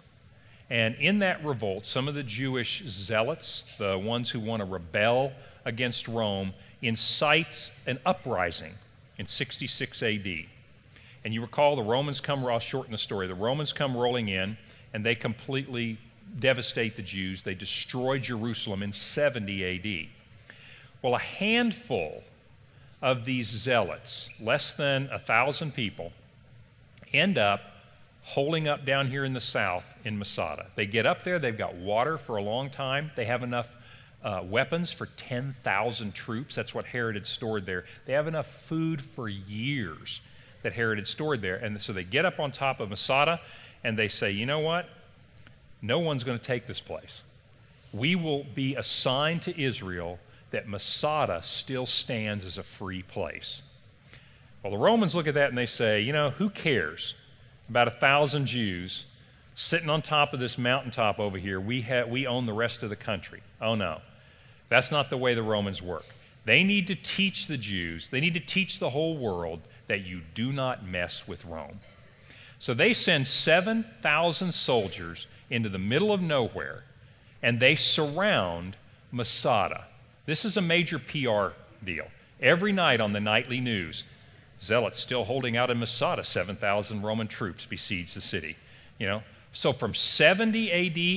And 0.68 0.94
in 0.96 1.18
that 1.20 1.44
revolt, 1.44 1.84
some 1.84 2.06
of 2.06 2.14
the 2.14 2.22
Jewish 2.22 2.84
zealots, 2.86 3.74
the 3.78 3.98
ones 3.98 4.30
who 4.30 4.38
want 4.38 4.60
to 4.60 4.66
rebel 4.66 5.32
against 5.64 6.06
Rome, 6.06 6.52
incite 6.82 7.70
an 7.86 7.98
uprising 8.06 8.72
in 9.18 9.26
66 9.26 10.02
AD. 10.02 10.26
And 11.24 11.34
you 11.34 11.40
recall 11.40 11.74
the 11.74 11.82
Romans 11.82 12.20
come, 12.20 12.46
I'll 12.46 12.60
shorten 12.60 12.92
the 12.92 12.98
story. 12.98 13.26
The 13.26 13.34
Romans 13.34 13.72
come 13.72 13.96
rolling 13.96 14.28
in 14.28 14.56
and 14.94 15.04
they 15.04 15.14
completely 15.14 15.98
devastate 16.38 16.96
the 16.96 17.02
Jews. 17.02 17.42
They 17.42 17.54
destroy 17.54 18.18
Jerusalem 18.18 18.82
in 18.82 18.92
70 18.92 19.64
AD. 19.64 20.08
Well, 21.02 21.14
a 21.14 21.18
handful 21.18 22.22
of 23.02 23.24
these 23.24 23.48
zealots, 23.48 24.30
less 24.40 24.74
than 24.74 25.08
a 25.12 25.18
thousand 25.18 25.74
people, 25.74 26.12
end 27.12 27.38
up 27.38 27.62
holding 28.22 28.68
up 28.68 28.84
down 28.84 29.08
here 29.08 29.24
in 29.24 29.32
the 29.32 29.40
south 29.40 29.94
in 30.04 30.18
Masada. 30.18 30.66
They 30.74 30.86
get 30.86 31.06
up 31.06 31.22
there, 31.22 31.38
they've 31.38 31.56
got 31.56 31.74
water 31.74 32.18
for 32.18 32.36
a 32.36 32.42
long 32.42 32.70
time, 32.70 33.10
they 33.16 33.24
have 33.24 33.42
enough 33.42 33.76
uh, 34.22 34.42
weapons 34.44 34.92
for 34.92 35.06
10,000 35.16 36.14
troops. 36.14 36.54
That's 36.54 36.74
what 36.74 36.84
Herod 36.84 37.14
had 37.14 37.26
stored 37.26 37.64
there. 37.64 37.84
They 38.06 38.12
have 38.12 38.28
enough 38.28 38.46
food 38.46 39.00
for 39.00 39.28
years 39.28 40.20
that 40.62 40.72
Herod 40.72 40.98
had 40.98 41.06
stored 41.06 41.40
there. 41.40 41.56
And 41.56 41.80
so 41.80 41.92
they 41.92 42.04
get 42.04 42.24
up 42.24 42.38
on 42.38 42.52
top 42.52 42.80
of 42.80 42.90
Masada 42.90 43.40
and 43.82 43.98
they 43.98 44.08
say, 44.08 44.30
you 44.30 44.44
know 44.44 44.58
what? 44.58 44.88
No 45.80 46.00
one's 46.00 46.24
going 46.24 46.38
to 46.38 46.44
take 46.44 46.66
this 46.66 46.80
place. 46.80 47.22
We 47.92 48.14
will 48.14 48.44
be 48.54 48.76
assigned 48.76 49.42
to 49.42 49.60
Israel 49.60 50.18
that 50.50 50.68
Masada 50.68 51.40
still 51.42 51.86
stands 51.86 52.44
as 52.44 52.58
a 52.58 52.62
free 52.62 53.02
place. 53.02 53.62
Well, 54.62 54.72
the 54.72 54.78
Romans 54.78 55.14
look 55.14 55.26
at 55.26 55.34
that 55.34 55.48
and 55.48 55.56
they 55.56 55.66
say, 55.66 56.00
you 56.00 56.12
know, 56.12 56.30
who 56.30 56.50
cares 56.50 57.14
about 57.68 57.88
a 57.88 57.92
thousand 57.92 58.46
Jews 58.46 59.06
sitting 59.54 59.88
on 59.88 60.02
top 60.02 60.34
of 60.34 60.40
this 60.40 60.58
mountaintop 60.58 61.18
over 61.18 61.38
here? 61.38 61.60
We, 61.60 61.80
ha- 61.80 62.04
we 62.04 62.26
own 62.26 62.46
the 62.46 62.52
rest 62.52 62.82
of 62.82 62.90
the 62.90 62.96
country. 62.96 63.42
Oh, 63.60 63.74
no. 63.74 64.00
That's 64.68 64.90
not 64.90 65.08
the 65.08 65.16
way 65.16 65.34
the 65.34 65.42
Romans 65.42 65.80
work. 65.80 66.04
They 66.44 66.62
need 66.62 66.86
to 66.88 66.94
teach 66.94 67.46
the 67.46 67.56
Jews, 67.56 68.08
they 68.08 68.20
need 68.20 68.34
to 68.34 68.40
teach 68.40 68.78
the 68.78 68.90
whole 68.90 69.16
world 69.16 69.60
that 69.88 70.00
you 70.00 70.20
do 70.34 70.52
not 70.52 70.86
mess 70.86 71.26
with 71.28 71.44
Rome. 71.44 71.78
So 72.58 72.74
they 72.74 72.92
send 72.92 73.26
7,000 73.26 74.52
soldiers 74.52 75.26
into 75.48 75.68
the 75.68 75.78
middle 75.78 76.12
of 76.12 76.20
nowhere 76.20 76.84
and 77.42 77.58
they 77.58 77.74
surround 77.74 78.76
Masada. 79.12 79.86
This 80.26 80.44
is 80.44 80.56
a 80.56 80.62
major 80.62 80.98
PR 80.98 81.54
deal. 81.84 82.06
Every 82.40 82.72
night 82.72 83.00
on 83.00 83.12
the 83.12 83.20
nightly 83.20 83.60
news, 83.60 84.04
zealots 84.60 84.98
still 84.98 85.24
holding 85.24 85.56
out 85.56 85.70
in 85.70 85.78
Masada, 85.78 86.24
7,000 86.24 87.02
Roman 87.02 87.28
troops 87.28 87.66
besiege 87.66 88.14
the 88.14 88.20
city. 88.20 88.56
You 88.98 89.06
know, 89.06 89.22
so 89.52 89.72
from 89.72 89.94
70 89.94 90.70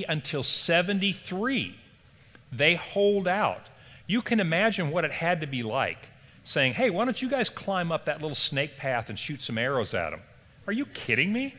AD 0.05 0.11
until 0.11 0.43
73, 0.43 1.75
they 2.51 2.75
hold 2.75 3.27
out. 3.27 3.61
You 4.07 4.21
can 4.21 4.39
imagine 4.39 4.91
what 4.91 5.05
it 5.05 5.11
had 5.11 5.41
to 5.41 5.47
be 5.47 5.63
like 5.63 6.09
saying, 6.43 6.73
Hey, 6.73 6.89
why 6.89 7.05
don't 7.05 7.21
you 7.21 7.29
guys 7.29 7.49
climb 7.49 7.91
up 7.91 8.05
that 8.05 8.21
little 8.21 8.35
snake 8.35 8.77
path 8.77 9.09
and 9.09 9.17
shoot 9.17 9.41
some 9.41 9.57
arrows 9.57 9.93
at 9.93 10.11
them? 10.11 10.21
Are 10.67 10.73
you 10.73 10.85
kidding 10.87 11.31
me? 11.31 11.55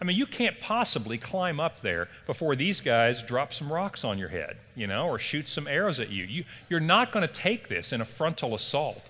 I 0.00 0.04
mean, 0.04 0.16
you 0.16 0.26
can't 0.26 0.60
possibly 0.60 1.16
climb 1.16 1.58
up 1.58 1.80
there 1.80 2.08
before 2.26 2.54
these 2.54 2.80
guys 2.80 3.22
drop 3.22 3.54
some 3.54 3.72
rocks 3.72 4.04
on 4.04 4.18
your 4.18 4.28
head, 4.28 4.58
you 4.74 4.86
know, 4.86 5.06
or 5.08 5.18
shoot 5.18 5.48
some 5.48 5.66
arrows 5.66 6.00
at 6.00 6.10
you. 6.10 6.24
you 6.24 6.44
you're 6.68 6.80
not 6.80 7.12
going 7.12 7.26
to 7.26 7.32
take 7.32 7.68
this 7.68 7.92
in 7.92 8.00
a 8.00 8.04
frontal 8.04 8.54
assault. 8.54 9.02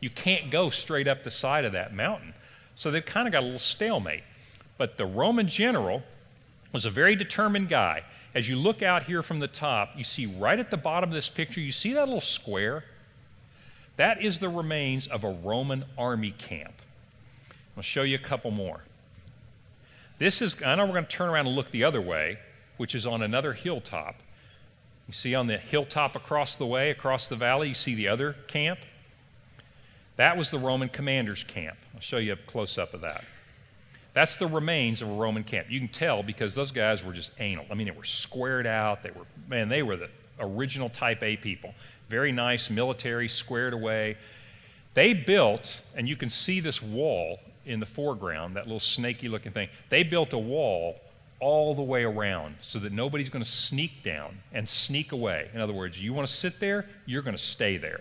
You 0.00 0.10
can't 0.10 0.50
go 0.50 0.68
straight 0.68 1.06
up 1.06 1.22
the 1.22 1.30
side 1.30 1.64
of 1.64 1.72
that 1.72 1.94
mountain. 1.94 2.34
So 2.74 2.90
they've 2.90 3.04
kind 3.04 3.28
of 3.28 3.32
got 3.32 3.42
a 3.42 3.46
little 3.46 3.58
stalemate. 3.58 4.24
But 4.78 4.98
the 4.98 5.06
Roman 5.06 5.46
general 5.46 6.02
was 6.72 6.86
a 6.86 6.90
very 6.90 7.14
determined 7.14 7.68
guy. 7.68 8.02
As 8.34 8.48
you 8.48 8.56
look 8.56 8.82
out 8.82 9.04
here 9.04 9.22
from 9.22 9.38
the 9.38 9.46
top, 9.46 9.90
you 9.96 10.02
see 10.02 10.26
right 10.26 10.58
at 10.58 10.70
the 10.70 10.76
bottom 10.76 11.10
of 11.10 11.14
this 11.14 11.28
picture, 11.28 11.60
you 11.60 11.70
see 11.70 11.92
that 11.92 12.06
little 12.06 12.20
square? 12.20 12.84
That 13.96 14.22
is 14.22 14.40
the 14.40 14.48
remains 14.48 15.06
of 15.06 15.22
a 15.22 15.30
Roman 15.30 15.84
army 15.96 16.32
camp. 16.32 16.72
I'll 17.76 17.82
show 17.82 18.02
you 18.02 18.16
a 18.16 18.18
couple 18.18 18.50
more. 18.50 18.80
This 20.18 20.42
is, 20.42 20.62
I 20.62 20.74
know 20.74 20.86
we're 20.86 20.92
going 20.92 21.06
to 21.06 21.10
turn 21.10 21.28
around 21.28 21.46
and 21.46 21.56
look 21.56 21.70
the 21.70 21.84
other 21.84 22.00
way, 22.00 22.38
which 22.76 22.94
is 22.94 23.06
on 23.06 23.22
another 23.22 23.52
hilltop. 23.52 24.16
You 25.08 25.14
see 25.14 25.34
on 25.34 25.46
the 25.46 25.58
hilltop 25.58 26.16
across 26.16 26.56
the 26.56 26.66
way, 26.66 26.90
across 26.90 27.28
the 27.28 27.36
valley, 27.36 27.68
you 27.68 27.74
see 27.74 27.94
the 27.94 28.08
other 28.08 28.34
camp? 28.46 28.78
That 30.16 30.36
was 30.36 30.50
the 30.50 30.58
Roman 30.58 30.88
commander's 30.88 31.42
camp. 31.42 31.76
I'll 31.94 32.00
show 32.00 32.18
you 32.18 32.32
a 32.32 32.36
close 32.36 32.78
up 32.78 32.94
of 32.94 33.00
that. 33.00 33.24
That's 34.14 34.36
the 34.36 34.46
remains 34.46 35.00
of 35.00 35.08
a 35.08 35.12
Roman 35.12 35.42
camp. 35.42 35.70
You 35.70 35.78
can 35.78 35.88
tell 35.88 36.22
because 36.22 36.54
those 36.54 36.70
guys 36.70 37.02
were 37.02 37.14
just 37.14 37.30
anal. 37.38 37.64
I 37.70 37.74
mean, 37.74 37.86
they 37.86 37.96
were 37.96 38.04
squared 38.04 38.66
out. 38.66 39.02
They 39.02 39.10
were, 39.10 39.24
man, 39.48 39.68
they 39.68 39.82
were 39.82 39.96
the 39.96 40.10
original 40.38 40.90
type 40.90 41.22
A 41.22 41.36
people. 41.36 41.74
Very 42.08 42.30
nice, 42.30 42.68
military, 42.68 43.26
squared 43.28 43.72
away. 43.72 44.18
They 44.94 45.14
built, 45.14 45.80
and 45.96 46.06
you 46.06 46.16
can 46.16 46.28
see 46.28 46.60
this 46.60 46.82
wall 46.82 47.40
in 47.66 47.80
the 47.80 47.86
foreground, 47.86 48.56
that 48.56 48.66
little 48.66 48.80
snaky 48.80 49.28
looking 49.28 49.52
thing. 49.52 49.68
They 49.88 50.02
built 50.02 50.32
a 50.32 50.38
wall 50.38 51.00
all 51.40 51.74
the 51.74 51.82
way 51.82 52.04
around 52.04 52.54
so 52.60 52.78
that 52.78 52.92
nobody's 52.92 53.28
going 53.28 53.44
to 53.44 53.50
sneak 53.50 54.02
down 54.02 54.38
and 54.52 54.68
sneak 54.68 55.12
away. 55.12 55.50
In 55.54 55.60
other 55.60 55.72
words, 55.72 56.00
you 56.00 56.12
want 56.12 56.26
to 56.26 56.32
sit 56.32 56.60
there, 56.60 56.84
you're 57.04 57.22
going 57.22 57.36
to 57.36 57.42
stay 57.42 57.76
there. 57.76 58.00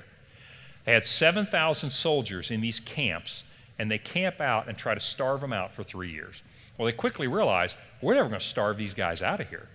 They 0.86 0.94
had 0.94 1.06
7,000 1.06 1.90
soldiers 1.90 2.52
in 2.52 2.62
these 2.62 2.80
camps 2.80 3.44
and 3.80 3.90
they 3.90 3.98
camp 3.98 4.42
out 4.42 4.68
and 4.68 4.78
try 4.78 4.94
to 4.94 5.00
starve 5.00 5.42
them 5.42 5.54
out 5.54 5.72
for 5.72 5.82
three 5.82 6.12
years. 6.12 6.44
Well, 6.78 6.86
they 6.86 6.92
quickly 6.92 7.28
realize 7.28 7.74
we're 8.02 8.14
never 8.14 8.30
going 8.30 8.40
to 8.40 8.46
starve 8.46 8.78
these 8.78 8.94
guys 8.94 9.22
out 9.22 9.40
of 9.40 9.50
here. 9.50 9.68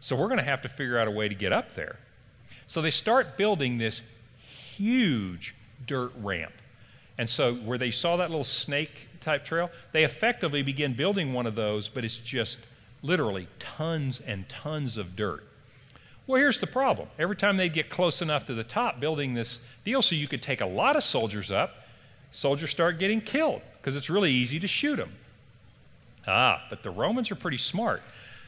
So 0.00 0.14
we're 0.14 0.28
going 0.28 0.38
to 0.38 0.44
have 0.44 0.62
to 0.62 0.68
figure 0.68 0.98
out 0.98 1.08
a 1.08 1.10
way 1.10 1.28
to 1.28 1.34
get 1.34 1.52
up 1.52 1.72
there. 1.72 1.96
So 2.68 2.80
they 2.82 2.90
start 2.90 3.36
building 3.36 3.78
this 3.78 4.00
huge 4.76 5.54
dirt 5.86 6.12
ramp. 6.18 6.52
And 7.18 7.28
so, 7.28 7.54
where 7.54 7.78
they 7.78 7.90
saw 7.90 8.16
that 8.18 8.30
little 8.30 8.44
snake 8.44 9.07
type 9.28 9.44
trail, 9.44 9.70
they 9.92 10.04
effectively 10.04 10.62
begin 10.62 10.94
building 10.94 11.34
one 11.34 11.46
of 11.46 11.54
those, 11.54 11.88
but 11.88 12.04
it's 12.04 12.16
just 12.16 12.58
literally 13.02 13.46
tons 13.58 14.20
and 14.20 14.48
tons 14.48 14.96
of 14.96 15.14
dirt. 15.16 15.44
Well, 16.26 16.40
here's 16.40 16.58
the 16.58 16.66
problem. 16.66 17.08
Every 17.18 17.36
time 17.36 17.56
they 17.56 17.68
get 17.68 17.90
close 17.90 18.22
enough 18.22 18.46
to 18.46 18.54
the 18.54 18.64
top 18.64 19.00
building 19.00 19.34
this 19.34 19.60
deal 19.84 20.02
so 20.02 20.14
you 20.14 20.28
could 20.28 20.42
take 20.42 20.60
a 20.60 20.66
lot 20.66 20.96
of 20.96 21.02
soldiers 21.02 21.50
up, 21.50 21.86
soldiers 22.30 22.70
start 22.70 22.98
getting 22.98 23.20
killed 23.20 23.62
because 23.76 23.96
it's 23.96 24.10
really 24.10 24.30
easy 24.30 24.58
to 24.60 24.66
shoot 24.66 24.96
them. 24.96 25.12
Ah, 26.26 26.66
but 26.68 26.82
the 26.82 26.90
Romans 26.90 27.30
are 27.30 27.36
pretty 27.36 27.58
smart. 27.58 28.02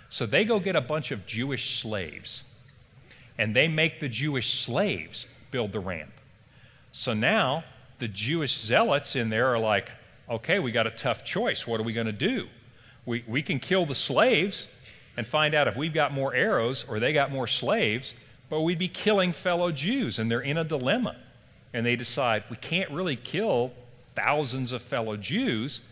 So 0.08 0.26
they 0.26 0.44
go 0.44 0.60
get 0.60 0.76
a 0.76 0.80
bunch 0.80 1.10
of 1.10 1.26
Jewish 1.26 1.80
slaves 1.80 2.42
and 3.38 3.54
they 3.54 3.68
make 3.68 4.00
the 4.00 4.08
Jewish 4.08 4.60
slaves 4.60 5.26
build 5.50 5.72
the 5.72 5.80
ramp. 5.80 6.12
So 6.92 7.14
now 7.14 7.64
the 7.98 8.08
Jewish 8.08 8.58
zealots 8.58 9.16
in 9.16 9.30
there 9.30 9.46
are 9.46 9.58
like, 9.58 9.90
okay, 10.30 10.58
we 10.58 10.70
got 10.72 10.86
a 10.86 10.90
tough 10.90 11.24
choice. 11.24 11.66
What 11.66 11.80
are 11.80 11.82
we 11.82 11.92
going 11.92 12.06
to 12.06 12.12
do? 12.12 12.48
We, 13.04 13.24
we 13.26 13.42
can 13.42 13.58
kill 13.58 13.84
the 13.84 13.94
slaves 13.94 14.68
and 15.16 15.26
find 15.26 15.54
out 15.54 15.68
if 15.68 15.76
we've 15.76 15.92
got 15.92 16.12
more 16.12 16.34
arrows 16.34 16.84
or 16.88 17.00
they 17.00 17.12
got 17.12 17.32
more 17.32 17.46
slaves, 17.46 18.14
but 18.48 18.60
we'd 18.60 18.78
be 18.78 18.88
killing 18.88 19.32
fellow 19.32 19.72
Jews, 19.72 20.18
and 20.18 20.30
they're 20.30 20.40
in 20.40 20.56
a 20.56 20.64
dilemma 20.64 21.16
and 21.72 21.86
they 21.86 21.96
decide 21.96 22.44
we 22.50 22.56
can't 22.56 22.90
really 22.90 23.16
kill 23.16 23.72
thousands 24.14 24.72
of 24.72 24.82
fellow 24.82 25.16
Jews, 25.16 25.82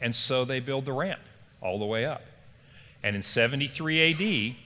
and 0.00 0.14
so 0.14 0.44
they 0.44 0.60
build 0.60 0.84
the 0.84 0.92
ramp 0.92 1.20
all 1.60 1.78
the 1.78 1.84
way 1.84 2.04
up. 2.04 2.22
And 3.02 3.16
in 3.16 3.22
73 3.22 4.10
AD, 4.10 4.56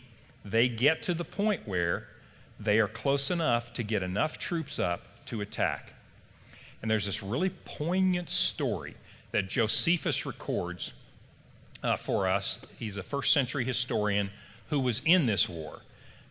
they 0.44 0.68
get 0.68 1.02
to 1.04 1.14
the 1.14 1.24
point 1.24 1.66
where 1.66 2.06
they 2.58 2.78
are 2.78 2.88
close 2.88 3.30
enough 3.30 3.72
to 3.74 3.82
get 3.82 4.02
enough 4.02 4.38
troops 4.38 4.78
up 4.78 5.24
to 5.26 5.40
attack. 5.40 5.94
And 6.82 6.90
there's 6.90 7.06
this 7.06 7.22
really 7.22 7.50
poignant 7.50 8.28
story 8.28 8.94
that 9.32 9.48
Josephus 9.48 10.26
records 10.26 10.92
uh, 11.82 11.96
for 11.96 12.28
us. 12.28 12.58
He's 12.78 12.96
a 12.96 13.02
first 13.02 13.32
century 13.32 13.64
historian 13.64 14.30
who 14.68 14.80
was 14.80 15.02
in 15.04 15.26
this 15.26 15.48
war. 15.48 15.80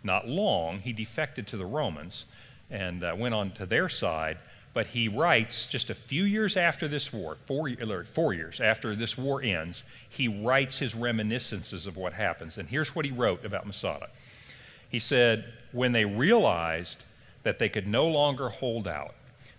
Not 0.04 0.28
long, 0.28 0.80
he 0.80 0.94
defected 0.94 1.48
to 1.48 1.58
the 1.58 1.66
Romans, 1.66 2.26
and 2.70 3.04
uh, 3.04 3.16
went 3.18 3.36
on 3.36 3.52
to 3.52 3.66
their 3.66 3.90
side. 3.90 4.38
But 4.74 4.88
he 4.88 5.08
writes 5.08 5.68
just 5.68 5.90
a 5.90 5.96
few 5.96 6.24
years 6.24 6.56
after 6.56 6.88
this 6.88 7.12
war, 7.12 7.36
four, 7.36 7.70
four 8.06 8.34
years 8.34 8.62
after 8.62 8.96
this 8.96 9.18
war 9.18 9.42
ends, 9.42 9.84
he 10.10 10.28
writes 10.28 10.78
his 10.78 10.94
reminiscences 10.94 11.88
of 11.88 11.98
what 11.98 12.14
happens. 12.14 12.58
And 12.58 12.70
here's 12.70 12.96
what 12.96 13.06
he 13.06 13.12
wrote 13.12 13.44
about 13.44 13.66
Masada. 13.66 14.10
He 14.90 15.00
said, 15.00 15.46
When 15.72 15.92
they 15.92 16.06
realized 16.06 17.04
that 17.44 17.60
they 17.60 17.70
could 17.70 17.88
no 17.88 18.08
longer 18.08 18.50
hold 18.50 18.88
out, 18.88 19.16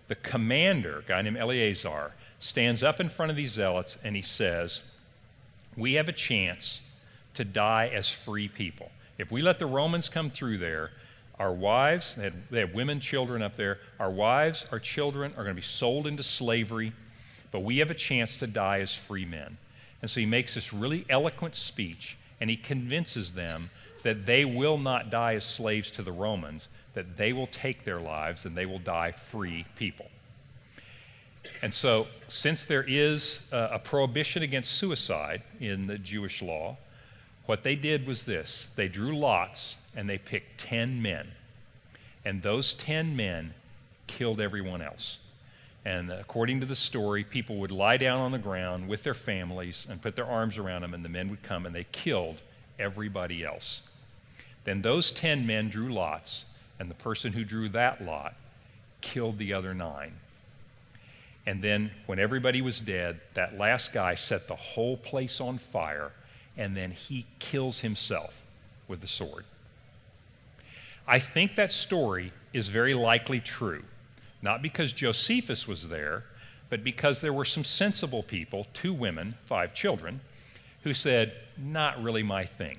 the 0.07 0.15
commander, 0.15 0.99
a 0.99 1.03
guy 1.03 1.21
named 1.21 1.37
Eleazar, 1.37 2.13
stands 2.41 2.81
up 2.81 2.99
in 2.99 3.07
front 3.07 3.29
of 3.29 3.37
these 3.37 3.51
zealots 3.51 3.97
and 4.03 4.15
he 4.15 4.21
says, 4.21 4.81
We 5.77 5.93
have 5.93 6.09
a 6.09 6.13
chance 6.13 6.81
to 7.35 7.45
die 7.45 7.89
as 7.93 8.09
free 8.09 8.49
people. 8.49 8.91
If 9.17 9.31
we 9.31 9.41
let 9.41 9.59
the 9.59 9.67
Romans 9.67 10.09
come 10.09 10.29
through 10.29 10.57
there, 10.57 10.89
our 11.39 11.53
wives, 11.53 12.15
they, 12.15 12.23
had, 12.23 12.33
they 12.49 12.59
have 12.59 12.73
women, 12.73 12.99
children 12.99 13.41
up 13.41 13.55
there, 13.55 13.79
our 13.99 14.09
wives, 14.09 14.65
our 14.71 14.79
children 14.79 15.31
are 15.37 15.43
going 15.43 15.55
to 15.55 15.61
be 15.61 15.61
sold 15.61 16.07
into 16.07 16.23
slavery, 16.23 16.91
but 17.51 17.61
we 17.61 17.77
have 17.77 17.91
a 17.91 17.95
chance 17.95 18.37
to 18.37 18.47
die 18.47 18.79
as 18.79 18.93
free 18.93 19.25
men. 19.25 19.57
And 20.01 20.09
so 20.09 20.19
he 20.19 20.25
makes 20.25 20.55
this 20.55 20.73
really 20.73 21.05
eloquent 21.09 21.55
speech, 21.55 22.17
and 22.39 22.49
he 22.49 22.57
convinces 22.57 23.31
them 23.31 23.69
that 24.01 24.25
they 24.25 24.45
will 24.45 24.79
not 24.79 25.11
die 25.11 25.35
as 25.35 25.45
slaves 25.45 25.91
to 25.91 26.01
the 26.01 26.11
Romans, 26.11 26.67
that 26.95 27.17
they 27.17 27.33
will 27.33 27.47
take 27.47 27.85
their 27.85 27.99
lives 27.99 28.45
and 28.45 28.57
they 28.57 28.65
will 28.65 28.79
die 28.79 29.11
free 29.11 29.65
people. 29.75 30.07
And 31.63 31.73
so, 31.73 32.07
since 32.27 32.65
there 32.65 32.85
is 32.87 33.47
a, 33.51 33.79
prohibition 33.79 34.43
against 34.43 34.71
suicide 34.73 35.41
in 35.59 35.87
the 35.87 35.97
Jewish 35.97 36.41
law, 36.41 36.77
what 37.45 37.63
they 37.63 37.75
did 37.75 38.05
was 38.05 38.25
this 38.25 38.67
they 38.75 38.87
drew 38.87 39.17
lots 39.17 39.75
and 39.95 40.09
they 40.09 40.17
picked 40.17 40.59
10 40.59 41.01
men. 41.01 41.27
And 42.23 42.41
those 42.41 42.73
10 42.73 43.15
men 43.15 43.53
killed 44.07 44.39
everyone 44.39 44.81
else. 44.81 45.17
And 45.83 46.11
according 46.11 46.59
to 46.59 46.65
the 46.67 46.75
story, 46.75 47.23
people 47.23 47.57
would 47.57 47.71
lie 47.71 47.97
down 47.97 48.19
on 48.21 48.31
the 48.31 48.37
ground 48.37 48.87
with 48.87 49.03
their 49.03 49.15
families 49.15 49.87
and 49.89 50.01
put 50.01 50.15
their 50.15 50.27
arms 50.27 50.59
around 50.59 50.83
them, 50.83 50.93
and 50.93 51.03
the 51.03 51.09
men 51.09 51.29
would 51.29 51.41
come 51.41 51.65
and 51.65 51.73
they 51.73 51.85
killed 51.91 52.41
everybody 52.77 53.43
else. 53.43 53.81
Then 54.63 54.83
those 54.83 55.11
10 55.11 55.47
men 55.47 55.69
drew 55.69 55.91
lots, 55.91 56.45
and 56.79 56.89
the 56.89 56.95
person 56.95 57.33
who 57.33 57.43
drew 57.43 57.69
that 57.69 58.03
lot 58.03 58.35
killed 59.01 59.39
the 59.39 59.53
other 59.53 59.73
nine. 59.73 60.13
And 61.45 61.61
then, 61.61 61.91
when 62.05 62.19
everybody 62.19 62.61
was 62.61 62.79
dead, 62.79 63.19
that 63.33 63.57
last 63.57 63.93
guy 63.93 64.15
set 64.15 64.47
the 64.47 64.55
whole 64.55 64.97
place 64.97 65.41
on 65.41 65.57
fire, 65.57 66.11
and 66.55 66.77
then 66.77 66.91
he 66.91 67.25
kills 67.39 67.79
himself 67.79 68.43
with 68.87 69.01
the 69.01 69.07
sword. 69.07 69.45
I 71.07 71.19
think 71.19 71.55
that 71.55 71.71
story 71.71 72.31
is 72.53 72.69
very 72.69 72.93
likely 72.93 73.39
true, 73.39 73.83
not 74.41 74.61
because 74.61 74.93
Josephus 74.93 75.67
was 75.67 75.87
there, 75.87 76.25
but 76.69 76.83
because 76.83 77.21
there 77.21 77.33
were 77.33 77.45
some 77.45 77.63
sensible 77.63 78.23
people, 78.23 78.67
two 78.73 78.93
women, 78.93 79.35
five 79.41 79.73
children, 79.73 80.21
who 80.83 80.93
said, 80.93 81.35
Not 81.57 82.01
really 82.01 82.23
my 82.23 82.45
thing. 82.45 82.77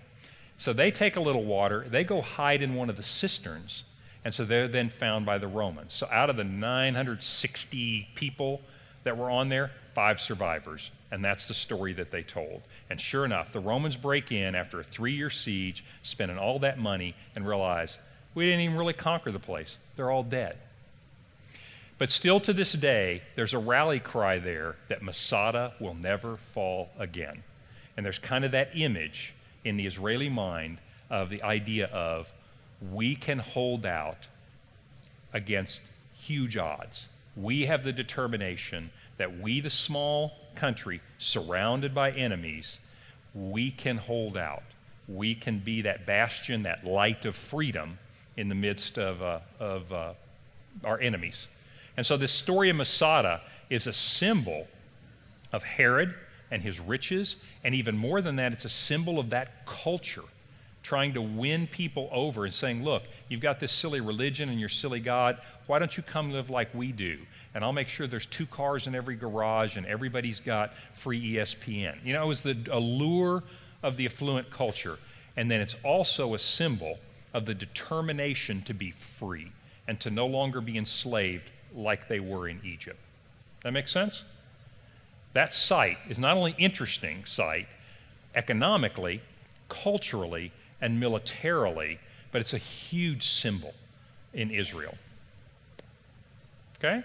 So 0.57 0.73
they 0.73 0.91
take 0.91 1.17
a 1.17 1.21
little 1.21 1.45
water, 1.45 1.85
they 1.89 2.05
go 2.05 2.21
hide 2.21 2.63
in 2.63 2.75
one 2.75 2.89
of 2.89 2.97
the 2.97 3.03
cisterns, 3.03 3.85
and 4.25 4.33
so 4.33 4.45
they're 4.45 4.69
then 4.69 4.89
found 4.89 5.27
by 5.27 5.39
the 5.39 5.49
Romans. 5.49 5.93
So 5.93 6.09
out 6.11 6.31
of 6.31 6.37
the 6.37 6.45
960 6.45 8.09
people 8.15 8.61
that 9.05 9.17
were 9.17 9.31
on 9.31 9.49
there, 9.49 9.71
five 9.95 10.21
survivors. 10.21 10.91
And 11.11 11.25
that's 11.25 11.49
the 11.49 11.55
story 11.55 11.93
that 11.95 12.11
they 12.11 12.23
told. 12.23 12.63
And 12.89 13.01
sure 13.01 13.25
enough, 13.25 13.53
the 13.53 13.61
Romans 13.61 13.97
break 13.97 14.33
in 14.33 14.55
after 14.55 14.81
a 14.81 14.85
three 14.85 15.13
year 15.13 15.31
siege, 15.31 15.85
spending 16.03 16.39
all 16.39 16.61
that 16.61 16.79
money, 16.79 17.15
and 17.35 17.47
realize 17.47 17.99
we 18.35 18.47
didn't 18.47 18.61
even 18.61 18.77
really 18.77 18.95
conquer 18.95 19.31
the 19.31 19.39
place. 19.39 19.79
They're 19.97 20.11
all 20.11 20.23
dead. 20.23 20.57
But 21.99 22.11
still 22.11 22.41
to 22.41 22.53
this 22.53 22.73
day, 22.73 23.23
there's 23.37 23.55
a 23.55 23.59
rally 23.59 24.01
cry 24.01 24.39
there 24.39 24.77
that 24.89 25.03
Masada 25.03 25.75
will 25.79 25.95
never 25.95 26.37
fall 26.37 26.91
again. 26.99 27.43
And 27.97 28.07
there's 28.07 28.19
kind 28.19 28.45
of 28.45 28.53
that 28.53 28.71
image 28.75 29.35
in 29.65 29.77
the 29.77 29.87
Israeli 29.87 30.29
mind 30.29 30.79
of 31.11 31.29
the 31.29 31.43
idea 31.43 31.87
of 31.87 32.33
we 32.91 33.15
can 33.15 33.39
hold 33.39 33.87
out 33.87 34.27
against 35.33 35.81
huge 36.15 36.57
odds. 36.57 37.07
We 37.37 37.67
have 37.67 37.85
the 37.85 37.93
determination 37.93 38.91
that 39.17 39.39
we, 39.41 39.61
the 39.61 39.71
small 39.71 40.33
country 40.55 41.01
surrounded 41.19 41.95
by 41.95 42.11
enemies, 42.13 42.79
we 43.35 43.71
can 43.71 43.97
hold 43.97 44.37
out. 44.37 44.65
We 45.09 45.35
can 45.35 45.59
be 45.59 45.83
that 45.83 46.07
bastion, 46.07 46.63
that 46.65 46.85
light 46.85 47.25
of 47.25 47.35
freedom 47.35 47.99
in 48.37 48.49
the 48.49 48.55
midst 48.55 48.99
of, 48.99 49.23
uh, 49.23 49.41
of 49.59 49.93
uh, 49.93 50.13
our 50.85 51.01
enemies. 51.01 51.49
And 51.97 52.05
so, 52.05 52.17
this 52.17 52.33
story 52.33 52.71
of 52.71 52.77
Masada 52.77 53.41
is 53.69 53.87
a 53.87 53.93
symbol 53.93 54.67
of 55.53 55.63
Herod 55.63 56.15
and 56.51 56.63
his 56.63 56.81
riches, 56.81 57.37
and 57.65 57.75
even 57.75 57.97
more 57.97 58.23
than 58.23 58.37
that, 58.37 58.53
it's 58.53 58.65
a 58.65 58.71
symbol 58.71 59.19
of 59.19 59.31
that 59.31 59.67
culture 59.67 60.23
trying 60.83 61.15
to 61.15 61.23
win 61.23 61.67
people 61.67 62.09
over 62.13 62.45
and 62.45 62.53
saying, 62.53 62.83
Look, 62.83 63.05
you've 63.29 63.41
got 63.41 63.61
this 63.61 63.73
silly 63.73 64.01
religion 64.01 64.49
and 64.49 64.59
your 64.59 64.69
silly 64.69 65.01
God. 65.01 65.39
Why 65.67 65.79
don't 65.79 65.97
you 65.97 66.03
come 66.03 66.33
live 66.33 66.51
like 66.51 66.75
we 66.75 66.93
do? 66.93 67.19
And 67.55 67.65
I'll 67.65 67.73
make 67.73 67.89
sure 67.89 68.07
there's 68.07 68.27
two 68.27 68.47
cars 68.47 68.87
in 68.87 68.95
every 68.95 69.17
garage 69.17 69.77
and 69.77 69.87
everybody's 69.87 70.41
got 70.41 70.75
free 70.93 71.35
ESPN. 71.35 71.97
You 72.05 72.15
know, 72.15 72.23
it 72.23 72.27
was 72.27 72.43
the 72.43 72.57
allure 72.71 73.43
of 73.83 73.97
the 73.97 74.07
affluent 74.07 74.51
culture. 74.51 74.99
And 75.37 75.51
then 75.51 75.61
it's 75.61 75.77
also 75.83 76.35
a 76.35 76.39
symbol 76.39 76.99
of 77.35 77.47
the 77.47 77.55
determination 77.55 78.63
to 78.63 78.75
be 78.75 78.91
free 78.91 79.51
and 79.89 79.99
to 80.01 80.11
no 80.11 80.27
longer 80.27 80.61
be 80.61 80.77
enslaved 80.79 81.51
like 81.75 82.09
they 82.09 82.21
were 82.21 82.49
in 82.49 82.61
Egypt. 82.65 82.99
That 83.63 83.73
makes 83.73 83.91
sense? 83.91 84.25
That 85.33 85.55
site 85.55 85.99
is 86.09 86.19
not 86.19 86.37
only 86.37 86.55
interesting 86.59 87.25
site 87.25 87.69
economically, 88.35 89.21
culturally, 89.69 90.53
and 90.83 91.01
militarily, 91.01 91.99
but 92.33 92.41
it's 92.43 92.53
a 92.53 92.59
huge 92.59 93.29
symbol 93.29 93.73
in 94.35 94.51
Israel. 94.51 94.95
Okay? 96.79 97.03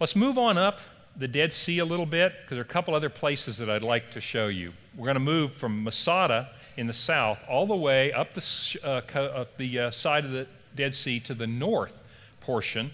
Let's 0.00 0.16
move 0.16 0.38
on 0.38 0.56
up 0.56 0.80
the 1.16 1.28
Dead 1.28 1.52
Sea 1.52 1.80
a 1.80 1.84
little 1.84 2.06
bit 2.06 2.32
because 2.32 2.56
there 2.56 2.60
are 2.60 2.62
a 2.62 2.64
couple 2.64 2.94
other 2.94 3.10
places 3.10 3.58
that 3.58 3.68
I'd 3.68 3.82
like 3.82 4.10
to 4.12 4.20
show 4.20 4.46
you. 4.46 4.72
We're 4.96 5.06
going 5.06 5.14
to 5.14 5.20
move 5.20 5.52
from 5.52 5.84
Masada 5.84 6.50
in 6.76 6.86
the 6.86 6.92
south 6.92 7.44
all 7.48 7.66
the 7.66 7.76
way 7.76 8.12
up 8.12 8.32
the, 8.32 8.80
uh, 8.84 9.18
up 9.18 9.56
the 9.56 9.78
uh, 9.78 9.90
side 9.90 10.24
of 10.24 10.30
the 10.30 10.46
Dead 10.74 10.94
Sea 10.94 11.20
to 11.20 11.34
the 11.34 11.46
north 11.46 12.04
portion. 12.40 12.90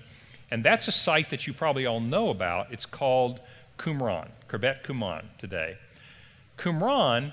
And 0.51 0.64
that's 0.64 0.88
a 0.88 0.92
site 0.92 1.31
that 1.31 1.47
you 1.47 1.53
probably 1.53 1.87
all 1.87 2.01
know 2.01 2.31
about. 2.31 2.73
It's 2.73 2.87
called 2.87 3.40
Qumran, 3.79 4.29
Khirbet 4.49 4.83
Qumran 4.83 5.25
today. 5.37 5.77
Qumran 6.57 7.33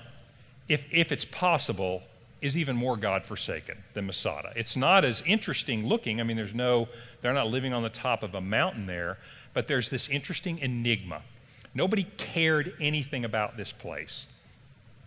if, 0.68 0.86
if 0.92 1.12
it's 1.12 1.24
possible, 1.24 2.02
is 2.42 2.56
even 2.56 2.76
more 2.76 2.96
God 2.96 3.24
forsaken 3.24 3.82
than 3.94 4.06
Masada. 4.06 4.52
It's 4.56 4.76
not 4.76 5.04
as 5.04 5.22
interesting 5.26 5.86
looking. 5.86 6.20
I 6.20 6.24
mean, 6.24 6.36
there's 6.36 6.54
no, 6.54 6.88
they're 7.20 7.32
not 7.32 7.48
living 7.48 7.72
on 7.72 7.82
the 7.82 7.88
top 7.88 8.22
of 8.22 8.34
a 8.34 8.40
mountain 8.40 8.86
there, 8.86 9.18
but 9.54 9.66
there's 9.66 9.88
this 9.88 10.08
interesting 10.08 10.58
enigma. 10.58 11.22
Nobody 11.74 12.04
cared 12.16 12.74
anything 12.80 13.24
about 13.24 13.56
this 13.56 13.72
place 13.72 14.26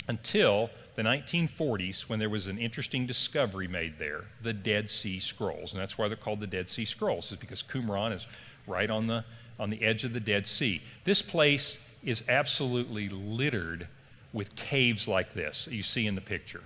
until 0.07 0.69
the 0.95 1.03
1940s 1.03 2.09
when 2.09 2.19
there 2.19 2.29
was 2.29 2.47
an 2.47 2.57
interesting 2.57 3.05
discovery 3.05 3.67
made 3.67 3.97
there 3.97 4.25
the 4.41 4.53
Dead 4.53 4.89
Sea 4.89 5.19
Scrolls. 5.19 5.73
And 5.73 5.81
that's 5.81 5.97
why 5.97 6.07
they're 6.07 6.17
called 6.17 6.39
the 6.39 6.47
Dead 6.47 6.67
Sea 6.67 6.85
Scrolls, 6.85 7.31
is 7.31 7.37
because 7.37 7.63
Qumran 7.63 8.13
is 8.13 8.27
right 8.67 8.89
on 8.89 9.07
the, 9.07 9.23
on 9.59 9.69
the 9.69 9.81
edge 9.81 10.03
of 10.03 10.13
the 10.13 10.19
Dead 10.19 10.47
Sea. 10.47 10.81
This 11.03 11.21
place 11.21 11.77
is 12.03 12.23
absolutely 12.27 13.09
littered 13.09 13.87
with 14.33 14.55
caves 14.55 15.07
like 15.07 15.33
this 15.33 15.67
you 15.71 15.83
see 15.83 16.07
in 16.07 16.15
the 16.15 16.21
picture. 16.21 16.61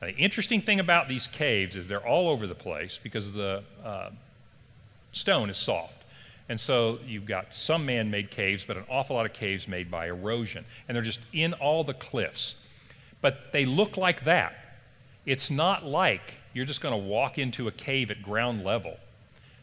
Now, 0.00 0.08
the 0.08 0.16
interesting 0.16 0.60
thing 0.60 0.80
about 0.80 1.08
these 1.08 1.26
caves 1.26 1.76
is 1.76 1.88
they're 1.88 2.06
all 2.06 2.28
over 2.28 2.46
the 2.46 2.54
place 2.54 3.00
because 3.02 3.32
the 3.32 3.62
uh, 3.84 4.10
stone 5.12 5.50
is 5.50 5.56
soft. 5.56 6.04
And 6.48 6.58
so 6.58 6.98
you've 7.06 7.26
got 7.26 7.52
some 7.52 7.84
man 7.84 8.10
made 8.10 8.30
caves, 8.30 8.64
but 8.64 8.76
an 8.76 8.84
awful 8.88 9.16
lot 9.16 9.26
of 9.26 9.32
caves 9.32 9.68
made 9.68 9.90
by 9.90 10.06
erosion. 10.06 10.64
And 10.86 10.94
they're 10.94 11.02
just 11.02 11.20
in 11.32 11.52
all 11.54 11.84
the 11.84 11.94
cliffs. 11.94 12.54
But 13.20 13.52
they 13.52 13.66
look 13.66 13.96
like 13.96 14.24
that. 14.24 14.54
It's 15.26 15.50
not 15.50 15.84
like 15.84 16.38
you're 16.54 16.64
just 16.64 16.80
going 16.80 16.98
to 16.98 17.06
walk 17.06 17.36
into 17.38 17.68
a 17.68 17.72
cave 17.72 18.10
at 18.10 18.22
ground 18.22 18.64
level. 18.64 18.96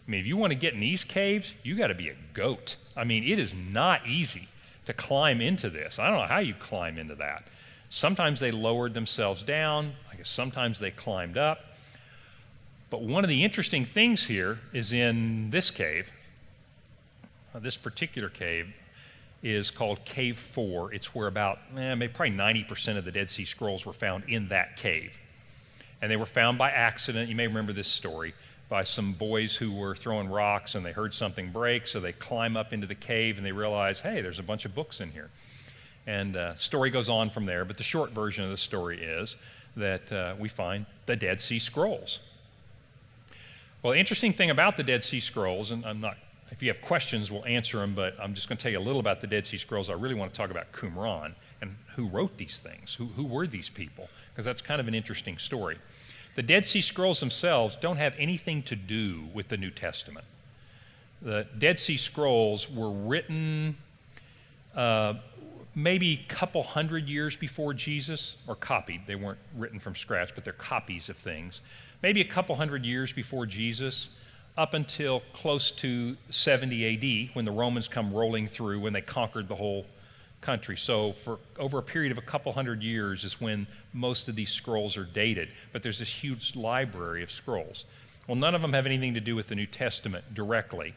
I 0.08 0.12
mean, 0.12 0.20
if 0.20 0.28
you 0.28 0.38
want 0.38 0.52
to 0.52 0.56
get 0.56 0.76
in 0.76 0.80
these 0.80 1.04
caves, 1.04 1.54
you 1.64 1.76
got 1.76 1.88
to 1.88 1.96
be 1.96 2.10
a 2.10 2.16
goat. 2.34 2.76
I 2.96 3.04
mean, 3.04 3.24
it 3.24 3.40
is 3.40 3.56
not 3.56 4.06
easy 4.06 4.48
to 4.86 4.94
climb 4.94 5.42
into 5.42 5.70
this. 5.70 6.00
I 6.00 6.08
don't 6.08 6.18
know 6.18 6.28
how 6.28 6.40
you 6.40 6.54
climb 6.54 6.98
into 6.98 7.16
that. 7.16 7.48
Sometimes 7.90 8.40
they 8.40 8.52
lowered 8.52 8.94
themselves 8.94 9.44
down, 9.44 9.94
I 10.12 10.16
guess 10.16 10.30
sometimes 10.30 10.80
they 10.80 10.92
climbed 10.92 11.38
up. 11.38 11.60
But 12.90 13.02
one 13.02 13.24
of 13.24 13.30
the 13.30 13.44
interesting 13.44 13.86
things 13.86 14.26
here 14.26 14.60
is 14.74 14.94
in 14.94 15.50
this 15.50 15.72
cave, 15.72 16.12
uh, 17.54 17.60
this 17.60 17.78
particular 17.78 18.30
cave 18.30 18.74
is 19.44 19.72
called 19.72 20.04
Cave 20.06 20.38
4. 20.38 20.94
It's 20.94 21.14
where 21.14 21.28
about, 21.28 21.60
eh, 21.78 21.96
maybe 21.96 22.12
probably 22.12 22.36
90% 22.36 22.98
of 22.98 23.06
the 23.06 23.12
Dead 23.12 23.30
Sea 23.30 23.46
Scrolls 23.46 23.86
were 23.86 23.94
found 23.94 24.24
in 24.28 24.50
that 24.50 24.78
cave. 24.78 25.18
And 26.02 26.12
they 26.12 26.18
were 26.18 26.26
found 26.26 26.58
by 26.58 26.72
accident. 26.72 27.30
You 27.30 27.36
may 27.36 27.48
remember 27.48 27.74
this 27.74 27.88
story. 27.88 28.34
By 28.68 28.84
some 28.84 29.14
boys 29.14 29.56
who 29.56 29.72
were 29.72 29.96
throwing 29.96 30.30
rocks 30.30 30.76
and 30.76 30.86
they 30.86 30.92
heard 30.92 31.14
something 31.14 31.52
break, 31.52 31.88
so 31.88 32.00
they 32.00 32.14
climb 32.14 32.58
up 32.58 32.74
into 32.74 32.88
the 32.88 32.96
cave 32.96 33.38
and 33.38 33.46
they 33.46 33.52
realize, 33.52 34.00
hey, 34.00 34.22
there's 34.22 34.40
a 34.40 34.44
bunch 34.44 34.66
of 34.66 34.74
books 34.74 35.02
in 35.02 35.12
here. 35.12 35.30
And 36.08 36.34
the 36.34 36.42
uh, 36.42 36.56
story 36.56 36.90
goes 36.90 37.10
on 37.10 37.30
from 37.30 37.46
there, 37.46 37.66
but 37.66 37.78
the 37.78 37.84
short 37.84 38.12
version 38.12 38.44
of 38.44 38.52
the 38.52 38.58
story 38.58 39.02
is 39.02 39.36
that 39.76 40.12
uh, 40.12 40.36
we 40.40 40.50
find 40.50 40.86
the 41.06 41.16
Dead 41.16 41.42
Sea 41.42 41.60
Scrolls. 41.60 42.20
Well, 43.82 43.94
the 43.94 44.00
interesting 44.00 44.34
thing 44.34 44.50
about 44.50 44.78
the 44.78 44.84
Dead 44.84 45.04
Sea 45.04 45.20
Scrolls, 45.20 45.72
and 45.72 45.86
I'm 45.86 46.02
not, 46.02 46.18
if 46.50 46.64
you 46.64 46.70
have 46.70 46.82
questions, 46.82 47.32
we'll 47.32 47.46
answer 47.46 47.80
them, 47.80 47.94
but 47.94 48.16
I'm 48.20 48.34
just 48.34 48.48
going 48.48 48.58
to 48.58 48.64
tell 48.64 48.72
you 48.72 48.80
a 48.80 48.82
little 48.82 49.00
about 49.00 49.22
the 49.22 49.28
Dead 49.28 49.46
Sea 49.46 49.58
Scrolls. 49.58 49.90
I 49.90 49.94
really 49.94 50.16
want 50.16 50.34
to 50.34 50.38
talk 50.38 50.50
about 50.50 50.72
Qumran 50.72 51.34
and 51.62 51.76
who 51.96 52.08
wrote 52.08 52.38
these 52.38 52.60
things. 52.60 52.94
Who, 52.96 53.06
who 53.06 53.26
were 53.26 53.48
these 53.48 53.70
people? 53.70 54.10
Because 54.32 54.46
that's 54.46 54.62
kind 54.62 54.80
of 54.80 54.88
an 54.88 54.96
interesting 54.96 55.38
story. 55.38 55.78
The 56.36 56.44
Dead 56.44 56.66
Sea 56.66 56.82
Scrolls 56.82 57.22
themselves 57.22 57.78
don't 57.78 57.98
have 57.98 58.14
anything 58.18 58.62
to 58.64 58.76
do 58.76 59.24
with 59.34 59.48
the 59.48 59.58
New 59.58 59.72
Testament. 59.72 60.26
The 61.22 61.48
Dead 61.58 61.80
Sea 61.80 61.98
Scrolls 61.98 62.70
were 62.70 62.92
written 62.92 63.78
uh, 64.76 65.14
maybe 65.74 66.14
a 66.14 66.34
couple 66.34 66.62
hundred 66.62 67.08
years 67.08 67.38
before 67.38 67.74
Jesus, 67.74 68.36
or 68.48 68.56
copied. 68.56 69.08
They 69.08 69.16
weren't 69.16 69.40
written 69.56 69.80
from 69.80 69.96
scratch, 69.96 70.36
but 70.36 70.44
they're 70.44 70.54
copies 70.54 71.08
of 71.08 71.18
things. 71.18 71.62
Maybe 72.04 72.20
a 72.22 72.26
couple 72.26 72.56
hundred 72.56 72.86
years 72.86 73.14
before 73.14 73.46
Jesus, 73.46 74.10
up 74.58 74.74
until 74.74 75.22
close 75.34 75.72
to 75.72 76.16
70 76.30 77.28
AD, 77.30 77.36
when 77.36 77.46
the 77.46 77.52
Romans 77.52 77.88
come 77.88 78.14
rolling 78.14 78.48
through, 78.48 78.80
when 78.82 78.94
they 78.94 79.02
conquered 79.02 79.48
the 79.48 79.56
whole 79.56 79.86
country. 80.46 80.78
So, 80.78 81.12
for 81.12 81.40
over 81.58 81.80
a 81.80 81.84
period 81.84 82.12
of 82.12 82.20
a 82.20 82.22
couple 82.22 82.54
hundred 82.54 82.84
years 82.84 83.24
is 83.24 83.42
when 83.42 83.66
most 83.94 84.30
of 84.30 84.36
these 84.36 84.52
scrolls 84.52 84.96
are 84.96 85.06
dated. 85.06 85.50
But 85.74 85.82
there's 85.82 86.00
this 86.00 86.10
huge 86.10 86.56
library 86.56 87.24
of 87.24 87.32
scrolls. 87.32 87.86
Well, 88.28 88.36
none 88.36 88.54
of 88.54 88.62
them 88.62 88.74
have 88.74 88.86
anything 88.86 89.16
to 89.16 89.20
do 89.20 89.36
with 89.36 89.48
the 89.48 89.56
New 89.56 89.66
Testament 89.66 90.34
directly, 90.34 90.94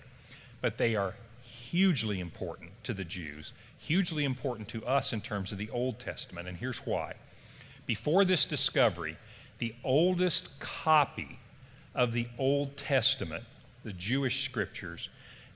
but 0.60 0.76
they 0.76 0.96
are 0.96 1.14
hugely 1.42 2.20
important 2.20 2.70
to 2.84 2.94
the 2.94 3.04
Jews, 3.04 3.52
hugely 3.78 4.24
important 4.24 4.68
to 4.68 4.84
us 4.86 5.12
in 5.12 5.20
terms 5.20 5.50
of 5.50 5.58
the 5.58 5.70
Old 5.70 5.98
Testament. 5.98 6.46
And 6.46 6.56
here's 6.56 6.78
why. 6.78 7.14
Before 7.86 8.24
this 8.24 8.44
discovery, 8.44 9.16
the 9.58 9.74
oldest 9.82 10.58
copy 10.60 11.38
of 11.94 12.12
the 12.12 12.28
Old 12.38 12.76
Testament, 12.76 13.44
the 13.82 13.92
Jewish 13.94 14.44
scriptures, 14.44 15.08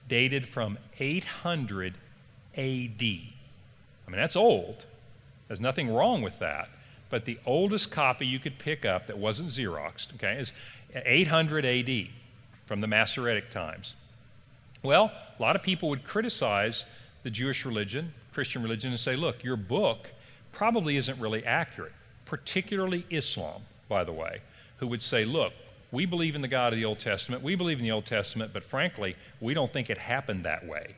dated 0.09 0.49
from 0.49 0.79
800 0.99 1.95
AD. 2.57 3.03
Mean, 4.13 4.21
that's 4.21 4.37
old. 4.37 4.85
There's 5.49 5.61
nothing 5.61 5.93
wrong 5.93 6.21
with 6.21 6.39
that. 6.41 6.69
But 7.09 7.25
the 7.25 7.39
oldest 7.47 7.91
copy 7.91 8.27
you 8.27 8.39
could 8.39 8.59
pick 8.59 8.85
up 8.85 9.07
that 9.07 9.17
wasn't 9.17 9.49
Xeroxed, 9.49 10.15
okay, 10.17 10.39
is 10.39 10.53
800 10.95 11.65
AD 11.65 12.09
from 12.65 12.83
the 12.83 12.87
Masoretic 12.87 13.51
times. 13.51 13.95
Well, 14.83 15.11
a 15.39 15.43
lot 15.43 15.57
of 15.57 15.63
people 15.63 15.89
would 15.89 16.05
criticize 16.05 16.85
the 17.23 17.31
Jewish 17.31 17.65
religion, 17.65 18.13
Christian 18.35 18.63
religion, 18.63 18.91
and 18.91 19.01
say, 19.01 19.17
look, 19.17 19.43
your 19.43 19.57
book 19.57 20.11
probably 20.53 20.99
isn't 20.99 21.19
really 21.19 21.45
accurate, 21.47 21.93
particularly 22.27 23.07
Islam, 23.09 23.63
by 23.89 24.05
the 24.05 24.13
way, 24.13 24.41
who 24.77 24.87
would 24.89 25.01
say, 25.01 25.25
look, 25.25 25.55
we 25.91 26.05
believe 26.05 26.35
in 26.35 26.43
the 26.43 26.49
God 26.49 26.75
of 26.75 26.79
the 26.79 26.85
Old 26.85 26.99
Testament, 26.99 27.43
we 27.43 27.55
believe 27.55 27.79
in 27.79 27.85
the 27.85 27.93
Old 27.93 28.07
Testament, 28.07 28.53
but 28.53 28.63
frankly, 28.63 29.17
we 29.41 29.55
don't 29.55 29.73
think 29.73 29.89
it 29.89 29.97
happened 29.97 30.45
that 30.45 30.67
way. 30.67 30.97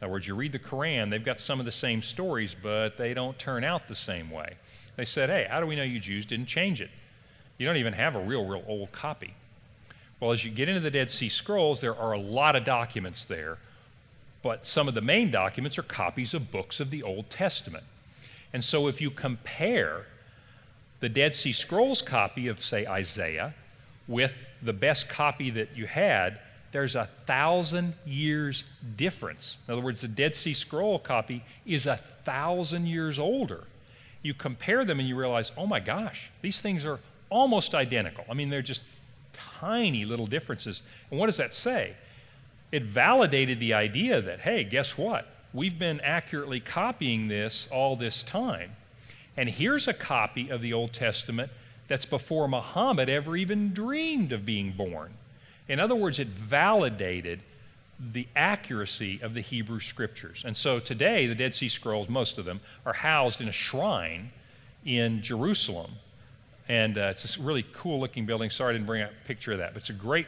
In 0.00 0.04
other 0.04 0.12
words, 0.12 0.28
you 0.28 0.34
read 0.34 0.52
the 0.52 0.58
Quran, 0.58 1.10
they've 1.10 1.24
got 1.24 1.40
some 1.40 1.58
of 1.58 1.66
the 1.66 1.72
same 1.72 2.02
stories, 2.02 2.54
but 2.54 2.96
they 2.96 3.14
don't 3.14 3.38
turn 3.38 3.64
out 3.64 3.88
the 3.88 3.94
same 3.94 4.30
way. 4.30 4.54
They 4.96 5.04
said, 5.04 5.28
hey, 5.28 5.46
how 5.50 5.60
do 5.60 5.66
we 5.66 5.76
know 5.76 5.82
you 5.82 5.98
Jews 5.98 6.24
didn't 6.24 6.46
change 6.46 6.80
it? 6.80 6.90
You 7.58 7.66
don't 7.66 7.76
even 7.76 7.92
have 7.92 8.14
a 8.14 8.20
real, 8.20 8.46
real 8.46 8.64
old 8.68 8.92
copy. 8.92 9.34
Well, 10.20 10.32
as 10.32 10.44
you 10.44 10.50
get 10.50 10.68
into 10.68 10.80
the 10.80 10.90
Dead 10.90 11.10
Sea 11.10 11.28
Scrolls, 11.28 11.80
there 11.80 11.96
are 11.96 12.12
a 12.12 12.18
lot 12.18 12.54
of 12.56 12.64
documents 12.64 13.24
there, 13.24 13.58
but 14.42 14.66
some 14.66 14.86
of 14.88 14.94
the 14.94 15.00
main 15.00 15.30
documents 15.30 15.78
are 15.78 15.82
copies 15.82 16.34
of 16.34 16.50
books 16.50 16.80
of 16.80 16.90
the 16.90 17.02
Old 17.02 17.28
Testament. 17.30 17.84
And 18.52 18.62
so 18.62 18.86
if 18.86 19.00
you 19.00 19.10
compare 19.10 20.06
the 21.00 21.08
Dead 21.08 21.34
Sea 21.34 21.52
Scrolls 21.52 22.02
copy 22.02 22.48
of, 22.48 22.58
say, 22.58 22.86
Isaiah 22.86 23.54
with 24.06 24.50
the 24.62 24.72
best 24.72 25.08
copy 25.08 25.50
that 25.50 25.76
you 25.76 25.86
had, 25.86 26.38
there's 26.72 26.96
a 26.96 27.04
thousand 27.04 27.94
years 28.06 28.64
difference. 28.96 29.58
In 29.66 29.72
other 29.72 29.82
words, 29.82 30.00
the 30.00 30.08
Dead 30.08 30.34
Sea 30.34 30.52
Scroll 30.52 30.98
copy 30.98 31.42
is 31.66 31.86
a 31.86 31.96
thousand 31.96 32.86
years 32.86 33.18
older. 33.18 33.64
You 34.22 34.34
compare 34.34 34.84
them 34.84 35.00
and 35.00 35.08
you 35.08 35.16
realize, 35.16 35.52
oh 35.56 35.66
my 35.66 35.80
gosh, 35.80 36.30
these 36.42 36.60
things 36.60 36.84
are 36.84 37.00
almost 37.30 37.74
identical. 37.74 38.24
I 38.28 38.34
mean, 38.34 38.50
they're 38.50 38.62
just 38.62 38.82
tiny 39.32 40.04
little 40.04 40.26
differences. 40.26 40.82
And 41.10 41.18
what 41.18 41.26
does 41.26 41.36
that 41.38 41.54
say? 41.54 41.94
It 42.70 42.82
validated 42.82 43.60
the 43.60 43.74
idea 43.74 44.20
that, 44.20 44.40
hey, 44.40 44.64
guess 44.64 44.98
what? 44.98 45.26
We've 45.54 45.78
been 45.78 46.00
accurately 46.00 46.60
copying 46.60 47.28
this 47.28 47.68
all 47.72 47.96
this 47.96 48.22
time. 48.22 48.72
And 49.36 49.48
here's 49.48 49.88
a 49.88 49.94
copy 49.94 50.50
of 50.50 50.60
the 50.60 50.72
Old 50.74 50.92
Testament 50.92 51.50
that's 51.86 52.04
before 52.04 52.48
Muhammad 52.48 53.08
ever 53.08 53.36
even 53.36 53.72
dreamed 53.72 54.32
of 54.32 54.44
being 54.44 54.72
born. 54.72 55.14
In 55.68 55.80
other 55.80 55.94
words, 55.94 56.18
it 56.18 56.28
validated 56.28 57.40
the 58.12 58.26
accuracy 58.36 59.20
of 59.22 59.34
the 59.34 59.40
Hebrew 59.40 59.80
scriptures. 59.80 60.44
And 60.46 60.56
so 60.56 60.78
today, 60.78 61.26
the 61.26 61.34
Dead 61.34 61.54
Sea 61.54 61.68
Scrolls, 61.68 62.08
most 62.08 62.38
of 62.38 62.44
them, 62.44 62.60
are 62.86 62.92
housed 62.92 63.40
in 63.40 63.48
a 63.48 63.52
shrine 63.52 64.30
in 64.84 65.20
Jerusalem. 65.20 65.90
And 66.68 66.96
uh, 66.96 67.08
it's 67.10 67.22
this 67.22 67.38
really 67.38 67.64
cool 67.72 67.98
looking 67.98 68.24
building. 68.24 68.50
Sorry 68.50 68.70
I 68.70 68.72
didn't 68.74 68.86
bring 68.86 69.02
a 69.02 69.10
picture 69.24 69.52
of 69.52 69.58
that, 69.58 69.72
but 69.74 69.82
it's 69.82 69.90
a 69.90 69.94
great 69.94 70.26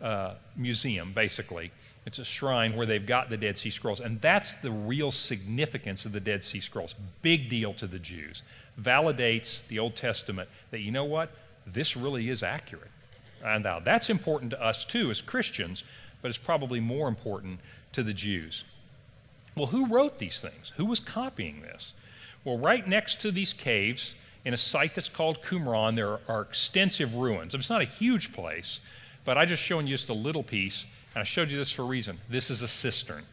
uh, 0.00 0.34
museum, 0.56 1.12
basically. 1.12 1.72
It's 2.06 2.18
a 2.18 2.24
shrine 2.24 2.76
where 2.76 2.86
they've 2.86 3.04
got 3.04 3.30
the 3.30 3.36
Dead 3.36 3.58
Sea 3.58 3.70
Scrolls. 3.70 4.00
And 4.00 4.20
that's 4.20 4.54
the 4.54 4.70
real 4.70 5.10
significance 5.10 6.06
of 6.06 6.12
the 6.12 6.20
Dead 6.20 6.44
Sea 6.44 6.60
Scrolls. 6.60 6.94
Big 7.22 7.48
deal 7.48 7.74
to 7.74 7.86
the 7.86 7.98
Jews. 7.98 8.42
Validates 8.80 9.66
the 9.68 9.78
Old 9.78 9.96
Testament 9.96 10.48
that, 10.70 10.80
you 10.80 10.92
know 10.92 11.04
what? 11.04 11.30
This 11.66 11.96
really 11.96 12.30
is 12.30 12.42
accurate. 12.42 12.90
And 13.44 13.64
now 13.64 13.80
that's 13.80 14.10
important 14.10 14.50
to 14.52 14.62
us 14.62 14.84
too 14.84 15.10
as 15.10 15.20
Christians, 15.20 15.84
but 16.22 16.28
it's 16.28 16.38
probably 16.38 16.80
more 16.80 17.08
important 17.08 17.60
to 17.92 18.02
the 18.02 18.12
Jews. 18.12 18.64
Well, 19.56 19.66
who 19.66 19.86
wrote 19.86 20.18
these 20.18 20.40
things? 20.40 20.72
Who 20.76 20.84
was 20.84 21.00
copying 21.00 21.62
this? 21.62 21.94
Well, 22.44 22.58
right 22.58 22.86
next 22.86 23.20
to 23.20 23.30
these 23.30 23.52
caves, 23.52 24.14
in 24.44 24.54
a 24.54 24.56
site 24.56 24.94
that's 24.94 25.08
called 25.08 25.42
Qumran, 25.42 25.96
there 25.96 26.20
are 26.28 26.42
extensive 26.42 27.14
ruins. 27.16 27.54
It's 27.54 27.70
not 27.70 27.82
a 27.82 27.84
huge 27.84 28.32
place, 28.32 28.80
but 29.24 29.36
I 29.36 29.44
just 29.44 29.62
shown 29.62 29.86
you 29.86 29.94
just 29.94 30.08
a 30.08 30.14
little 30.14 30.42
piece, 30.42 30.86
and 31.14 31.20
I 31.20 31.24
showed 31.24 31.50
you 31.50 31.58
this 31.58 31.72
for 31.72 31.82
a 31.82 31.86
reason. 31.86 32.18
This 32.30 32.50
is 32.50 32.62
a 32.62 32.68
cistern. 32.68 33.24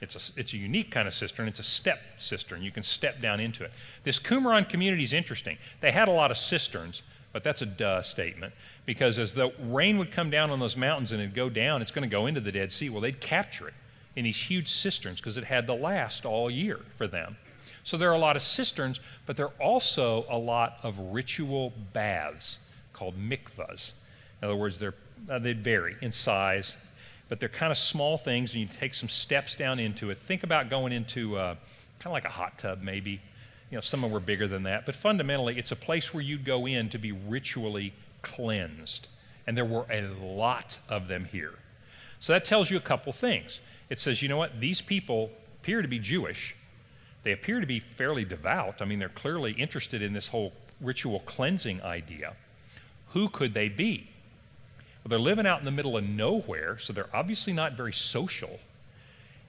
It's 0.00 0.14
a, 0.14 0.40
it's 0.40 0.52
a 0.52 0.56
unique 0.56 0.90
kind 0.90 1.08
of 1.08 1.14
cistern. 1.14 1.48
It's 1.48 1.60
a 1.60 1.64
step 1.64 1.98
cistern. 2.16 2.62
You 2.62 2.70
can 2.70 2.82
step 2.82 3.20
down 3.20 3.40
into 3.40 3.64
it. 3.64 3.72
This 4.04 4.18
Qumran 4.18 4.68
community 4.68 5.02
is 5.02 5.12
interesting. 5.12 5.58
They 5.80 5.90
had 5.90 6.08
a 6.08 6.12
lot 6.12 6.30
of 6.30 6.38
cisterns, 6.38 7.02
but 7.34 7.42
that's 7.42 7.62
a 7.62 7.66
duh 7.66 8.00
statement 8.00 8.54
because 8.86 9.18
as 9.18 9.34
the 9.34 9.52
rain 9.64 9.98
would 9.98 10.12
come 10.12 10.30
down 10.30 10.50
on 10.50 10.60
those 10.60 10.76
mountains 10.76 11.10
and 11.10 11.20
it'd 11.20 11.34
go 11.34 11.50
down, 11.50 11.82
it's 11.82 11.90
going 11.90 12.08
to 12.08 12.10
go 12.10 12.26
into 12.26 12.40
the 12.40 12.52
Dead 12.52 12.70
Sea. 12.70 12.88
Well, 12.88 13.00
they'd 13.00 13.20
capture 13.20 13.66
it 13.66 13.74
in 14.14 14.22
these 14.22 14.40
huge 14.40 14.68
cisterns 14.68 15.20
because 15.20 15.36
it 15.36 15.42
had 15.42 15.66
to 15.66 15.74
last 15.74 16.24
all 16.24 16.48
year 16.48 16.78
for 16.96 17.08
them. 17.08 17.36
So 17.82 17.96
there 17.96 18.08
are 18.08 18.14
a 18.14 18.18
lot 18.18 18.36
of 18.36 18.42
cisterns, 18.42 19.00
but 19.26 19.36
there 19.36 19.46
are 19.46 19.60
also 19.60 20.24
a 20.30 20.38
lot 20.38 20.78
of 20.84 20.96
ritual 21.12 21.72
baths 21.92 22.60
called 22.92 23.18
mikvahs. 23.18 23.92
In 24.40 24.46
other 24.46 24.56
words, 24.56 24.78
they're, 24.78 24.94
uh, 25.28 25.40
they 25.40 25.54
vary 25.54 25.96
in 26.02 26.12
size, 26.12 26.76
but 27.28 27.40
they're 27.40 27.48
kind 27.48 27.72
of 27.72 27.78
small 27.78 28.16
things, 28.16 28.52
and 28.52 28.62
you 28.62 28.68
take 28.68 28.94
some 28.94 29.08
steps 29.08 29.56
down 29.56 29.80
into 29.80 30.10
it. 30.10 30.18
Think 30.18 30.44
about 30.44 30.70
going 30.70 30.92
into 30.92 31.36
uh, 31.36 31.54
kind 31.98 32.06
of 32.06 32.12
like 32.12 32.26
a 32.26 32.30
hot 32.30 32.58
tub, 32.58 32.80
maybe, 32.80 33.20
you 33.74 33.78
know, 33.78 33.80
some 33.80 34.04
of 34.04 34.10
them 34.10 34.12
were 34.12 34.20
bigger 34.20 34.46
than 34.46 34.62
that. 34.62 34.86
But 34.86 34.94
fundamentally, 34.94 35.58
it's 35.58 35.72
a 35.72 35.76
place 35.76 36.14
where 36.14 36.22
you'd 36.22 36.44
go 36.44 36.64
in 36.64 36.90
to 36.90 36.98
be 36.98 37.10
ritually 37.10 37.92
cleansed. 38.22 39.08
And 39.48 39.56
there 39.56 39.64
were 39.64 39.84
a 39.90 40.02
lot 40.22 40.78
of 40.88 41.08
them 41.08 41.24
here. 41.24 41.54
So 42.20 42.34
that 42.34 42.44
tells 42.44 42.70
you 42.70 42.76
a 42.76 42.80
couple 42.80 43.12
things. 43.12 43.58
It 43.90 43.98
says, 43.98 44.22
you 44.22 44.28
know 44.28 44.36
what? 44.36 44.60
These 44.60 44.80
people 44.80 45.32
appear 45.60 45.82
to 45.82 45.88
be 45.88 45.98
Jewish. 45.98 46.54
They 47.24 47.32
appear 47.32 47.58
to 47.58 47.66
be 47.66 47.80
fairly 47.80 48.24
devout. 48.24 48.80
I 48.80 48.84
mean, 48.84 49.00
they're 49.00 49.08
clearly 49.08 49.50
interested 49.50 50.02
in 50.02 50.12
this 50.12 50.28
whole 50.28 50.52
ritual 50.80 51.18
cleansing 51.26 51.82
idea. 51.82 52.34
Who 53.08 53.28
could 53.28 53.54
they 53.54 53.68
be? 53.68 54.08
Well, 55.02 55.08
they're 55.08 55.18
living 55.18 55.48
out 55.48 55.58
in 55.58 55.64
the 55.64 55.72
middle 55.72 55.96
of 55.96 56.04
nowhere, 56.04 56.78
so 56.78 56.92
they're 56.92 57.10
obviously 57.12 57.52
not 57.52 57.72
very 57.72 57.92
social. 57.92 58.60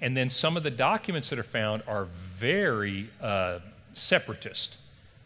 And 0.02 0.18
then 0.18 0.32
some 0.32 0.58
of 0.58 0.64
the 0.64 0.72
documents 0.72 1.30
that 1.30 1.38
are 1.38 1.44
found 1.44 1.84
are 1.88 2.06
very 2.06 3.12
uh, 3.22 3.60
separatist. 3.96 4.78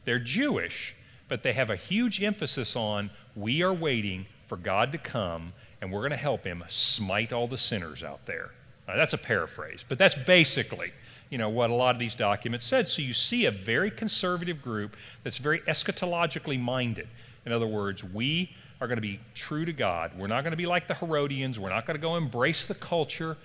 They're 0.05 0.19
Jewish, 0.19 0.95
but 1.27 1.43
they 1.43 1.53
have 1.53 1.69
a 1.69 1.75
huge 1.75 2.23
emphasis 2.23 2.75
on 2.75 3.09
we 3.35 3.61
are 3.61 3.73
waiting 3.73 4.25
for 4.47 4.57
God 4.57 4.91
to 4.93 4.97
come 4.97 5.53
and 5.81 5.91
we're 5.91 6.01
going 6.01 6.11
to 6.11 6.17
help 6.17 6.43
him 6.43 6.63
smite 6.67 7.31
all 7.31 7.47
the 7.47 7.57
sinners 7.57 8.03
out 8.03 8.25
there. 8.25 8.51
Now, 8.87 8.95
that's 8.95 9.13
a 9.13 9.17
paraphrase, 9.17 9.85
but 9.87 9.97
that's 9.97 10.15
basically 10.15 10.91
you 11.29 11.37
know 11.37 11.49
what 11.49 11.69
a 11.69 11.73
lot 11.73 11.95
of 11.95 11.99
these 11.99 12.15
documents 12.15 12.65
said. 12.65 12.87
So 12.87 13.01
you 13.01 13.13
see 13.13 13.45
a 13.45 13.51
very 13.51 13.91
conservative 13.91 14.61
group 14.61 14.97
that's 15.23 15.37
very 15.37 15.59
eschatologically 15.61 16.59
minded. 16.59 17.07
In 17.45 17.51
other 17.51 17.67
words, 17.67 18.03
we 18.03 18.55
are 18.81 18.87
going 18.87 18.97
to 18.97 19.01
be 19.01 19.19
true 19.35 19.65
to 19.65 19.73
God. 19.73 20.11
We're 20.17 20.27
not 20.27 20.43
going 20.43 20.51
to 20.51 20.57
be 20.57 20.65
like 20.65 20.87
the 20.87 20.95
Herodians. 20.95 21.59
We're 21.59 21.69
not 21.69 21.85
going 21.85 21.95
to 21.95 22.01
go 22.01 22.15
embrace 22.15 22.65
the 22.65 22.75
culture. 22.75 23.37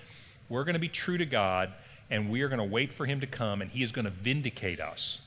We're 0.49 0.65
going 0.65 0.75
to 0.75 0.81
be 0.81 0.89
true 0.89 1.19
to 1.19 1.27
God, 1.27 1.73
and 2.11 2.31
we 2.31 2.43
are 2.43 2.49
going 2.49 2.59
to 2.59 2.65
wait 2.65 2.93
for 2.93 3.07
him 3.07 3.21
to 3.21 3.27
come, 3.27 3.63
and 3.63 3.71
he 3.71 3.83
is 3.83 3.93
going 3.93 4.05
to 4.05 4.11
vindicate 4.11 4.81
us. 4.81 5.21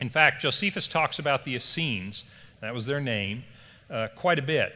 In 0.00 0.08
fact, 0.08 0.42
Josephus 0.42 0.88
talks 0.88 1.18
about 1.18 1.44
the 1.44 1.54
Essenes, 1.54 2.24
that 2.60 2.74
was 2.74 2.86
their 2.86 3.00
name, 3.00 3.44
uh, 3.90 4.08
quite 4.14 4.38
a 4.38 4.42
bit. 4.42 4.74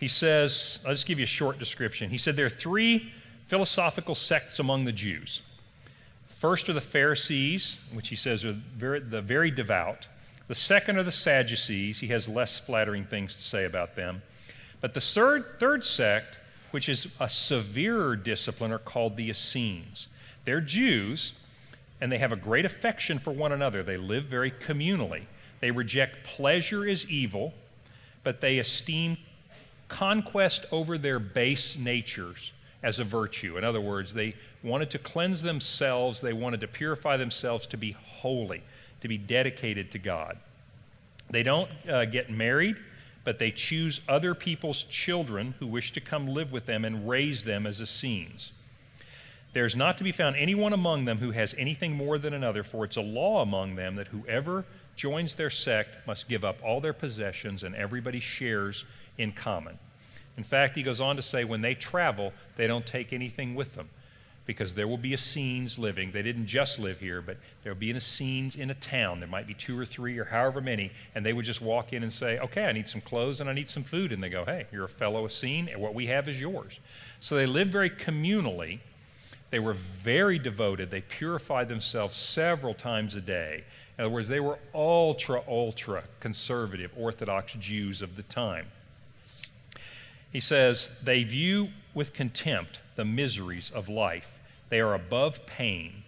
He 0.00 0.08
says, 0.08 0.80
I'll 0.84 0.92
just 0.92 1.06
give 1.06 1.18
you 1.18 1.24
a 1.24 1.26
short 1.26 1.58
description. 1.58 2.10
He 2.10 2.18
said 2.18 2.36
there 2.36 2.46
are 2.46 2.50
three 2.50 3.12
philosophical 3.46 4.14
sects 4.14 4.58
among 4.58 4.84
the 4.84 4.92
Jews. 4.92 5.40
First 6.26 6.68
are 6.68 6.74
the 6.74 6.80
Pharisees, 6.80 7.78
which 7.92 8.08
he 8.08 8.16
says 8.16 8.44
are 8.44 8.52
very, 8.76 9.00
the 9.00 9.22
very 9.22 9.50
devout. 9.50 10.06
The 10.48 10.54
second 10.54 10.98
are 10.98 11.02
the 11.02 11.10
Sadducees. 11.10 11.98
He 11.98 12.08
has 12.08 12.28
less 12.28 12.60
flattering 12.60 13.04
things 13.04 13.34
to 13.34 13.42
say 13.42 13.64
about 13.64 13.96
them. 13.96 14.20
But 14.80 14.92
the 14.92 15.00
third, 15.00 15.44
third 15.58 15.84
sect, 15.84 16.38
which 16.70 16.90
is 16.90 17.08
a 17.18 17.28
severer 17.28 18.14
discipline, 18.16 18.72
are 18.72 18.78
called 18.78 19.16
the 19.16 19.30
Essenes. 19.30 20.08
They're 20.44 20.60
Jews, 20.60 21.34
and 22.00 22.10
they 22.10 22.18
have 22.18 22.32
a 22.32 22.36
great 22.36 22.64
affection 22.64 23.18
for 23.18 23.32
one 23.32 23.52
another. 23.52 23.82
They 23.82 23.96
live 23.96 24.24
very 24.24 24.50
communally. 24.50 25.22
They 25.60 25.70
reject 25.70 26.24
pleasure 26.24 26.88
as 26.88 27.08
evil, 27.08 27.54
but 28.22 28.40
they 28.40 28.58
esteem 28.58 29.16
conquest 29.88 30.66
over 30.72 30.98
their 30.98 31.18
base 31.18 31.76
natures 31.76 32.52
as 32.82 32.98
a 32.98 33.04
virtue. 33.04 33.56
In 33.56 33.64
other 33.64 33.80
words, 33.80 34.12
they 34.12 34.34
wanted 34.62 34.90
to 34.90 34.98
cleanse 34.98 35.40
themselves, 35.40 36.20
they 36.20 36.32
wanted 36.32 36.60
to 36.60 36.68
purify 36.68 37.16
themselves 37.16 37.66
to 37.68 37.76
be 37.76 37.92
holy, 37.92 38.62
to 39.00 39.08
be 39.08 39.16
dedicated 39.18 39.90
to 39.92 39.98
God. 39.98 40.36
They 41.30 41.42
don't 41.42 41.70
uh, 41.88 42.04
get 42.04 42.30
married, 42.30 42.76
but 43.24 43.38
they 43.38 43.50
choose 43.50 44.00
other 44.08 44.34
people's 44.34 44.84
children 44.84 45.54
who 45.58 45.66
wish 45.66 45.92
to 45.92 46.00
come 46.00 46.28
live 46.28 46.52
with 46.52 46.66
them 46.66 46.84
and 46.84 47.08
raise 47.08 47.44
them 47.44 47.66
as 47.66 47.80
Essenes. 47.80 48.52
There's 49.54 49.76
not 49.76 49.98
to 49.98 50.04
be 50.04 50.10
found 50.10 50.34
anyone 50.34 50.72
among 50.72 51.04
them 51.04 51.18
who 51.18 51.30
has 51.30 51.54
anything 51.56 51.92
more 51.92 52.18
than 52.18 52.34
another, 52.34 52.64
for 52.64 52.84
it's 52.84 52.96
a 52.96 53.00
law 53.00 53.40
among 53.40 53.76
them 53.76 53.94
that 53.94 54.08
whoever 54.08 54.64
joins 54.96 55.34
their 55.34 55.48
sect 55.48 56.04
must 56.08 56.28
give 56.28 56.44
up 56.44 56.58
all 56.62 56.80
their 56.80 56.92
possessions 56.92 57.62
and 57.62 57.74
everybody 57.76 58.18
shares 58.18 58.84
in 59.16 59.30
common. 59.30 59.78
In 60.36 60.42
fact, 60.42 60.74
he 60.74 60.82
goes 60.82 61.00
on 61.00 61.14
to 61.14 61.22
say 61.22 61.44
when 61.44 61.60
they 61.60 61.74
travel, 61.74 62.32
they 62.56 62.66
don't 62.66 62.84
take 62.84 63.12
anything 63.12 63.54
with 63.54 63.76
them 63.76 63.88
because 64.44 64.74
there 64.74 64.88
will 64.88 64.98
be 64.98 65.12
Essenes 65.12 65.78
living. 65.78 66.10
They 66.10 66.22
didn't 66.22 66.46
just 66.46 66.80
live 66.80 66.98
here, 66.98 67.22
but 67.22 67.36
there 67.62 67.72
will 67.72 67.80
be 67.80 67.90
an 67.90 67.96
Essenes 67.96 68.56
in 68.56 68.70
a 68.70 68.74
town. 68.74 69.20
There 69.20 69.28
might 69.28 69.46
be 69.46 69.54
two 69.54 69.78
or 69.78 69.86
three 69.86 70.18
or 70.18 70.24
however 70.24 70.60
many, 70.60 70.90
and 71.14 71.24
they 71.24 71.32
would 71.32 71.44
just 71.44 71.62
walk 71.62 71.92
in 71.92 72.02
and 72.02 72.12
say, 72.12 72.40
Okay, 72.40 72.64
I 72.64 72.72
need 72.72 72.88
some 72.88 73.00
clothes 73.00 73.40
and 73.40 73.48
I 73.48 73.52
need 73.52 73.70
some 73.70 73.84
food. 73.84 74.12
And 74.12 74.22
they 74.22 74.28
go, 74.28 74.44
Hey, 74.44 74.66
you're 74.72 74.84
a 74.84 74.88
fellow 74.88 75.24
Essene, 75.24 75.68
and 75.68 75.80
what 75.80 75.94
we 75.94 76.06
have 76.06 76.28
is 76.28 76.40
yours. 76.40 76.80
So 77.20 77.36
they 77.36 77.46
lived 77.46 77.70
very 77.72 77.88
communally. 77.88 78.80
They 79.54 79.60
were 79.60 79.74
very 79.74 80.40
devoted. 80.40 80.90
They 80.90 81.02
purified 81.02 81.68
themselves 81.68 82.16
several 82.16 82.74
times 82.74 83.14
a 83.14 83.20
day. 83.20 83.62
In 83.96 84.04
other 84.04 84.12
words, 84.12 84.26
they 84.26 84.40
were 84.40 84.58
ultra, 84.74 85.44
ultra 85.46 86.02
conservative 86.18 86.90
Orthodox 86.96 87.52
Jews 87.60 88.02
of 88.02 88.16
the 88.16 88.24
time. 88.24 88.66
He 90.32 90.40
says, 90.40 90.90
They 91.04 91.22
view 91.22 91.68
with 91.94 92.12
contempt 92.12 92.80
the 92.96 93.04
miseries 93.04 93.70
of 93.70 93.88
life. 93.88 94.40
They 94.70 94.80
are 94.80 94.94
above 94.94 95.46
pain 95.46 96.02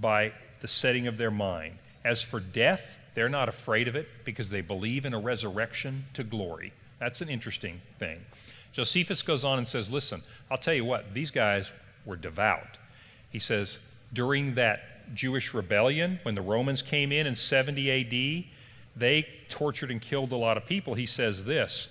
by 0.00 0.32
the 0.58 0.66
setting 0.66 1.06
of 1.06 1.18
their 1.18 1.30
mind. 1.30 1.78
As 2.04 2.20
for 2.20 2.40
death, 2.40 2.98
they're 3.14 3.28
not 3.28 3.48
afraid 3.48 3.86
of 3.86 3.94
it 3.94 4.08
because 4.24 4.50
they 4.50 4.60
believe 4.60 5.06
in 5.06 5.14
a 5.14 5.20
resurrection 5.20 6.04
to 6.14 6.24
glory. 6.24 6.72
That's 6.98 7.20
an 7.20 7.28
interesting 7.28 7.80
thing. 8.00 8.18
Josephus 8.72 9.22
goes 9.22 9.44
on 9.44 9.58
and 9.58 9.68
says, 9.68 9.88
Listen, 9.88 10.20
I'll 10.50 10.58
tell 10.58 10.74
you 10.74 10.84
what, 10.84 11.14
these 11.14 11.30
guys 11.30 11.70
were 12.04 12.16
devout. 12.16 12.77
He 13.30 13.38
says, 13.38 13.78
during 14.12 14.54
that 14.54 15.14
Jewish 15.14 15.54
rebellion, 15.54 16.18
when 16.22 16.34
the 16.34 16.42
Romans 16.42 16.82
came 16.82 17.12
in 17.12 17.26
in 17.26 17.34
70 17.34 17.90
AD, 17.90 18.44
they 18.96 19.28
tortured 19.48 19.90
and 19.90 20.00
killed 20.00 20.32
a 20.32 20.36
lot 20.36 20.56
of 20.56 20.66
people. 20.66 20.94
He 20.94 21.06
says 21.06 21.44
this 21.44 21.88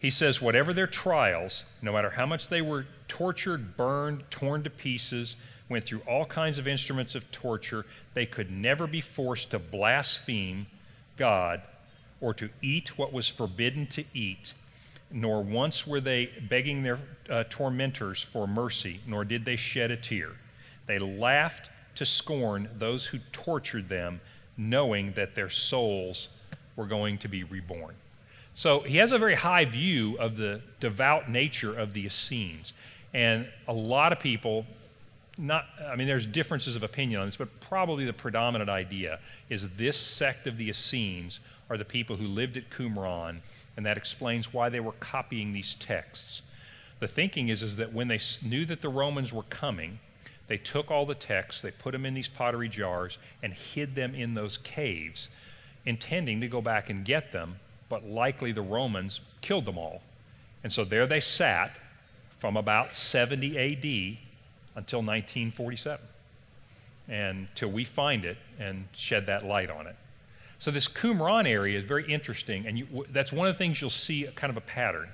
he 0.00 0.10
says, 0.10 0.40
whatever 0.40 0.72
their 0.72 0.86
trials, 0.86 1.66
no 1.82 1.92
matter 1.92 2.08
how 2.08 2.24
much 2.24 2.48
they 2.48 2.62
were 2.62 2.86
tortured, 3.06 3.76
burned, 3.76 4.24
torn 4.30 4.62
to 4.62 4.70
pieces, 4.70 5.36
went 5.68 5.84
through 5.84 6.00
all 6.08 6.24
kinds 6.24 6.56
of 6.56 6.66
instruments 6.66 7.14
of 7.14 7.30
torture, 7.30 7.84
they 8.14 8.24
could 8.24 8.50
never 8.50 8.86
be 8.86 9.02
forced 9.02 9.50
to 9.50 9.58
blaspheme 9.58 10.66
God 11.18 11.60
or 12.18 12.32
to 12.32 12.48
eat 12.62 12.96
what 12.96 13.12
was 13.12 13.28
forbidden 13.28 13.86
to 13.88 14.04
eat, 14.14 14.54
nor 15.10 15.42
once 15.42 15.86
were 15.86 16.00
they 16.00 16.30
begging 16.48 16.82
their 16.82 16.98
uh, 17.28 17.44
tormentors 17.50 18.22
for 18.22 18.46
mercy, 18.46 19.00
nor 19.06 19.24
did 19.24 19.44
they 19.44 19.56
shed 19.56 19.90
a 19.90 19.96
tear. 19.96 20.30
They 20.86 20.98
laughed 20.98 21.70
to 21.96 22.06
scorn 22.06 22.68
those 22.78 23.06
who 23.06 23.18
tortured 23.32 23.88
them, 23.88 24.20
knowing 24.56 25.12
that 25.12 25.34
their 25.34 25.50
souls 25.50 26.28
were 26.76 26.86
going 26.86 27.18
to 27.18 27.28
be 27.28 27.44
reborn. 27.44 27.94
So 28.54 28.80
he 28.80 28.96
has 28.98 29.12
a 29.12 29.18
very 29.18 29.34
high 29.34 29.64
view 29.64 30.16
of 30.18 30.36
the 30.36 30.60
devout 30.80 31.30
nature 31.30 31.78
of 31.78 31.92
the 31.92 32.06
Essenes. 32.06 32.72
And 33.14 33.48
a 33.68 33.72
lot 33.72 34.12
of 34.12 34.20
people, 34.20 34.66
not, 35.38 35.66
I 35.86 35.96
mean, 35.96 36.06
there's 36.06 36.26
differences 36.26 36.76
of 36.76 36.82
opinion 36.82 37.20
on 37.20 37.26
this, 37.26 37.36
but 37.36 37.48
probably 37.60 38.04
the 38.04 38.12
predominant 38.12 38.70
idea 38.70 39.18
is 39.48 39.68
this 39.70 39.96
sect 39.96 40.46
of 40.46 40.56
the 40.56 40.68
Essenes 40.68 41.40
are 41.68 41.76
the 41.76 41.84
people 41.84 42.16
who 42.16 42.26
lived 42.26 42.56
at 42.56 42.68
Qumran, 42.70 43.38
and 43.76 43.86
that 43.86 43.96
explains 43.96 44.52
why 44.52 44.68
they 44.68 44.80
were 44.80 44.92
copying 44.92 45.52
these 45.52 45.74
texts. 45.74 46.42
The 46.98 47.08
thinking 47.08 47.48
is, 47.48 47.62
is 47.62 47.76
that 47.76 47.92
when 47.92 48.08
they 48.08 48.20
knew 48.42 48.64
that 48.66 48.82
the 48.82 48.88
Romans 48.88 49.32
were 49.32 49.44
coming, 49.44 49.98
they 50.48 50.58
took 50.58 50.90
all 50.90 51.06
the 51.06 51.14
texts, 51.14 51.62
they 51.62 51.70
put 51.70 51.92
them 51.92 52.04
in 52.04 52.14
these 52.14 52.28
pottery 52.28 52.68
jars, 52.68 53.18
and 53.42 53.54
hid 53.54 53.94
them 53.94 54.14
in 54.14 54.34
those 54.34 54.58
caves, 54.58 55.28
intending 55.86 56.40
to 56.40 56.48
go 56.48 56.60
back 56.60 56.90
and 56.90 57.04
get 57.04 57.32
them 57.32 57.56
but 57.90 58.06
likely 58.06 58.52
the 58.52 58.62
Romans 58.62 59.20
killed 59.42 59.66
them 59.66 59.76
all. 59.76 60.00
And 60.64 60.72
so 60.72 60.84
there 60.84 61.06
they 61.06 61.20
sat 61.20 61.78
from 62.30 62.56
about 62.56 62.94
70 62.94 63.58
AD 63.58 64.18
until 64.76 65.00
1947, 65.00 66.06
and 67.08 67.48
till 67.54 67.70
we 67.70 67.84
find 67.84 68.24
it 68.24 68.38
and 68.58 68.86
shed 68.92 69.26
that 69.26 69.44
light 69.44 69.68
on 69.68 69.86
it. 69.86 69.96
So 70.60 70.70
this 70.70 70.88
Qumran 70.88 71.48
area 71.48 71.78
is 71.78 71.84
very 71.84 72.04
interesting, 72.06 72.66
and 72.66 72.78
you, 72.78 73.06
that's 73.12 73.32
one 73.32 73.48
of 73.48 73.54
the 73.54 73.58
things 73.58 73.80
you'll 73.80 73.88
see 73.88 74.28
kind 74.34 74.50
of 74.50 74.58
a 74.58 74.60
pattern. 74.60 75.08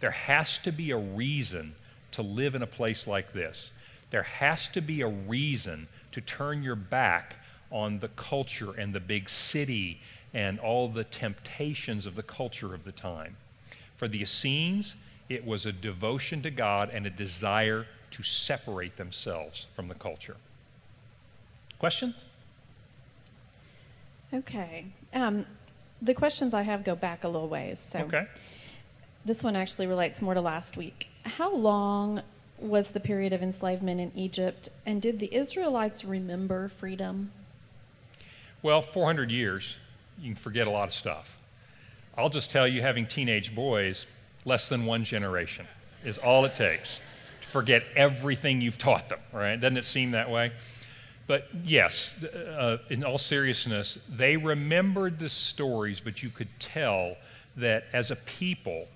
There 0.00 0.10
has 0.10 0.58
to 0.58 0.70
be 0.70 0.90
a 0.90 0.98
reason 0.98 1.74
to 2.12 2.22
live 2.22 2.54
in 2.54 2.62
a 2.62 2.66
place 2.66 3.06
like 3.06 3.32
this. 3.32 3.70
There 4.10 4.22
has 4.22 4.68
to 4.68 4.82
be 4.82 5.00
a 5.00 5.08
reason 5.08 5.88
to 6.12 6.20
turn 6.20 6.62
your 6.62 6.76
back 6.76 7.36
on 7.70 7.98
the 7.98 8.08
culture 8.08 8.72
and 8.78 8.92
the 8.92 9.00
big 9.00 9.30
city 9.30 10.00
and 10.34 10.60
all 10.60 10.86
the 10.86 11.04
temptations 11.04 12.04
of 12.04 12.14
the 12.14 12.22
culture 12.22 12.74
of 12.74 12.84
the 12.84 12.92
time. 12.92 13.38
For 13.94 14.06
the 14.06 14.20
Essenes, 14.20 14.96
it 15.30 15.42
was 15.46 15.64
a 15.64 15.72
devotion 15.72 16.42
to 16.42 16.50
God 16.50 16.90
and 16.92 17.06
a 17.06 17.10
desire 17.10 17.86
to 18.10 18.22
separate 18.22 18.98
themselves 18.98 19.66
from 19.72 19.88
the 19.88 19.94
culture. 19.94 20.36
Questions? 21.78 22.14
Okay. 24.32 24.86
Um, 25.12 25.46
the 26.00 26.14
questions 26.14 26.54
I 26.54 26.62
have 26.62 26.84
go 26.84 26.94
back 26.94 27.24
a 27.24 27.28
little 27.28 27.48
ways. 27.48 27.78
So 27.78 28.00
okay. 28.00 28.26
This 29.24 29.42
one 29.42 29.56
actually 29.56 29.86
relates 29.86 30.22
more 30.22 30.34
to 30.34 30.40
last 30.40 30.76
week. 30.76 31.08
How 31.24 31.54
long 31.54 32.22
was 32.58 32.92
the 32.92 33.00
period 33.00 33.32
of 33.32 33.42
enslavement 33.42 34.00
in 34.00 34.12
Egypt, 34.14 34.68
and 34.86 35.00
did 35.02 35.18
the 35.18 35.34
Israelites 35.34 36.04
remember 36.04 36.68
freedom? 36.68 37.32
Well, 38.62 38.80
400 38.80 39.30
years 39.30 39.76
you 40.18 40.28
can 40.28 40.36
forget 40.36 40.66
a 40.66 40.70
lot 40.70 40.88
of 40.88 40.94
stuff. 40.94 41.38
I'll 42.16 42.28
just 42.28 42.50
tell 42.50 42.68
you, 42.68 42.82
having 42.82 43.06
teenage 43.06 43.54
boys, 43.54 44.06
less 44.44 44.68
than 44.68 44.84
one 44.84 45.04
generation 45.04 45.66
is 46.04 46.18
all 46.18 46.44
it 46.44 46.54
takes 46.54 47.00
to 47.40 47.48
forget 47.48 47.84
everything 47.96 48.60
you've 48.60 48.78
taught 48.78 49.08
them, 49.08 49.20
right? 49.32 49.58
Doesn't 49.58 49.76
it 49.76 49.84
seem 49.84 50.10
that 50.10 50.30
way? 50.30 50.52
But 51.30 51.46
yes, 51.64 52.24
uh, 52.24 52.78
in 52.88 53.04
all 53.04 53.16
seriousness, 53.16 54.00
they 54.08 54.36
remembered 54.36 55.20
the 55.20 55.28
stories, 55.28 56.00
but 56.00 56.24
you 56.24 56.28
could 56.28 56.48
tell 56.58 57.14
that 57.54 57.84
as 57.92 58.10
a 58.10 58.16
people, 58.16 58.88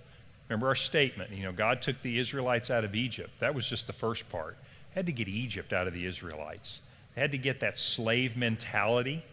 remember 0.49 0.67
our 0.67 0.75
statement, 0.75 1.31
you 1.31 1.45
know, 1.45 1.53
God 1.53 1.81
took 1.81 2.03
the 2.03 2.19
Israelites 2.19 2.73
out 2.73 2.83
of 2.83 2.97
Egypt. 2.97 3.31
That 3.39 3.55
was 3.55 3.69
just 3.69 3.87
the 3.87 3.93
first 3.93 4.29
part. 4.31 4.57
Had 4.97 5.07
to 5.07 5.13
get 5.13 5.29
Egypt 5.29 5.73
out 5.73 5.87
of 5.87 5.95
the 5.95 6.05
Israelites. 6.05 6.81
They 7.15 7.21
had 7.21 7.31
to 7.31 7.39
get 7.39 7.61
that 7.61 7.79
slave 7.79 8.37
mentality, 8.37 9.25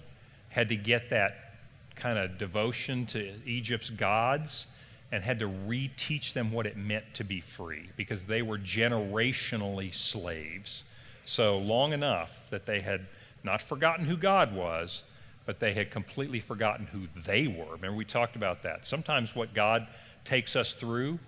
had 0.50 0.70
to 0.70 0.76
get 0.76 1.10
that 1.10 1.56
kind 1.96 2.20
of 2.20 2.38
devotion 2.38 3.08
to 3.08 3.34
Egypt's 3.48 3.90
gods 3.90 4.68
and 5.12 5.24
had 5.24 5.40
to 5.40 5.48
reteach 5.48 6.34
them 6.34 6.52
what 6.52 6.68
it 6.68 6.78
meant 6.78 7.16
to 7.16 7.24
be 7.24 7.42
free 7.42 7.90
because 7.98 8.26
they 8.26 8.44
were 8.44 8.60
generationally 8.60 9.92
slaves. 9.92 10.84
So 11.26 11.58
long 11.58 11.94
enough 11.94 12.50
that 12.50 12.66
they 12.66 12.82
had 12.82 13.06
not 13.44 13.62
forgotten 13.62 14.06
who 14.06 14.18
God 14.18 14.54
was, 14.54 15.04
but 15.46 15.60
they 15.60 15.74
had 15.74 15.92
completely 15.92 16.40
forgotten 16.40 16.86
who 16.86 17.08
they 17.22 17.48
were. 17.48 17.74
Remember, 17.74 17.96
we 17.96 18.06
talked 18.06 18.36
about 18.36 18.64
that. 18.64 18.86
Sometimes 18.86 19.36
what 19.36 19.54
God 19.54 19.88
takes 20.24 20.56
us 20.56 20.76
through, 20.76 21.20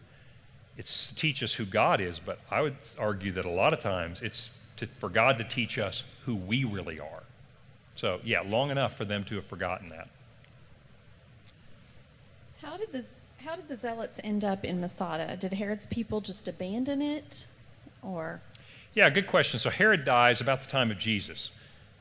it's 0.77 1.07
to 1.07 1.15
teach 1.15 1.43
us 1.43 1.53
who 1.53 1.65
God 1.65 2.01
is, 2.01 2.19
but 2.19 2.39
I 2.51 2.61
would 2.61 2.75
argue 2.99 3.31
that 3.33 3.45
a 3.45 3.49
lot 3.49 3.73
of 3.73 3.79
times 3.79 4.21
it's 4.21 4.51
to, 4.77 4.87
for 4.99 5.09
God 5.09 5.37
to 5.37 5.43
teach 5.43 5.77
us 5.77 6.03
who 6.25 6.35
we 6.35 6.63
really 6.63 6.99
are. 6.99 7.23
So, 7.95 8.19
yeah, 8.23 8.41
long 8.41 8.71
enough 8.71 8.95
for 8.95 9.05
them 9.05 9.23
to 9.25 9.35
have 9.35 9.45
forgotten 9.45 9.89
that. 9.89 10.07
How 12.61 12.77
did 12.77 12.91
the 12.91 13.05
how 13.37 13.57
did 13.57 13.67
the 13.67 13.75
zealots 13.75 14.21
end 14.23 14.45
up 14.45 14.63
in 14.63 14.79
Masada? 14.79 15.35
Did 15.35 15.53
Herod's 15.53 15.85
people 15.87 16.21
just 16.21 16.47
abandon 16.47 17.01
it, 17.01 17.45
or? 18.01 18.41
Yeah, 18.95 19.09
good 19.09 19.27
question. 19.27 19.59
So 19.59 19.69
Herod 19.69 20.05
dies 20.05 20.41
about 20.41 20.61
the 20.61 20.69
time 20.69 20.91
of 20.91 20.97
Jesus. 20.97 21.51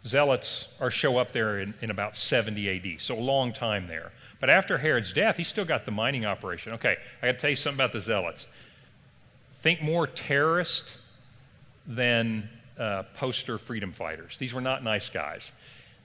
Zealots 0.04 0.74
are 0.80 0.90
show 0.90 1.16
up 1.18 1.32
there 1.32 1.60
in, 1.60 1.74
in 1.80 1.90
about 1.90 2.16
70 2.16 2.94
AD, 2.94 3.00
so 3.00 3.14
a 3.14 3.20
long 3.20 3.52
time 3.52 3.86
there. 3.86 4.12
But 4.40 4.50
after 4.50 4.76
Herod's 4.76 5.12
death, 5.12 5.36
he 5.36 5.44
still 5.44 5.64
got 5.64 5.84
the 5.84 5.92
mining 5.92 6.26
operation. 6.26 6.72
Okay, 6.74 6.96
I 7.22 7.26
got 7.26 7.32
to 7.32 7.38
tell 7.38 7.50
you 7.50 7.56
something 7.56 7.78
about 7.78 7.92
the 7.92 8.00
Zealots. 8.00 8.46
Think 9.54 9.80
more 9.80 10.08
terrorist 10.08 10.98
than 11.86 12.48
uh, 12.78 13.04
poster 13.14 13.58
freedom 13.58 13.92
fighters. 13.92 14.36
These 14.38 14.52
were 14.52 14.60
not 14.60 14.82
nice 14.82 15.08
guys. 15.08 15.52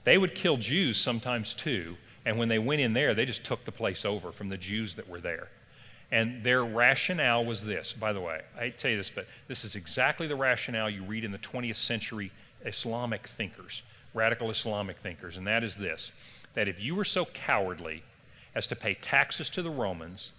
They 0.03 0.17
would 0.17 0.35
kill 0.35 0.57
Jews 0.57 0.97
sometimes 0.97 1.55
too, 1.55 1.97
and 2.25 2.37
when 2.37 2.47
they 2.47 2.59
went 2.59 2.81
in 2.81 2.93
there, 2.93 3.15
they 3.15 3.25
just 3.25 3.43
took 3.43 3.65
the 3.65 3.71
place 3.71 4.05
over 4.05 4.31
from 4.31 4.49
the 4.49 4.57
Jews 4.57 4.93
that 4.95 5.09
were 5.09 5.19
there. 5.19 5.49
And 6.11 6.43
their 6.43 6.63
rationale 6.63 7.43
was 7.43 7.65
this, 7.65 7.91
by 7.91 8.13
the 8.13 8.21
way, 8.21 8.41
I 8.57 8.69
tell 8.69 8.91
you 8.91 8.97
this, 8.97 9.11
but 9.11 9.27
this 9.47 9.65
is 9.65 9.75
exactly 9.75 10.25
the 10.27 10.35
rationale 10.35 10.89
you 10.89 11.03
read 11.03 11.25
in 11.25 11.31
the 11.31 11.37
20th 11.39 11.75
century 11.75 12.31
Islamic 12.65 13.27
thinkers, 13.27 13.83
radical 14.13 14.49
Islamic 14.49 14.97
thinkers, 14.97 15.37
and 15.37 15.45
that 15.47 15.63
is 15.63 15.75
this 15.75 16.11
that 16.53 16.67
if 16.67 16.79
you 16.79 16.95
were 16.95 17.03
so 17.03 17.23
cowardly 17.25 18.01
as 18.55 18.65
to 18.65 18.75
pay 18.75 18.95
taxes 18.95 19.47
to 19.47 19.61
the 19.61 19.69
Romans, 19.69 20.31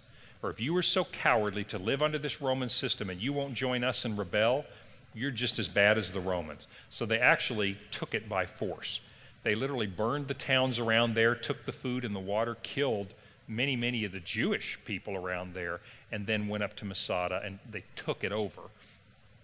or 0.43 0.49
if 0.49 0.59
you 0.59 0.73
were 0.73 0.81
so 0.81 1.05
cowardly 1.05 1.63
to 1.63 1.77
live 1.77 2.01
under 2.01 2.17
this 2.17 2.41
Roman 2.41 2.67
system 2.67 3.09
and 3.09 3.21
you 3.21 3.31
won't 3.31 3.53
join 3.53 3.85
us 3.85 4.03
and 4.03 4.17
rebel, 4.17 4.65
you're 5.13 5.31
just 5.31 5.59
as 5.59 5.69
bad 5.69 5.97
as 5.97 6.11
the 6.11 6.19
Romans. 6.19 6.67
So 6.89 7.05
they 7.05 7.19
actually 7.19 7.77
took 7.91 8.13
it 8.13 8.27
by 8.27 8.45
force. 8.45 8.99
They 9.43 9.55
literally 9.55 9.87
burned 9.87 10.27
the 10.27 10.33
towns 10.33 10.77
around 10.77 11.13
there, 11.13 11.35
took 11.35 11.63
the 11.63 11.71
food 11.71 12.03
and 12.03 12.13
the 12.13 12.19
water, 12.19 12.55
killed 12.63 13.13
many, 13.49 13.75
many 13.75 14.05
of 14.05 14.11
the 14.11 14.19
Jewish 14.21 14.79
people 14.85 15.15
around 15.15 15.53
there, 15.53 15.81
and 16.11 16.25
then 16.25 16.47
went 16.47 16.63
up 16.63 16.75
to 16.77 16.85
Masada 16.85 17.41
and 17.43 17.59
they 17.69 17.83
took 17.95 18.23
it 18.23 18.31
over 18.31 18.61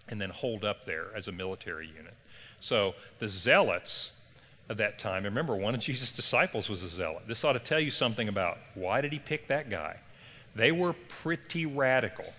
and 0.08 0.20
then 0.20 0.30
holed 0.30 0.64
up 0.64 0.84
there 0.84 1.08
as 1.14 1.28
a 1.28 1.32
military 1.32 1.88
unit. 1.88 2.14
So 2.60 2.94
the 3.18 3.28
zealots 3.28 4.12
of 4.68 4.76
that 4.78 4.98
time, 4.98 5.24
remember, 5.24 5.56
one 5.56 5.74
of 5.74 5.80
Jesus' 5.88 6.12
disciples 6.12 6.68
was 6.68 6.82
a 6.82 6.88
zealot. 6.88 7.24
This 7.26 7.44
ought 7.44 7.54
to 7.54 7.58
tell 7.58 7.80
you 7.80 7.90
something 7.90 8.28
about 8.28 8.58
why 8.74 9.00
did 9.00 9.12
he 9.12 9.18
pick 9.18 9.48
that 9.48 9.68
guy? 9.68 9.98
They 10.54 10.72
were 10.72 10.94
pretty 11.08 11.66
radical 11.66 12.32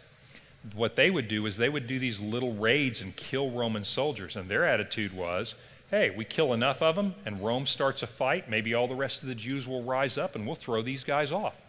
what 0.75 0.95
they 0.95 1.09
would 1.09 1.27
do 1.27 1.45
is 1.45 1.57
they 1.57 1.69
would 1.69 1.87
do 1.87 1.99
these 1.99 2.19
little 2.19 2.53
raids 2.53 3.01
and 3.01 3.15
kill 3.15 3.51
Roman 3.51 3.83
soldiers. 3.83 4.35
And 4.35 4.49
their 4.49 4.65
attitude 4.65 5.13
was 5.13 5.55
hey, 5.89 6.09
we 6.09 6.25
kill 6.25 6.53
enough 6.53 6.81
of 6.81 6.95
them 6.95 7.15
and 7.25 7.41
Rome 7.41 7.65
starts 7.65 8.03
a 8.03 8.07
fight, 8.07 8.49
maybe 8.49 8.73
all 8.73 8.87
the 8.87 8.95
rest 8.95 9.23
of 9.23 9.29
the 9.29 9.35
Jews 9.35 9.67
will 9.67 9.83
rise 9.83 10.17
up 10.17 10.35
and 10.35 10.45
we'll 10.45 10.55
throw 10.55 10.81
these 10.81 11.03
guys 11.03 11.31
off. 11.31 11.61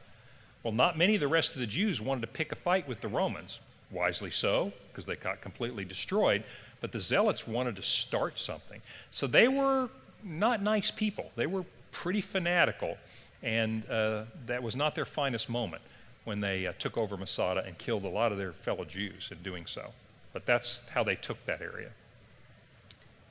Well, 0.62 0.72
not 0.72 0.98
many 0.98 1.14
of 1.14 1.20
the 1.20 1.28
rest 1.28 1.54
of 1.54 1.60
the 1.60 1.66
Jews 1.66 2.00
wanted 2.00 2.22
to 2.22 2.26
pick 2.26 2.52
a 2.52 2.56
fight 2.56 2.88
with 2.88 3.00
the 3.00 3.08
Romans. 3.08 3.60
Wisely 3.90 4.30
so, 4.30 4.72
because 4.90 5.06
they 5.06 5.16
got 5.16 5.40
completely 5.40 5.84
destroyed. 5.84 6.42
But 6.80 6.92
the 6.92 7.00
Zealots 7.00 7.46
wanted 7.46 7.76
to 7.76 7.82
start 7.82 8.38
something. 8.38 8.80
So 9.10 9.26
they 9.26 9.48
were 9.48 9.88
not 10.22 10.62
nice 10.62 10.90
people. 10.90 11.30
They 11.36 11.46
were 11.46 11.64
pretty 11.90 12.20
fanatical, 12.20 12.98
and 13.42 13.88
uh, 13.88 14.24
that 14.46 14.62
was 14.62 14.76
not 14.76 14.94
their 14.94 15.04
finest 15.04 15.48
moment 15.48 15.82
when 16.24 16.40
they 16.40 16.66
uh, 16.66 16.72
took 16.78 16.98
over 16.98 17.16
Masada 17.16 17.64
and 17.66 17.78
killed 17.78 18.04
a 18.04 18.08
lot 18.08 18.32
of 18.32 18.38
their 18.38 18.52
fellow 18.52 18.84
Jews 18.84 19.30
in 19.32 19.38
doing 19.42 19.64
so. 19.64 19.90
But 20.32 20.44
that's 20.44 20.82
how 20.92 21.02
they 21.02 21.14
took 21.16 21.42
that 21.46 21.62
area. 21.62 21.88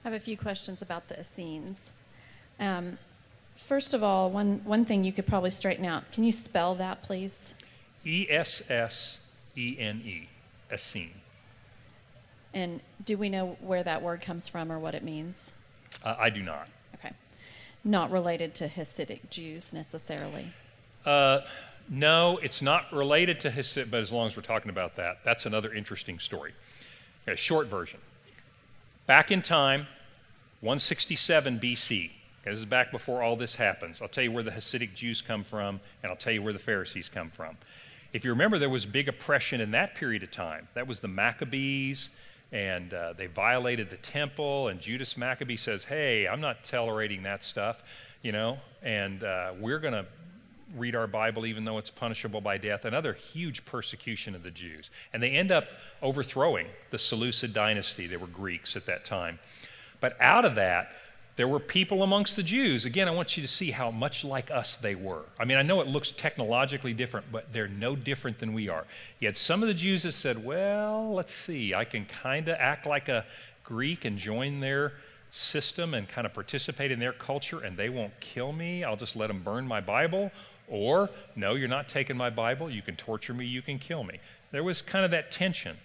I 0.07 0.09
have 0.09 0.21
a 0.21 0.23
few 0.23 0.37
questions 0.37 0.81
about 0.81 1.09
the 1.09 1.19
Essenes. 1.19 1.91
Um, 2.61 2.97
first 3.57 3.93
of 3.93 4.03
all, 4.03 4.29
one, 4.29 4.61
one 4.63 4.85
thing 4.85 5.03
you 5.03 5.11
could 5.11 5.27
probably 5.27 5.49
straighten 5.49 5.83
out. 5.83 6.09
Can 6.13 6.23
you 6.23 6.31
spell 6.31 6.75
that, 6.75 7.03
please? 7.03 7.55
E 8.05 8.25
S 8.29 8.61
S 8.69 9.19
E 9.57 9.75
N 9.77 10.01
E, 10.05 10.29
Essene. 10.71 11.11
And 12.53 12.79
do 13.03 13.17
we 13.17 13.27
know 13.27 13.57
where 13.59 13.83
that 13.83 14.01
word 14.01 14.21
comes 14.21 14.47
from 14.47 14.71
or 14.71 14.79
what 14.79 14.95
it 14.95 15.03
means? 15.03 15.51
Uh, 16.01 16.15
I 16.17 16.29
do 16.29 16.41
not. 16.41 16.69
Okay. 16.95 17.11
Not 17.83 18.09
related 18.09 18.55
to 18.55 18.69
Hasidic 18.69 19.29
Jews 19.29 19.73
necessarily. 19.73 20.47
Uh, 21.05 21.41
no, 21.89 22.37
it's 22.37 22.61
not 22.61 22.93
related 22.93 23.41
to 23.41 23.49
Hasid, 23.49 23.91
but 23.91 23.99
as 23.99 24.13
long 24.13 24.27
as 24.27 24.37
we're 24.37 24.43
talking 24.43 24.69
about 24.69 24.95
that, 24.95 25.17
that's 25.25 25.45
another 25.45 25.73
interesting 25.73 26.17
story. 26.17 26.53
A 27.27 27.35
short 27.35 27.67
version. 27.67 27.99
Back 29.05 29.31
in 29.31 29.41
time, 29.41 29.87
167 30.67 31.61
BC, 31.61 32.07
okay, 32.07 32.51
this 32.51 32.59
is 32.59 32.65
back 32.65 32.91
before 32.91 33.23
all 33.23 33.37
this 33.37 33.55
happens. 33.55 34.01
I'll 34.01 34.09
tell 34.09 34.25
you 34.25 34.33
where 34.33 34.43
the 34.43 34.51
Hasidic 34.51 34.93
Jews 34.93 35.21
come 35.21 35.45
from, 35.45 35.79
and 36.03 36.11
I'll 36.11 36.17
tell 36.17 36.33
you 36.33 36.41
where 36.43 36.51
the 36.51 36.59
Pharisees 36.59 37.07
come 37.07 37.29
from. 37.29 37.55
If 38.11 38.25
you 38.25 38.31
remember, 38.31 38.59
there 38.59 38.69
was 38.69 38.85
big 38.85 39.07
oppression 39.07 39.61
in 39.61 39.71
that 39.71 39.95
period 39.95 40.23
of 40.23 40.31
time. 40.31 40.67
That 40.73 40.85
was 40.85 40.99
the 40.99 41.07
Maccabees, 41.07 42.09
and 42.51 42.93
uh, 42.93 43.13
they 43.13 43.27
violated 43.27 43.89
the 43.89 43.95
temple, 43.95 44.67
and 44.67 44.81
Judas 44.81 45.15
Maccabee 45.15 45.55
says, 45.55 45.85
Hey, 45.85 46.27
I'm 46.27 46.41
not 46.41 46.65
tolerating 46.65 47.23
that 47.23 47.45
stuff, 47.45 47.81
you 48.21 48.33
know, 48.33 48.57
and 48.83 49.23
uh, 49.23 49.53
we're 49.57 49.79
going 49.79 49.93
to 49.93 50.05
read 50.75 50.97
our 50.97 51.07
Bible, 51.07 51.45
even 51.45 51.63
though 51.63 51.77
it's 51.77 51.91
punishable 51.91 52.41
by 52.41 52.57
death, 52.57 52.83
another 52.83 53.13
huge 53.13 53.63
persecution 53.63 54.35
of 54.35 54.43
the 54.43 54.51
Jews. 54.51 54.89
And 55.13 55.23
they 55.23 55.29
end 55.29 55.49
up 55.49 55.63
overthrowing 56.01 56.67
the 56.89 56.97
Seleucid 56.97 57.53
dynasty. 57.53 58.05
They 58.05 58.17
were 58.17 58.27
Greeks 58.27 58.75
at 58.75 58.85
that 58.87 59.05
time. 59.05 59.39
But 59.99 60.19
out 60.21 60.45
of 60.45 60.55
that, 60.55 60.91
there 61.37 61.47
were 61.47 61.59
people 61.59 62.01
amongst 62.01 62.35
the 62.35 62.41
Jews. 62.41 62.85
Again, 62.85 63.07
I 63.07 63.11
want 63.11 63.37
you 63.37 63.43
to 63.43 63.47
see 63.47 63.69
how 63.69 63.91
much 63.91 64.25
like 64.25 64.49
us 64.49 64.77
they 64.77 64.95
were. 64.95 65.21
I 65.39 65.45
mean, 65.45 65.57
I 65.57 65.61
know 65.61 65.81
it 65.81 65.87
looks 65.87 66.11
technologically 66.11 66.93
different, 66.93 67.31
but 67.31 67.53
they're 67.53 67.67
no 67.67 67.95
different 67.95 68.39
than 68.39 68.53
we 68.53 68.69
are. 68.69 68.85
Had 69.21 69.37
some 69.37 69.61
of 69.61 69.67
the 69.67 69.73
Jews 69.75 70.01
that 70.03 70.13
said, 70.13 70.43
well, 70.43 71.13
let's 71.13 71.33
see, 71.33 71.75
I 71.75 71.85
can 71.85 72.05
kind 72.05 72.47
of 72.47 72.55
act 72.59 72.87
like 72.87 73.07
a 73.07 73.23
Greek 73.63 74.03
and 74.03 74.17
join 74.17 74.59
their 74.61 74.93
system 75.29 75.93
and 75.93 76.07
kind 76.07 76.25
of 76.25 76.33
participate 76.33 76.91
in 76.91 76.99
their 76.99 77.13
culture, 77.13 77.59
and 77.59 77.77
they 77.77 77.89
won't 77.89 78.19
kill 78.19 78.51
me. 78.51 78.83
I'll 78.83 78.95
just 78.95 79.15
let 79.15 79.27
them 79.27 79.43
burn 79.43 79.67
my 79.67 79.79
Bible. 79.81 80.31
Or, 80.67 81.09
no, 81.35 81.53
you're 81.53 81.67
not 81.67 81.87
taking 81.87 82.17
my 82.17 82.31
Bible. 82.31 82.69
You 82.69 82.81
can 82.81 82.95
torture 82.95 83.33
me. 83.33 83.45
You 83.45 83.61
can 83.61 83.77
kill 83.77 84.03
me. 84.03 84.19
There 84.51 84.63
was 84.63 84.81
kind 84.81 85.05
of 85.05 85.11
that 85.11 85.31
tension. 85.31 85.77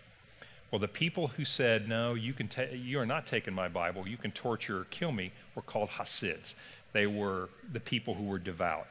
Well, 0.73 0.79
the 0.79 0.89
people 0.89 1.29
who 1.29 1.45
said, 1.45 1.87
no, 1.87 2.15
you, 2.15 2.33
can 2.33 2.49
ta- 2.49 2.73
you 2.73 2.99
are 2.99 3.05
not 3.05 3.27
taking 3.27 3.53
my 3.53 3.69
Bible. 3.69 4.09
You 4.09 4.17
can 4.17 4.33
torture 4.33 4.81
or 4.81 4.85
kill 4.85 5.13
me 5.13 5.31
were 5.55 5.61
called 5.61 5.91
Hasids. 5.91 6.55
They 6.95 7.07
were 7.07 7.51
the 7.73 7.81
people 7.81 8.15
who 8.15 8.25
were 8.25 8.39
devout. 8.39 8.87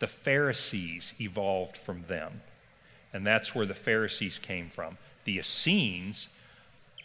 The 0.00 0.06
Pharisees 0.06 1.14
evolved 1.18 1.78
from 1.78 2.02
them. 2.02 2.42
And 3.14 3.26
that's 3.26 3.54
where 3.54 3.64
the 3.64 3.74
Pharisees 3.74 4.38
came 4.38 4.68
from. 4.68 4.98
The 5.24 5.38
Essenes, 5.38 6.28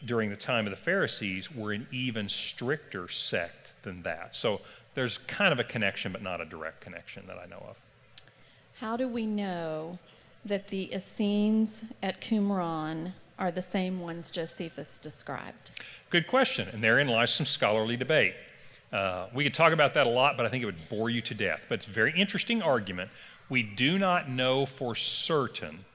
during 0.03 0.29
the 0.29 0.35
time 0.35 0.67
of 0.67 0.71
the 0.71 0.77
Pharisees, 0.77 1.55
were 1.55 1.71
an 1.71 1.87
even 1.89 2.27
stricter 2.27 3.07
sect 3.07 3.71
than 3.83 4.01
that. 4.01 4.35
So 4.35 4.59
there's 4.95 5.19
kind 5.19 5.53
of 5.53 5.61
a 5.61 5.63
connection, 5.63 6.11
but 6.11 6.21
not 6.21 6.41
a 6.41 6.45
direct 6.45 6.81
connection 6.81 7.25
that 7.27 7.37
I 7.37 7.45
know 7.45 7.63
of. 7.69 7.79
How 8.81 8.97
do 8.97 9.07
we 9.07 9.25
know 9.25 9.97
that 10.43 10.67
the 10.67 10.93
Essenes 10.93 11.85
at 12.03 12.19
Qumran 12.19 13.13
are 13.39 13.51
the 13.51 13.61
same 13.61 13.99
ones 13.99 14.29
Josephus 14.29 14.99
described? 14.99 15.71
Good 16.11 16.27
question, 16.27 16.67
and 16.69 16.83
therein 16.83 17.07
lies 17.07 17.33
some 17.33 17.45
scholarly 17.45 17.97
debate. 17.97 18.35
Uh, 18.91 19.27
we 19.33 19.43
could 19.43 19.53
talk 19.53 19.73
about 19.73 19.95
that 19.95 20.05
a 20.05 20.09
lot, 20.09 20.37
but 20.37 20.45
I 20.45 20.49
think 20.49 20.61
it 20.61 20.65
would 20.65 20.89
bore 20.89 21.09
you 21.09 21.21
to 21.21 21.33
death. 21.33 21.65
But 21.69 21.75
it's 21.75 21.87
a 21.87 21.91
very 21.91 22.11
interesting 22.15 22.61
argument. 22.61 23.09
We 23.49 23.63
do 23.63 23.97
not 23.97 24.29
know 24.29 24.65
for 24.65 24.93
certain. 24.93 25.85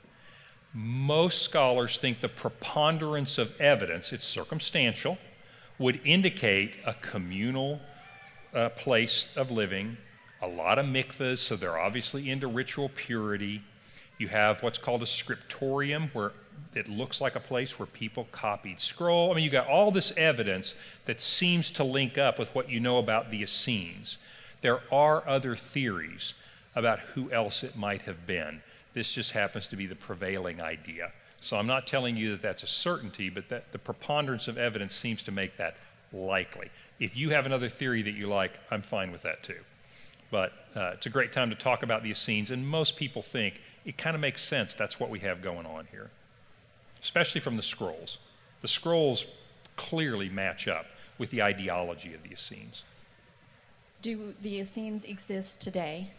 Most 0.73 1.43
scholars 1.43 1.99
think 1.99 2.21
the 2.21 2.29
preponderance 2.29 3.39
of 3.39 3.61
evidence, 3.61 4.13
it's 4.13 4.25
circumstantial, 4.25 5.19
would 5.79 6.01
indicate 6.05 6.77
a 6.85 6.95
communal 6.95 7.81
uh, 8.55 8.71
place 8.71 9.33
of 9.37 9.51
living 9.51 9.97
a 10.45 10.47
lot 10.47 10.79
of 10.79 10.85
mikvahs, 10.85 11.39
so 11.39 11.57
they're 11.57 11.79
obviously 11.79 12.31
into 12.31 12.47
ritual 12.47 12.91
purity. 12.95 13.63
You 14.19 14.29
have 14.29 14.63
what's 14.63 14.79
called 14.79 15.03
a 15.03 15.07
scriptorium, 15.07 16.11
where 16.13 16.33
it 16.75 16.89
looks 16.89 17.21
like 17.21 17.37
a 17.37 17.41
place 17.41 17.79
where 17.79 17.87
people 17.87 18.29
copied 18.33 18.81
scroll. 18.81 19.33
I 19.33 19.35
mean, 19.35 19.45
you 19.45 19.51
got 19.51 19.67
all 19.67 19.91
this 19.91 20.13
evidence 20.17 20.75
that 21.05 21.21
seems 21.21 21.71
to 21.73 21.85
link 21.85 22.19
up 22.19 22.39
with 22.39 22.55
what 22.55 22.69
you 22.69 22.81
know 22.81 22.99
about 22.99 23.31
the 23.31 23.43
Essenes. 23.43 24.19
There 24.61 24.81
are 24.93 25.27
other 25.29 25.57
theories 25.57 26.35
about 26.75 27.01
who 27.01 27.31
else 27.31 27.63
it 27.63 27.77
might 27.77 28.03
have 28.03 28.27
been. 28.27 28.63
This 28.93 29.13
just 29.13 29.33
happens 29.33 29.67
to 29.69 29.77
be 29.77 29.87
the 29.87 29.95
prevailing 29.95 30.61
idea. 30.61 31.13
So 31.41 31.57
I'm 31.59 31.67
not 31.67 31.87
telling 31.87 32.17
you 32.17 32.33
that 32.33 32.43
that's 32.43 32.63
a 32.63 32.67
certainty, 32.67 33.29
but 33.29 33.49
that 33.49 33.71
the 33.71 33.79
preponderance 33.79 34.49
of 34.49 34.57
evidence 34.57 34.95
seems 34.95 35.23
to 35.25 35.33
make 35.33 35.57
that 35.59 35.77
likely. 36.13 36.71
If 37.01 37.17
you 37.17 37.31
have 37.31 37.47
another 37.47 37.69
theory 37.69 38.03
that 38.03 38.15
you 38.15 38.29
like, 38.29 38.59
I'm 38.71 38.81
fine 38.81 39.13
with 39.13 39.23
that 39.23 39.43
too. 39.43 39.61
But 40.31 40.53
uh, 40.75 40.93
it's 40.95 41.07
a 41.07 41.11
great 41.11 41.33
time 41.33 41.51
to 41.51 41.57
talk 41.57 41.83
about 41.83 42.03
the 42.03 42.11
Essenes, 42.11 42.51
and 42.51 42.67
most 42.67 42.97
people 42.97 43.23
think 43.23 43.61
it 43.85 43.99
kind 43.99 44.15
of 44.15 44.21
makes 44.21 44.43
sense. 44.43 44.75
That's 44.75 44.99
what 44.99 45.11
we 45.11 45.19
have 45.21 45.43
going 45.43 45.67
on 45.67 45.87
here, 45.91 46.11
especially 47.03 47.41
from 47.41 47.57
the 47.57 47.63
scrolls. 47.63 48.19
The 48.61 48.69
scrolls 48.69 49.27
clearly 49.77 50.29
match 50.29 50.69
up 50.69 50.87
with 51.19 51.31
the 51.31 51.43
ideology 51.43 52.15
of 52.15 52.23
the 52.23 52.33
Essenes. 52.33 52.83
Do 54.03 54.35
the 54.41 54.61
Essenes 54.61 55.05
exist 55.05 55.61
today? 55.61 56.11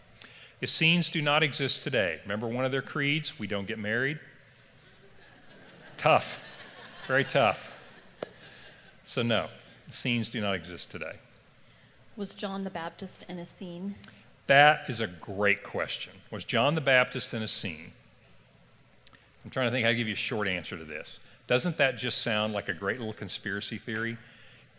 Essenes 0.62 1.10
do 1.10 1.20
not 1.20 1.42
exist 1.42 1.82
today. 1.82 2.18
Remember 2.22 2.48
one 2.48 2.64
of 2.64 2.72
their 2.72 2.82
creeds? 2.82 3.38
We 3.38 3.46
don't 3.46 3.66
get 3.66 3.78
married. 3.78 4.18
Tough, 5.96 6.42
very 7.06 7.24
tough. 7.24 7.72
So, 9.04 9.22
no, 9.22 9.48
Essenes 9.88 10.30
do 10.30 10.40
not 10.40 10.54
exist 10.54 10.90
today. 10.90 11.16
Was 12.16 12.34
John 12.34 12.64
the 12.64 12.70
Baptist 12.70 13.28
an 13.28 13.38
Essene? 13.38 13.94
That 14.46 14.88
is 14.88 15.00
a 15.00 15.06
great 15.06 15.62
question. 15.62 16.12
Was 16.30 16.44
John 16.44 16.74
the 16.74 16.80
Baptist 16.80 17.32
an 17.34 17.42
Essene? 17.42 17.92
I'm 19.44 19.50
trying 19.50 19.68
to 19.68 19.70
think 19.70 19.84
how 19.84 19.90
to 19.90 19.96
give 19.96 20.08
you 20.08 20.14
a 20.14 20.16
short 20.16 20.48
answer 20.48 20.76
to 20.76 20.84
this. 20.84 21.18
Doesn't 21.46 21.76
that 21.76 21.96
just 21.96 22.22
sound 22.22 22.52
like 22.52 22.68
a 22.68 22.74
great 22.74 22.98
little 22.98 23.12
conspiracy 23.12 23.78
theory? 23.78 24.16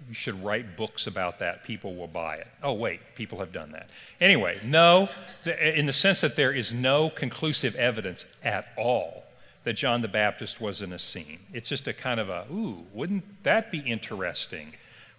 You 0.07 0.13
should 0.13 0.43
write 0.43 0.77
books 0.77 1.07
about 1.07 1.39
that. 1.39 1.63
People 1.63 1.95
will 1.95 2.07
buy 2.07 2.35
it. 2.35 2.47
Oh, 2.61 2.73
wait, 2.73 2.99
people 3.15 3.39
have 3.39 3.51
done 3.51 3.71
that. 3.71 3.89
Anyway, 4.21 4.59
no, 4.63 5.09
in 5.45 5.85
the 5.85 5.93
sense 5.93 6.21
that 6.21 6.35
there 6.35 6.51
is 6.51 6.73
no 6.73 7.09
conclusive 7.09 7.75
evidence 7.75 8.25
at 8.43 8.67
all 8.77 9.23
that 9.63 9.73
John 9.73 10.01
the 10.01 10.07
Baptist 10.07 10.61
was 10.61 10.81
an 10.81 10.93
Essene. 10.93 11.39
It's 11.51 11.67
just 11.67 11.87
a 11.87 11.93
kind 11.93 12.19
of 12.19 12.29
a, 12.29 12.45
ooh, 12.51 12.85
wouldn't 12.93 13.43
that 13.43 13.71
be 13.71 13.79
interesting? 13.79 14.73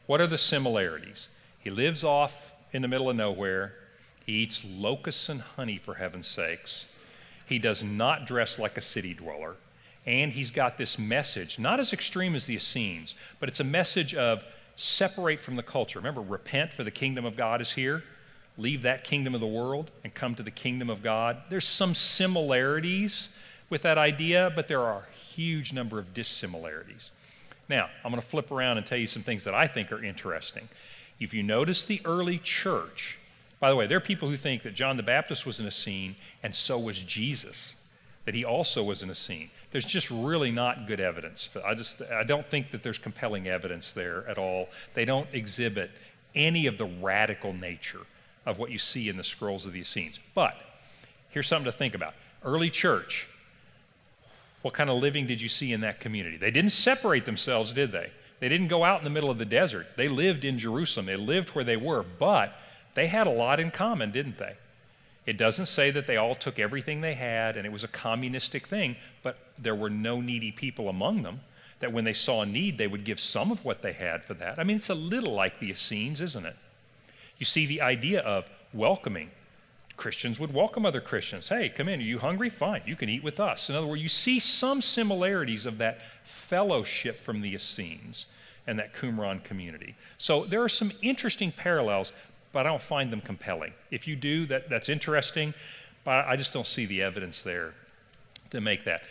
What 0.07 0.21
are 0.21 0.27
the 0.27 0.39
similarities? 0.39 1.29
He 1.59 1.71
lives 1.71 2.05
off 2.05 2.55
in 2.73 2.83
the 2.83 2.89
middle 2.89 3.11
of 3.11 3.17
nowhere. 3.17 3.75
He 4.29 4.43
eats 4.43 4.63
locusts 4.63 5.31
and 5.31 5.41
honey, 5.41 5.79
for 5.79 5.95
heaven's 5.95 6.27
sakes. 6.27 6.85
He 7.47 7.59
does 7.59 7.83
not 7.83 8.27
dress 8.27 8.59
like 8.59 8.77
a 8.77 8.83
city 8.83 9.15
dweller. 9.15 9.57
And 10.05 10.31
he's 10.31 10.51
got 10.51 10.77
this 10.77 10.99
message, 10.99 11.59
not 11.59 11.81
as 11.81 11.95
extreme 11.95 12.35
as 12.35 12.45
the 12.45 12.57
Essenes, 12.57 13.15
but 13.41 13.49
it's 13.49 13.61
a 13.61 13.65
message 13.65 14.15
of 14.15 14.45
separate 14.77 15.41
from 15.41 15.57
the 15.57 15.63
culture. 15.63 15.99
Remember, 15.99 16.21
repent, 16.21 16.75
for 16.75 16.85
the 16.85 16.91
kingdom 16.91 17.25
of 17.25 17.39
God 17.39 17.63
is 17.63 17.73
here. 17.73 18.05
Leave 18.59 18.83
that 18.83 19.03
kingdom 19.03 19.33
of 19.35 19.41
the 19.41 19.47
world 19.47 19.91
and 20.05 20.13
come 20.13 20.35
to 20.35 20.43
the 20.43 20.51
kingdom 20.51 20.91
of 20.91 21.03
God. 21.03 21.39
There's 21.49 21.67
some 21.67 21.95
similarities 21.95 23.31
with 23.71 23.81
that 23.81 23.97
idea, 23.97 24.53
but 24.55 24.69
there 24.69 24.83
are 24.83 25.07
a 25.11 25.17
huge 25.17 25.73
number 25.73 25.99
of 25.99 26.13
dissimilarities. 26.13 27.13
Now, 27.67 27.89
I'm 28.05 28.11
going 28.11 28.21
to 28.21 28.29
flip 28.29 28.51
around 28.51 28.77
and 28.77 28.85
tell 28.85 28.99
you 28.99 29.07
some 29.07 29.23
things 29.23 29.45
that 29.45 29.55
I 29.55 29.67
think 29.67 29.91
are 29.91 30.05
interesting. 30.05 30.69
If 31.19 31.33
you 31.33 31.43
notice 31.43 31.87
the 31.87 32.03
early 32.05 32.37
church, 32.37 33.19
by 33.61 33.71
the 33.71 33.77
way, 33.77 33.87
there 33.87 33.97
are 33.97 34.01
people 34.01 34.29
who 34.29 34.37
think 34.37 34.63
that 34.63 34.75
John 34.75 34.97
the 34.97 35.03
Baptist 35.03 35.45
was 35.45 35.59
an 35.59 35.67
Essene 35.67 36.15
and 36.43 36.55
so 36.55 36.79
was 36.79 36.99
Jesus, 36.99 37.75
that 38.25 38.35
he 38.35 38.45
also 38.45 38.85
was 38.85 39.03
an 39.03 39.11
Essene. 39.11 39.51
There's 39.71 39.85
just 39.85 40.11
really 40.11 40.51
not 40.51 40.87
good 40.87 41.01
evidence. 41.01 41.55
I 41.65 41.75
just 41.75 42.03
I 42.03 42.25
don't 42.25 42.47
think 42.47 42.71
that 42.71 42.83
there's 42.83 42.99
compelling 42.99 43.49
evidence 43.49 43.93
there 43.93 44.27
at 44.29 44.39
all. 44.39 44.69
They 44.95 45.05
don't 45.05 45.29
exhibit 45.33 45.91
any 46.35 46.67
of 46.67 46.79
the 46.79 46.87
radical 46.87 47.53
nature 47.53 48.01
of 48.47 48.59
what 48.59 48.71
you 48.71 48.79
see 48.79 49.09
in 49.09 49.17
the 49.17 49.25
scrolls 49.25 49.67
of 49.67 49.73
the 49.73 49.81
Essenes. 49.81 50.19
But 50.35 50.55
here's 51.31 51.49
something 51.49 51.71
to 51.71 51.77
think 51.77 51.95
about. 51.95 52.15
Early 52.45 52.71
church, 52.71 53.29
what 54.63 54.73
kind 54.73 54.89
of 54.89 54.97
living 54.97 55.27
did 55.27 55.41
you 55.41 55.49
see 55.49 55.73
in 55.73 55.81
that 55.83 56.01
community? 56.01 56.37
They 56.37 56.51
didn't 56.51 56.71
separate 56.71 57.25
themselves, 57.25 57.73
did 57.73 57.93
they? 57.93 58.11
They 58.41 58.49
didn't 58.49 58.69
go 58.69 58.85
out 58.85 58.99
in 58.99 59.05
the 59.05 59.11
middle 59.11 59.31
of 59.31 59.39
the 59.39 59.45
desert. 59.45 59.89
They 59.97 60.09
lived 60.09 60.45
in 60.45 60.59
Jerusalem. 60.59 61.07
They 61.07 61.17
lived 61.17 61.51
where 61.51 61.65
they 61.65 61.77
were, 61.77 62.05
but 62.19 62.55
they 62.99 63.07
had 63.07 63.27
a 63.27 63.31
lot 63.31 63.61
in 63.61 63.71
common, 63.71 64.11
didn't 64.11 64.39
they? 64.39 64.55
It 65.25 65.37
doesn't 65.37 65.67
say 65.67 65.91
that 65.91 66.07
they 66.07 66.17
all 66.17 66.35
took 66.35 66.59
everything 66.59 67.01
they 67.01 67.15
had 67.15 67.57
and 67.57 67.67
it 67.67 67.71
was 67.71 67.85
a 67.85 67.89
communistic 67.89 68.67
thing, 68.67 68.97
but 69.23 69.37
there 69.59 69.75
were 69.75 69.91
no 69.91 70.21
needy 70.21 70.51
people 70.51 70.89
among 70.89 71.23
them. 71.23 71.41
That 71.81 71.93
when 71.93 72.05
they 72.05 72.13
saw 72.13 72.43
a 72.43 72.47
need, 72.47 72.77
they 72.77 72.87
would 72.89 73.05
give 73.05 73.21
some 73.21 73.53
of 73.53 73.65
what 73.65 73.83
they 73.83 73.93
had 73.93 74.25
for 74.25 74.35
that. 74.35 74.59
I 74.59 74.65
mean, 74.65 74.77
it's 74.77 74.89
a 74.89 74.95
little 74.95 75.33
like 75.35 75.61
the 75.61 75.71
Essenes, 75.71 76.21
isn't 76.21 76.47
it? 76.47 76.57
You 77.37 77.45
see 77.45 77.67
the 77.67 77.83
idea 77.83 78.21
of 78.23 78.51
welcoming. 78.73 79.31
Christians 79.97 80.41
would 80.41 80.53
welcome 80.53 80.87
other 80.87 81.01
Christians. 81.01 81.49
Hey, 81.49 81.69
come 81.69 81.89
in. 81.89 82.01
Are 82.01 82.03
you 82.03 82.19
hungry? 82.19 82.49
Fine. 82.49 82.83
You 82.87 82.97
can 82.97 83.09
eat 83.09 83.23
with 83.23 83.39
us. 83.39 83.69
In 83.69 83.77
other 83.77 83.87
words, 83.87 84.03
you 84.03 84.09
see 84.09 84.41
some 84.41 84.81
similarities 84.81 85.67
of 85.67 85.79
that 85.79 86.01
fellowship 86.25 87.19
from 87.21 87.43
the 87.43 87.55
Essenes 87.55 88.27
and 88.69 88.79
that 88.79 88.95
Qumran 88.95 89.43
community. 89.45 89.95
So 90.19 90.45
there 90.45 90.63
are 90.63 90.69
some 90.69 90.93
interesting 91.01 91.51
parallels, 91.51 92.13
but 92.59 92.67
I 92.67 92.71
don't 92.71 92.83
find 92.83 93.13
them 93.13 93.21
compelling. 93.21 93.73
If 93.93 94.09
you 94.09 94.17
do, 94.17 94.45
that, 94.47 94.69
that's 94.69 94.89
interesting, 94.89 95.55
but 96.03 96.27
I 96.27 96.35
just 96.35 96.53
don't 96.53 96.67
see 96.67 96.87
the 96.87 97.05
evidence 97.05 97.41
there 97.43 97.73
to 98.51 98.61
make 98.61 98.83
that. 98.83 99.05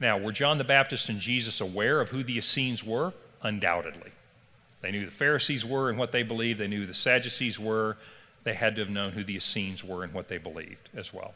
Now, 0.00 0.18
were 0.18 0.32
John 0.32 0.58
the 0.58 0.64
Baptist 0.64 1.08
and 1.08 1.18
Jesus 1.18 1.62
aware 1.62 1.98
of 1.98 2.10
who 2.10 2.22
the 2.22 2.36
Essenes 2.36 2.84
were? 2.84 3.14
Undoubtedly. 3.40 4.10
They 4.82 4.90
knew 4.90 5.06
the 5.06 5.10
Pharisees 5.10 5.64
were 5.64 5.88
and 5.88 5.98
what 5.98 6.12
they 6.12 6.22
believed, 6.22 6.60
they 6.60 6.68
knew 6.68 6.84
the 6.84 6.92
Sadducees 6.92 7.58
were, 7.58 7.96
they 8.42 8.52
had 8.52 8.74
to 8.74 8.82
have 8.82 8.90
known 8.90 9.12
who 9.12 9.24
the 9.24 9.36
Essenes 9.36 9.82
were 9.82 10.04
and 10.04 10.12
what 10.12 10.28
they 10.28 10.36
believed 10.36 10.90
as 10.94 11.10
well. 11.10 11.32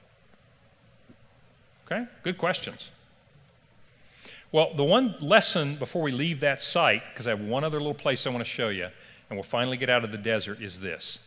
Okay? 1.87 2.05
Good 2.25 2.37
questions. 2.37 2.91
Well, 4.53 4.75
the 4.75 4.85
one 4.85 5.15
lesson 5.23 5.77
before 5.77 6.03
we 6.03 6.13
leave 6.13 6.41
that 6.41 6.63
site, 6.63 7.05
because 7.11 7.27
I 7.27 7.31
have 7.31 7.41
one 7.41 7.65
other 7.65 7.79
little 7.79 7.95
place 7.95 8.27
I 8.27 8.31
want 8.31 8.45
to 8.45 8.51
show 8.51 8.69
you, 8.69 8.89
and 9.31 9.37
we'll 9.39 9.45
finally 9.45 9.79
get 9.79 9.89
out 9.89 10.05
of 10.05 10.13
the 10.13 10.19
desert, 10.19 10.61
is 10.61 10.79
this. 10.79 11.21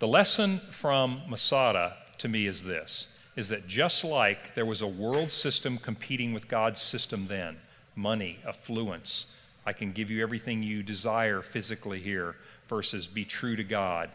The 0.00 0.08
lesson 0.08 0.60
from 0.70 1.20
Masada 1.28 1.94
to 2.18 2.28
me 2.28 2.46
is 2.46 2.64
this 2.64 3.08
is 3.36 3.50
that 3.50 3.68
just 3.68 4.02
like 4.02 4.54
there 4.54 4.64
was 4.64 4.80
a 4.80 4.86
world 4.86 5.30
system 5.30 5.76
competing 5.76 6.32
with 6.32 6.48
God's 6.48 6.80
system 6.80 7.26
then, 7.28 7.58
money, 7.96 8.38
affluence, 8.46 9.26
I 9.66 9.74
can 9.74 9.92
give 9.92 10.10
you 10.10 10.22
everything 10.22 10.62
you 10.62 10.82
desire 10.82 11.42
physically 11.42 12.00
here, 12.00 12.36
versus 12.66 13.06
be 13.06 13.26
true 13.26 13.56
to 13.56 13.62
God. 13.62 14.08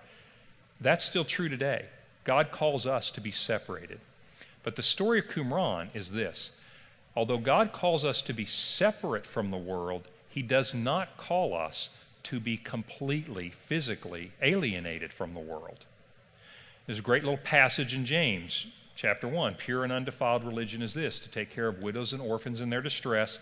That's 0.82 1.06
still 1.06 1.24
true 1.24 1.50
today. 1.50 1.86
God 2.24 2.52
calls 2.52 2.88
us 2.88 3.12
to 3.12 3.22
be 3.22 3.32
separated. 3.32 4.00
But 4.64 4.76
the 4.76 4.82
story 4.82 5.20
of 5.20 5.28
Qumran 5.28 5.90
is 5.94 6.12
this 6.12 6.52
although 7.16 7.38
God 7.38 7.74
calls 7.74 8.04
us 8.04 8.24
to 8.24 8.34
be 8.34 8.46
separate 8.46 9.26
from 9.28 9.52
the 9.52 9.58
world, 9.58 10.08
He 10.30 10.42
does 10.42 10.74
not 10.74 11.16
call 11.18 11.54
us 11.54 11.92
to 12.26 12.40
be 12.40 12.58
completely, 12.58 13.50
physically 13.50 14.32
alienated 14.42 15.14
from 15.14 15.34
the 15.34 15.40
world. 15.40 15.86
There's 16.86 17.00
a 17.00 17.04
great 17.04 17.24
little 17.24 17.38
passage 17.38 17.94
in 17.94 18.06
James, 18.06 18.68
chapter 18.96 19.28
1. 19.28 19.56
Pure 19.56 19.86
and 19.86 19.94
undefiled 19.94 20.44
religion 20.44 20.82
is 20.82 20.94
this 20.94 21.20
to 21.20 21.30
take 21.30 21.52
care 21.52 21.68
of 21.68 21.82
widows 21.82 22.14
and 22.14 22.22
orphans 22.22 22.62
in 22.62 22.70
their 22.70 22.82
distress, 22.82 23.40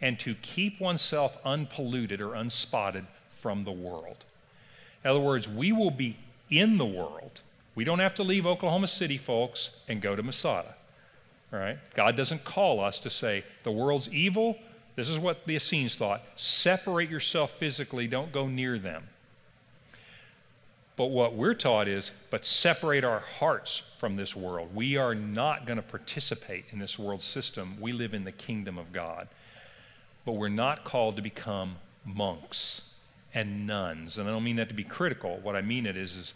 and 0.00 0.18
to 0.20 0.34
keep 0.36 0.80
oneself 0.80 1.38
unpolluted 1.44 2.20
or 2.20 2.34
unspotted 2.34 3.06
from 3.30 3.64
the 3.64 3.72
world. 3.72 4.24
In 5.02 5.10
other 5.10 5.20
words, 5.20 5.48
we 5.48 5.72
will 5.72 5.90
be 5.90 6.16
in 6.50 6.78
the 6.78 6.86
world. 6.86 7.40
We 7.74 7.84
don't 7.84 7.98
have 7.98 8.14
to 8.14 8.22
leave 8.22 8.46
Oklahoma 8.46 8.86
City, 8.86 9.18
folks, 9.18 9.70
and 9.88 10.00
go 10.00 10.14
to 10.14 10.22
Masada. 10.22 10.74
All 11.52 11.58
right? 11.58 11.78
God 11.94 12.16
doesn't 12.16 12.44
call 12.44 12.80
us 12.80 12.98
to 13.00 13.10
say, 13.10 13.44
the 13.62 13.70
world's 13.70 14.12
evil. 14.12 14.58
This 14.96 15.08
is 15.08 15.18
what 15.18 15.44
the 15.46 15.56
Essenes 15.56 15.96
thought. 15.96 16.22
Separate 16.36 17.10
yourself 17.10 17.50
physically, 17.52 18.06
don't 18.06 18.32
go 18.32 18.46
near 18.46 18.78
them. 18.78 19.04
But 20.96 21.06
what 21.06 21.34
we're 21.34 21.54
taught 21.54 21.88
is, 21.88 22.12
but 22.30 22.46
separate 22.46 23.02
our 23.02 23.18
hearts 23.18 23.82
from 23.98 24.14
this 24.14 24.36
world. 24.36 24.72
We 24.74 24.96
are 24.96 25.14
not 25.14 25.66
going 25.66 25.78
to 25.78 25.82
participate 25.82 26.66
in 26.70 26.78
this 26.78 26.98
world 26.98 27.20
system. 27.20 27.76
We 27.80 27.92
live 27.92 28.14
in 28.14 28.22
the 28.22 28.32
kingdom 28.32 28.78
of 28.78 28.92
God. 28.92 29.26
But 30.24 30.32
we're 30.32 30.48
not 30.48 30.84
called 30.84 31.16
to 31.16 31.22
become 31.22 31.74
monks 32.04 32.82
and 33.34 33.66
nuns. 33.66 34.18
And 34.18 34.28
I 34.28 34.32
don't 34.32 34.44
mean 34.44 34.56
that 34.56 34.68
to 34.68 34.74
be 34.74 34.84
critical. 34.84 35.40
What 35.42 35.56
I 35.56 35.62
mean 35.62 35.84
it 35.84 35.96
is, 35.96 36.16
is, 36.16 36.34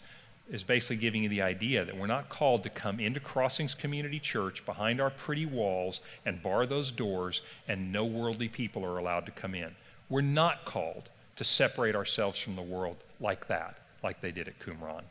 is 0.49 0.63
basically 0.63 0.95
giving 0.95 1.23
you 1.23 1.29
the 1.29 1.41
idea 1.41 1.85
that 1.85 1.95
we're 1.95 2.07
not 2.07 2.29
called 2.29 2.63
to 2.63 2.69
come 2.69 2.99
into 2.99 3.19
Crossings 3.19 3.75
Community 3.75 4.19
Church 4.19 4.65
behind 4.65 4.99
our 4.99 5.11
pretty 5.11 5.45
walls 5.45 6.01
and 6.25 6.41
bar 6.41 6.65
those 6.65 6.91
doors 6.91 7.41
and 7.67 7.91
no 7.91 8.05
worldly 8.05 8.47
people 8.47 8.83
are 8.83 8.97
allowed 8.97 9.25
to 9.27 9.31
come 9.31 9.53
in. 9.53 9.75
We're 10.09 10.21
not 10.21 10.65
called 10.65 11.09
to 11.35 11.43
separate 11.43 11.95
ourselves 11.95 12.39
from 12.39 12.55
the 12.55 12.61
world 12.61 12.97
like 13.19 13.47
that, 13.47 13.77
like 14.03 14.21
they 14.21 14.31
did 14.31 14.47
at 14.47 14.59
Qumran. 14.59 15.03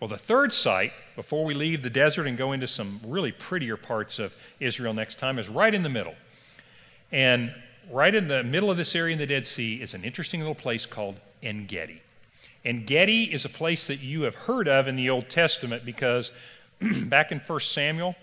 Well, 0.00 0.08
the 0.08 0.16
third 0.16 0.52
site, 0.52 0.92
before 1.16 1.44
we 1.44 1.54
leave 1.54 1.82
the 1.82 1.90
desert 1.90 2.28
and 2.28 2.38
go 2.38 2.52
into 2.52 2.68
some 2.68 3.00
really 3.04 3.32
prettier 3.32 3.76
parts 3.76 4.20
of 4.20 4.36
Israel 4.60 4.94
next 4.94 5.18
time, 5.18 5.40
is 5.40 5.48
right 5.48 5.74
in 5.74 5.82
the 5.82 5.88
middle. 5.88 6.14
And 7.10 7.52
right 7.90 8.14
in 8.14 8.28
the 8.28 8.44
middle 8.44 8.70
of 8.70 8.76
this 8.76 8.94
area 8.94 9.12
in 9.12 9.18
the 9.18 9.26
Dead 9.26 9.44
Sea 9.44 9.82
is 9.82 9.94
an 9.94 10.04
interesting 10.04 10.38
little 10.38 10.54
place 10.54 10.86
called 10.86 11.16
En 11.42 11.66
Gedi. 11.66 12.00
En 12.64 12.84
Gedi 12.84 13.24
is 13.24 13.44
a 13.44 13.48
place 13.48 13.86
that 13.86 14.00
you 14.00 14.22
have 14.22 14.34
heard 14.34 14.68
of 14.68 14.88
in 14.88 14.96
the 14.96 15.10
Old 15.10 15.28
Testament 15.28 15.84
because 15.84 16.32
back 17.04 17.32
in 17.32 17.38
1 17.38 17.60
Samuel, 17.60 18.16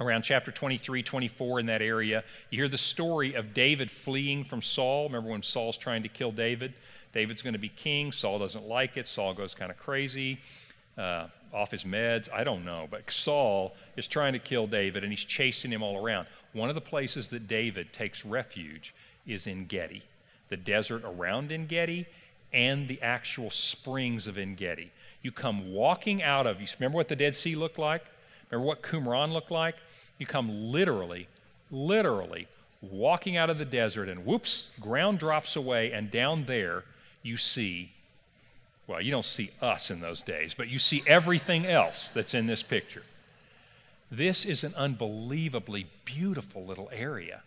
around 0.00 0.22
chapter 0.22 0.50
23, 0.50 1.02
24, 1.02 1.60
in 1.60 1.66
that 1.66 1.82
area, 1.82 2.24
you 2.50 2.58
hear 2.58 2.68
the 2.68 2.78
story 2.78 3.34
of 3.34 3.54
David 3.54 3.90
fleeing 3.90 4.44
from 4.44 4.62
Saul. 4.62 5.06
Remember 5.06 5.30
when 5.30 5.42
Saul's 5.42 5.78
trying 5.78 6.02
to 6.02 6.08
kill 6.08 6.32
David? 6.32 6.72
David's 7.12 7.42
going 7.42 7.52
to 7.52 7.60
be 7.60 7.68
king. 7.68 8.12
Saul 8.12 8.38
doesn't 8.38 8.66
like 8.66 8.96
it. 8.96 9.06
Saul 9.06 9.34
goes 9.34 9.54
kind 9.54 9.70
of 9.70 9.78
crazy. 9.78 10.38
Uh, 10.98 11.26
off 11.52 11.70
his 11.70 11.84
meds. 11.84 12.32
I 12.32 12.44
don't 12.44 12.64
know. 12.64 12.86
But 12.90 13.10
Saul 13.10 13.74
is 13.96 14.06
trying 14.06 14.32
to 14.34 14.38
kill 14.38 14.66
David 14.66 15.02
and 15.02 15.12
he's 15.12 15.24
chasing 15.24 15.70
him 15.70 15.82
all 15.82 16.04
around. 16.04 16.26
One 16.52 16.68
of 16.68 16.74
the 16.74 16.80
places 16.80 17.28
that 17.30 17.48
David 17.48 17.92
takes 17.92 18.24
refuge 18.24 18.94
is 19.26 19.46
En 19.46 19.66
Gedi, 19.66 20.02
the 20.48 20.56
desert 20.56 21.02
around 21.04 21.52
En 21.52 21.66
Gedi 21.66 22.06
and 22.52 22.88
the 22.88 23.00
actual 23.02 23.50
springs 23.50 24.26
of 24.26 24.38
En 24.38 24.54
Gedi. 24.54 24.90
You 25.22 25.32
come 25.32 25.72
walking 25.72 26.22
out 26.22 26.46
of, 26.46 26.60
you 26.60 26.66
remember 26.78 26.96
what 26.96 27.08
the 27.08 27.16
Dead 27.16 27.36
Sea 27.36 27.54
looked 27.54 27.78
like? 27.78 28.04
Remember 28.50 28.66
what 28.66 28.82
Qumran 28.82 29.32
looked 29.32 29.50
like? 29.50 29.76
You 30.18 30.26
come 30.26 30.70
literally, 30.72 31.28
literally 31.70 32.48
walking 32.82 33.36
out 33.36 33.50
of 33.50 33.58
the 33.58 33.64
desert, 33.64 34.08
and 34.08 34.24
whoops, 34.24 34.70
ground 34.80 35.18
drops 35.18 35.56
away, 35.56 35.92
and 35.92 36.10
down 36.10 36.44
there 36.44 36.84
you 37.22 37.36
see, 37.36 37.92
well, 38.86 39.00
you 39.00 39.10
don't 39.10 39.24
see 39.24 39.50
us 39.60 39.90
in 39.90 40.00
those 40.00 40.22
days, 40.22 40.54
but 40.54 40.68
you 40.68 40.78
see 40.78 41.02
everything 41.06 41.66
else 41.66 42.08
that's 42.08 42.34
in 42.34 42.46
this 42.46 42.62
picture. 42.62 43.02
This 44.10 44.44
is 44.44 44.64
an 44.64 44.74
unbelievably 44.74 45.86
beautiful 46.04 46.64
little 46.64 46.90
area. 46.92 47.42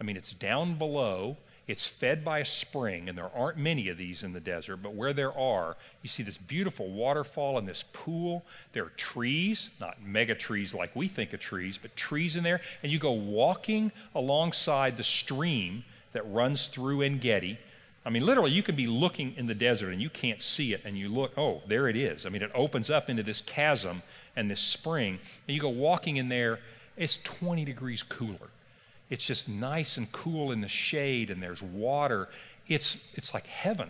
I 0.00 0.04
mean, 0.04 0.16
it's 0.16 0.32
down 0.32 0.74
below, 0.74 1.36
it's 1.66 1.86
fed 1.86 2.24
by 2.24 2.40
a 2.40 2.44
spring, 2.44 3.08
and 3.08 3.16
there 3.16 3.30
aren't 3.34 3.56
many 3.56 3.88
of 3.88 3.96
these 3.96 4.22
in 4.22 4.34
the 4.34 4.40
desert, 4.40 4.78
but 4.78 4.94
where 4.94 5.14
there 5.14 5.36
are, 5.36 5.76
you 6.02 6.08
see 6.08 6.22
this 6.22 6.36
beautiful 6.36 6.90
waterfall 6.90 7.56
and 7.56 7.66
this 7.66 7.84
pool. 7.94 8.44
There 8.72 8.84
are 8.84 8.90
trees, 8.90 9.70
not 9.80 10.02
mega 10.02 10.34
trees 10.34 10.74
like 10.74 10.94
we 10.94 11.08
think 11.08 11.32
of 11.32 11.40
trees, 11.40 11.78
but 11.78 11.96
trees 11.96 12.36
in 12.36 12.44
there. 12.44 12.60
And 12.82 12.92
you 12.92 12.98
go 12.98 13.12
walking 13.12 13.92
alongside 14.14 14.96
the 14.96 15.02
stream 15.02 15.84
that 16.12 16.30
runs 16.30 16.66
through 16.66 17.00
En 17.00 17.18
Gedi. 17.18 17.58
I 18.04 18.10
mean, 18.10 18.26
literally, 18.26 18.50
you 18.50 18.62
can 18.62 18.76
be 18.76 18.86
looking 18.86 19.34
in 19.36 19.46
the 19.46 19.54
desert 19.54 19.90
and 19.90 20.02
you 20.02 20.10
can't 20.10 20.42
see 20.42 20.74
it, 20.74 20.82
and 20.84 20.98
you 20.98 21.08
look, 21.08 21.32
oh, 21.38 21.62
there 21.66 21.88
it 21.88 21.96
is. 21.96 22.26
I 22.26 22.28
mean, 22.28 22.42
it 22.42 22.50
opens 22.54 22.90
up 22.90 23.08
into 23.08 23.22
this 23.22 23.40
chasm 23.40 24.02
and 24.36 24.50
this 24.50 24.60
spring, 24.60 25.18
and 25.48 25.54
you 25.54 25.60
go 25.60 25.70
walking 25.70 26.18
in 26.18 26.28
there, 26.28 26.58
it's 26.98 27.16
20 27.22 27.64
degrees 27.64 28.02
cooler. 28.02 28.50
It's 29.14 29.24
just 29.24 29.48
nice 29.48 29.96
and 29.96 30.10
cool 30.10 30.50
in 30.50 30.60
the 30.60 30.66
shade, 30.66 31.30
and 31.30 31.40
there's 31.40 31.62
water. 31.62 32.28
It's, 32.66 33.12
it's 33.14 33.32
like 33.32 33.46
heaven. 33.46 33.88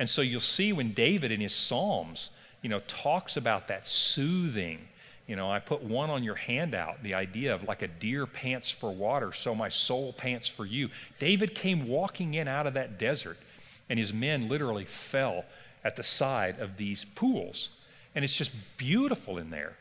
And 0.00 0.08
so 0.08 0.20
you'll 0.20 0.40
see 0.40 0.72
when 0.72 0.90
David 0.94 1.30
in 1.30 1.40
his 1.40 1.54
Psalms, 1.54 2.30
you 2.60 2.68
know, 2.68 2.80
talks 2.88 3.36
about 3.36 3.68
that 3.68 3.86
soothing. 3.86 4.80
You 5.28 5.36
know, 5.36 5.48
I 5.48 5.60
put 5.60 5.80
one 5.80 6.10
on 6.10 6.24
your 6.24 6.34
handout, 6.34 7.04
the 7.04 7.14
idea 7.14 7.54
of 7.54 7.62
like 7.68 7.82
a 7.82 7.86
deer 7.86 8.26
pants 8.26 8.68
for 8.68 8.90
water, 8.90 9.32
so 9.32 9.54
my 9.54 9.68
soul 9.68 10.12
pants 10.12 10.48
for 10.48 10.66
you. 10.66 10.90
David 11.20 11.54
came 11.54 11.86
walking 11.86 12.34
in 12.34 12.48
out 12.48 12.66
of 12.66 12.74
that 12.74 12.98
desert, 12.98 13.38
and 13.88 13.96
his 13.96 14.12
men 14.12 14.48
literally 14.48 14.86
fell 14.86 15.44
at 15.84 15.94
the 15.94 16.02
side 16.02 16.58
of 16.58 16.76
these 16.76 17.04
pools. 17.14 17.70
And 18.16 18.24
it's 18.24 18.36
just 18.36 18.50
beautiful 18.76 19.38
in 19.38 19.50
there. 19.50 19.76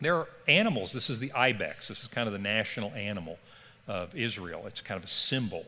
There 0.00 0.16
are 0.16 0.28
animals. 0.48 0.94
This 0.94 1.10
is 1.10 1.20
the 1.20 1.30
ibex. 1.32 1.88
This 1.88 2.00
is 2.00 2.08
kind 2.08 2.26
of 2.26 2.32
the 2.32 2.38
national 2.38 2.90
animal 2.92 3.38
of 3.88 4.14
Israel. 4.14 4.64
It's 4.66 4.80
kind 4.80 4.98
of 4.98 5.04
a 5.04 5.08
symbol. 5.08 5.64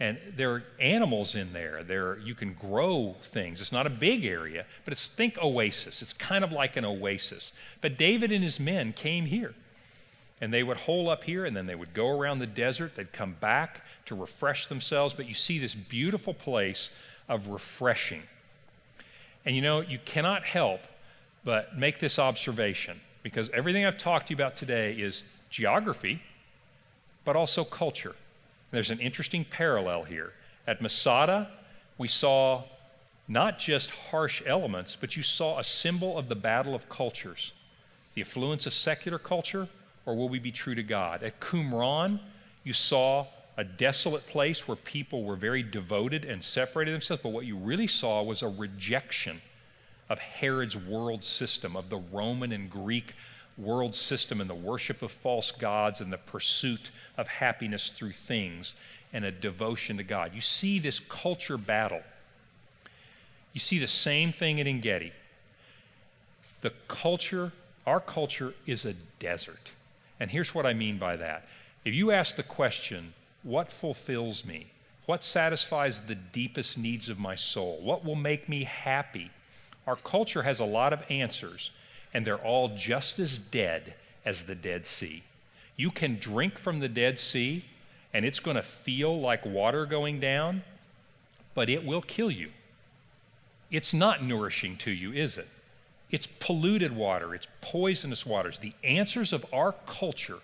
And 0.00 0.18
there 0.36 0.50
are 0.50 0.64
animals 0.80 1.34
in 1.34 1.52
there. 1.52 1.82
There 1.84 2.18
you 2.18 2.34
can 2.34 2.54
grow 2.54 3.14
things. 3.22 3.60
It's 3.60 3.72
not 3.72 3.86
a 3.86 3.90
big 3.90 4.24
area, 4.24 4.66
but 4.84 4.92
it's 4.92 5.06
think 5.06 5.38
oasis. 5.38 6.02
It's 6.02 6.12
kind 6.12 6.42
of 6.42 6.50
like 6.50 6.76
an 6.76 6.84
oasis. 6.84 7.52
But 7.80 7.98
David 7.98 8.32
and 8.32 8.42
his 8.42 8.58
men 8.58 8.92
came 8.92 9.26
here. 9.26 9.54
And 10.40 10.52
they 10.52 10.64
would 10.64 10.76
hole 10.76 11.08
up 11.08 11.22
here 11.22 11.44
and 11.44 11.56
then 11.56 11.66
they 11.66 11.76
would 11.76 11.94
go 11.94 12.08
around 12.08 12.40
the 12.40 12.48
desert. 12.48 12.96
They'd 12.96 13.12
come 13.12 13.36
back 13.38 13.82
to 14.06 14.16
refresh 14.16 14.66
themselves. 14.66 15.14
But 15.14 15.26
you 15.26 15.34
see 15.34 15.60
this 15.60 15.74
beautiful 15.74 16.34
place 16.34 16.90
of 17.28 17.46
refreshing. 17.48 18.22
And 19.44 19.54
you 19.54 19.62
know, 19.62 19.80
you 19.80 20.00
cannot 20.04 20.42
help 20.42 20.80
but 21.44 21.76
make 21.78 21.98
this 21.98 22.18
observation 22.18 23.00
because 23.22 23.50
everything 23.50 23.84
I've 23.84 23.96
talked 23.96 24.28
to 24.28 24.30
you 24.32 24.36
about 24.36 24.56
today 24.56 24.94
is 24.94 25.22
geography, 25.50 26.20
but 27.24 27.36
also 27.36 27.64
culture. 27.64 28.14
There's 28.70 28.90
an 28.90 29.00
interesting 29.00 29.44
parallel 29.44 30.04
here. 30.04 30.32
At 30.66 30.80
Masada, 30.80 31.50
we 31.98 32.08
saw 32.08 32.62
not 33.28 33.58
just 33.58 33.90
harsh 33.90 34.42
elements, 34.46 34.96
but 34.98 35.16
you 35.16 35.22
saw 35.22 35.58
a 35.58 35.64
symbol 35.64 36.18
of 36.18 36.28
the 36.28 36.34
battle 36.34 36.74
of 36.74 36.88
cultures. 36.88 37.52
The 38.14 38.22
affluence 38.22 38.66
of 38.66 38.72
secular 38.72 39.18
culture, 39.18 39.68
or 40.06 40.16
will 40.16 40.28
we 40.28 40.38
be 40.38 40.52
true 40.52 40.74
to 40.74 40.82
God? 40.82 41.22
At 41.22 41.40
Qumran, 41.40 42.18
you 42.64 42.72
saw 42.72 43.26
a 43.56 43.64
desolate 43.64 44.26
place 44.26 44.66
where 44.66 44.76
people 44.76 45.24
were 45.24 45.36
very 45.36 45.62
devoted 45.62 46.24
and 46.24 46.42
separated 46.42 46.92
themselves, 46.92 47.22
but 47.22 47.30
what 47.30 47.46
you 47.46 47.56
really 47.56 47.86
saw 47.86 48.22
was 48.22 48.42
a 48.42 48.48
rejection 48.48 49.40
of 50.08 50.18
Herod's 50.18 50.76
world 50.76 51.22
system, 51.22 51.76
of 51.76 51.88
the 51.88 51.98
Roman 51.98 52.52
and 52.52 52.70
Greek 52.70 53.14
world 53.58 53.94
system 53.94 54.40
and 54.40 54.48
the 54.48 54.54
worship 54.54 55.02
of 55.02 55.10
false 55.10 55.50
gods 55.50 56.00
and 56.00 56.12
the 56.12 56.18
pursuit 56.18 56.90
of 57.16 57.28
happiness 57.28 57.90
through 57.90 58.12
things 58.12 58.74
and 59.12 59.24
a 59.24 59.30
devotion 59.30 59.96
to 59.98 60.02
God. 60.02 60.32
You 60.34 60.40
see 60.40 60.78
this 60.78 60.98
culture 60.98 61.58
battle. 61.58 62.02
You 63.52 63.60
see 63.60 63.78
the 63.78 63.86
same 63.86 64.32
thing 64.32 64.60
at 64.60 64.66
En 64.66 64.80
Gedi. 64.80 65.12
The 66.62 66.72
culture, 66.88 67.52
our 67.86 68.00
culture 68.00 68.54
is 68.66 68.84
a 68.84 68.94
desert. 69.18 69.72
And 70.20 70.30
here's 70.30 70.54
what 70.54 70.64
I 70.64 70.72
mean 70.72 70.98
by 70.98 71.16
that. 71.16 71.46
If 71.84 71.94
you 71.94 72.12
ask 72.12 72.36
the 72.36 72.42
question, 72.42 73.12
what 73.42 73.70
fulfills 73.70 74.44
me? 74.44 74.66
What 75.06 75.22
satisfies 75.22 76.00
the 76.00 76.14
deepest 76.14 76.78
needs 76.78 77.08
of 77.08 77.18
my 77.18 77.34
soul? 77.34 77.80
What 77.82 78.04
will 78.04 78.14
make 78.14 78.48
me 78.48 78.64
happy? 78.64 79.30
Our 79.86 79.96
culture 79.96 80.42
has 80.42 80.60
a 80.60 80.64
lot 80.64 80.92
of 80.92 81.02
answers, 81.10 81.70
and 82.14 82.26
they're 82.26 82.36
all 82.36 82.68
just 82.68 83.18
as 83.18 83.38
dead 83.38 83.94
as 84.24 84.44
the 84.44 84.54
Dead 84.54 84.86
Sea. 84.86 85.22
You 85.76 85.90
can 85.90 86.18
drink 86.18 86.58
from 86.58 86.80
the 86.80 86.88
Dead 86.88 87.18
Sea, 87.18 87.64
and 88.12 88.24
it's 88.24 88.40
going 88.40 88.56
to 88.56 88.62
feel 88.62 89.20
like 89.20 89.44
water 89.44 89.86
going 89.86 90.20
down, 90.20 90.62
but 91.54 91.68
it 91.68 91.84
will 91.84 92.02
kill 92.02 92.30
you. 92.30 92.50
It's 93.70 93.94
not 93.94 94.22
nourishing 94.22 94.76
to 94.78 94.90
you, 94.90 95.12
is 95.12 95.38
it? 95.38 95.48
It's 96.10 96.26
polluted 96.26 96.94
water, 96.94 97.34
it's 97.34 97.48
poisonous 97.62 98.26
waters. 98.26 98.58
The 98.58 98.74
answers 98.84 99.32
of 99.32 99.46
our 99.52 99.72
culture 99.86 100.38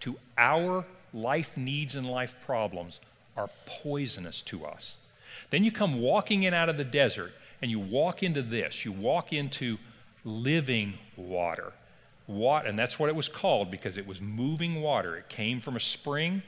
to 0.00 0.16
our 0.38 0.86
life 1.12 1.58
needs 1.58 1.94
and 1.94 2.06
life 2.06 2.34
problems 2.46 2.98
are 3.36 3.50
poisonous 3.66 4.40
to 4.42 4.64
us. 4.64 4.96
Then 5.50 5.64
you 5.64 5.70
come 5.70 6.00
walking 6.00 6.44
in 6.44 6.54
out 6.54 6.70
of 6.70 6.78
the 6.78 6.84
desert 6.84 7.32
and 7.60 7.70
you 7.70 7.78
walk 7.78 8.22
into 8.22 8.40
this. 8.40 8.86
You 8.86 8.92
walk 8.92 9.34
into 9.34 9.78
living 10.24 10.94
water. 11.16 11.72
Water, 12.26 12.68
and 12.68 12.78
that's 12.78 12.98
what 12.98 13.08
it 13.08 13.16
was 13.16 13.28
called 13.28 13.70
because 13.70 13.96
it 13.96 14.06
was 14.06 14.20
moving 14.20 14.80
water. 14.80 15.16
It 15.16 15.28
came 15.28 15.60
from 15.60 15.76
a 15.76 15.80
spring, 15.80 16.42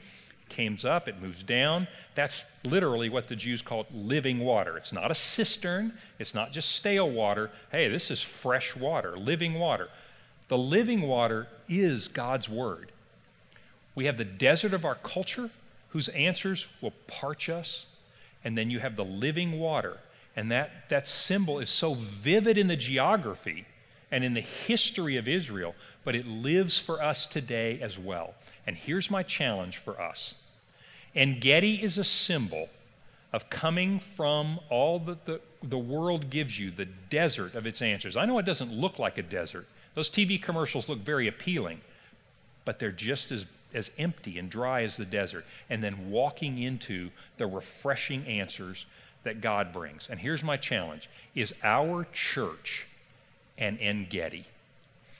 comes 0.49 0.85
up, 0.85 1.07
it 1.07 1.21
moves 1.21 1.43
down. 1.43 1.87
That's 2.15 2.45
literally 2.63 3.09
what 3.09 3.27
the 3.27 3.35
Jews 3.35 3.61
called 3.61 3.87
living 3.93 4.39
water. 4.39 4.77
It's 4.77 4.93
not 4.93 5.11
a 5.11 5.15
cistern, 5.15 5.93
it's 6.19 6.33
not 6.33 6.51
just 6.51 6.71
stale 6.71 7.09
water. 7.09 7.51
Hey, 7.71 7.89
this 7.89 8.09
is 8.09 8.21
fresh 8.21 8.75
water, 8.75 9.17
living 9.17 9.55
water. 9.55 9.89
The 10.47 10.57
living 10.57 11.01
water 11.01 11.47
is 11.67 12.07
God's 12.07 12.47
Word. 12.47 12.91
We 13.95 14.05
have 14.05 14.17
the 14.17 14.25
desert 14.25 14.73
of 14.73 14.85
our 14.85 14.95
culture, 14.95 15.49
whose 15.89 16.09
answers 16.09 16.67
will 16.81 16.93
parch 17.07 17.49
us, 17.49 17.85
and 18.43 18.57
then 18.57 18.69
you 18.69 18.79
have 18.79 18.95
the 18.95 19.05
living 19.05 19.59
water 19.59 19.97
and 20.35 20.51
that, 20.51 20.89
that 20.89 21.07
symbol 21.07 21.59
is 21.59 21.69
so 21.69 21.93
vivid 21.93 22.57
in 22.57 22.67
the 22.67 22.75
geography 22.75 23.65
and 24.11 24.23
in 24.23 24.33
the 24.33 24.41
history 24.41 25.17
of 25.17 25.27
Israel, 25.27 25.75
but 26.03 26.15
it 26.15 26.27
lives 26.27 26.77
for 26.77 27.01
us 27.01 27.25
today 27.25 27.79
as 27.81 27.97
well. 27.97 28.33
And 28.67 28.75
here's 28.75 29.09
my 29.09 29.23
challenge 29.23 29.77
for 29.77 29.99
us 29.99 30.35
En 31.15 31.39
Gedi 31.39 31.81
is 31.81 31.97
a 31.97 32.03
symbol 32.03 32.69
of 33.31 33.49
coming 33.49 33.99
from 33.99 34.59
all 34.69 34.99
that 34.99 35.25
the, 35.25 35.41
the 35.63 35.77
world 35.77 36.29
gives 36.29 36.59
you, 36.59 36.71
the 36.71 36.85
desert 36.85 37.55
of 37.55 37.65
its 37.65 37.81
answers. 37.81 38.15
I 38.15 38.25
know 38.25 38.37
it 38.37 38.45
doesn't 38.45 38.71
look 38.71 38.99
like 38.99 39.17
a 39.17 39.23
desert. 39.23 39.67
Those 39.93 40.09
TV 40.09 40.41
commercials 40.41 40.89
look 40.89 40.99
very 40.99 41.27
appealing, 41.27 41.81
but 42.63 42.79
they're 42.79 42.91
just 42.91 43.31
as, 43.31 43.45
as 43.73 43.89
empty 43.97 44.39
and 44.39 44.49
dry 44.49 44.83
as 44.83 44.97
the 44.97 45.05
desert. 45.05 45.45
And 45.69 45.83
then 45.83 46.09
walking 46.11 46.59
into 46.59 47.09
the 47.37 47.47
refreshing 47.47 48.25
answers 48.25 48.85
that 49.25 49.41
God 49.41 49.73
brings. 49.73 50.07
And 50.09 50.19
here's 50.19 50.43
my 50.43 50.55
challenge 50.55 51.09
is 51.35 51.53
our 51.63 52.07
church 52.13 52.87
an 53.57 53.77
En 53.79 54.07
Gedi? 54.09 54.45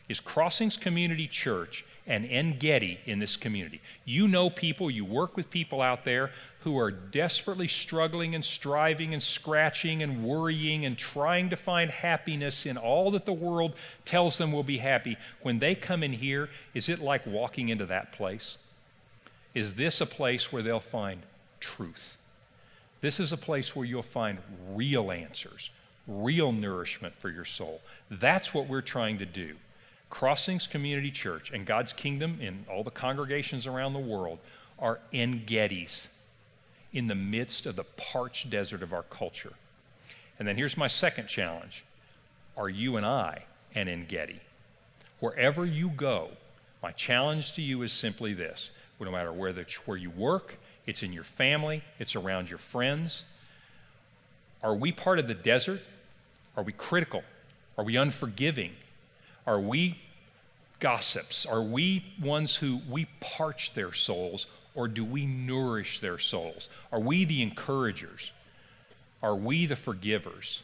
Is 0.08 0.20
Crossings 0.20 0.78
Community 0.78 1.28
Church 1.28 1.84
an 2.08 2.26
En 2.26 2.58
Gedi 2.58 3.00
in 3.06 3.20
this 3.20 3.36
community? 3.36 3.82
You 4.06 4.28
know 4.28 4.50
people, 4.50 4.90
you 4.90 5.04
work 5.04 5.36
with 5.36 5.50
people 5.50 5.82
out 5.82 6.06
there 6.06 6.32
who 6.62 6.78
are 6.80 6.92
desperately 6.92 7.68
struggling 7.68 8.34
and 8.34 8.44
striving 8.44 9.14
and 9.14 9.22
scratching 9.22 10.02
and 10.02 10.24
worrying 10.24 10.86
and 10.86 10.98
trying 10.98 11.50
to 11.50 11.56
find 11.56 11.92
happiness 11.92 12.66
in 12.66 12.78
all 12.78 13.12
that 13.12 13.26
the 13.26 13.34
world 13.34 13.76
tells 14.04 14.38
them 14.38 14.52
will 14.52 14.64
be 14.64 14.80
happy. 14.80 15.18
When 15.42 15.60
they 15.60 15.76
come 15.76 16.02
in 16.02 16.14
here, 16.14 16.50
is 16.74 16.90
it 16.90 17.00
like 17.00 17.26
walking 17.28 17.70
into 17.70 17.86
that 17.88 18.12
place? 18.14 18.58
Is 19.54 19.76
this 19.76 20.02
a 20.02 20.06
place 20.06 20.52
where 20.52 20.64
they'll 20.64 20.80
find 20.80 21.22
truth? 21.60 22.18
This 23.06 23.20
is 23.20 23.32
a 23.32 23.38
place 23.38 23.76
where 23.76 23.86
you'll 23.86 24.02
find 24.02 24.40
real 24.72 25.12
answers, 25.12 25.70
real 26.08 26.52
nourishment 26.52 27.16
for 27.16 27.30
your 27.30 27.46
soul. 27.46 27.80
That's 28.10 28.52
what 28.52 28.68
we're 28.68 28.82
trying 28.82 29.20
to 29.20 29.28
do. 29.28 29.54
Crossings 30.10 30.66
Community 30.66 31.12
Church 31.12 31.52
and 31.52 31.68
God's 31.68 31.94
kingdom 31.94 32.40
in 32.42 32.66
all 32.68 32.84
the 32.84 32.90
congregations 32.90 33.68
around 33.68 33.94
the 33.94 34.00
world 34.00 34.40
are 34.80 35.00
En 35.14 35.46
Gedis 35.46 36.08
in 36.94 37.06
the 37.06 37.14
midst 37.14 37.68
of 37.68 37.76
the 37.76 37.84
parched 37.84 38.50
desert 38.50 38.82
of 38.82 38.92
our 38.92 39.04
culture. 39.04 39.54
And 40.40 40.48
then 40.48 40.58
here's 40.58 40.76
my 40.76 40.88
second 40.88 41.28
challenge 41.28 41.84
Are 42.58 42.70
you 42.70 42.98
and 42.98 43.06
I 43.06 43.46
an 43.76 43.88
En 43.88 44.08
Gedi? 44.08 44.40
Wherever 45.20 45.64
you 45.64 45.90
go, 45.90 46.30
my 46.82 46.92
challenge 46.92 47.54
to 47.54 47.62
you 47.62 47.84
is 47.84 47.94
simply 47.94 48.34
this 48.34 48.72
no 49.00 49.12
matter 49.12 49.32
where 49.32 49.98
you 49.98 50.10
work, 50.10 50.58
it's 50.86 51.04
in 51.04 51.14
your 51.14 51.24
family, 51.24 51.84
it's 52.00 52.16
around 52.16 52.50
your 52.50 52.60
friends. 52.60 53.26
Are 54.64 54.76
we 54.76 54.92
part 54.92 55.20
of 55.20 55.28
the 55.28 55.34
desert? 55.34 55.82
Are 56.58 56.64
we 56.64 56.72
critical? 56.72 57.24
Are 57.78 57.84
we 57.84 57.98
unforgiving? 57.98 58.72
Are 59.46 59.60
we 59.60 60.00
gossips? 60.80 61.46
Are 61.46 61.62
we 61.62 62.04
ones 62.22 62.56
who 62.56 62.82
we 62.90 63.08
parch 63.20 63.74
their 63.74 63.94
souls 63.94 64.48
or 64.74 64.88
do 64.88 65.04
we 65.04 65.26
nourish 65.26 66.00
their 66.00 66.20
souls? 66.20 66.70
Are 66.92 67.00
we 67.00 67.26
the 67.26 67.42
encouragers? 67.42 68.32
Are 69.24 69.36
we 69.36 69.66
the 69.66 69.76
forgivers? 69.76 70.62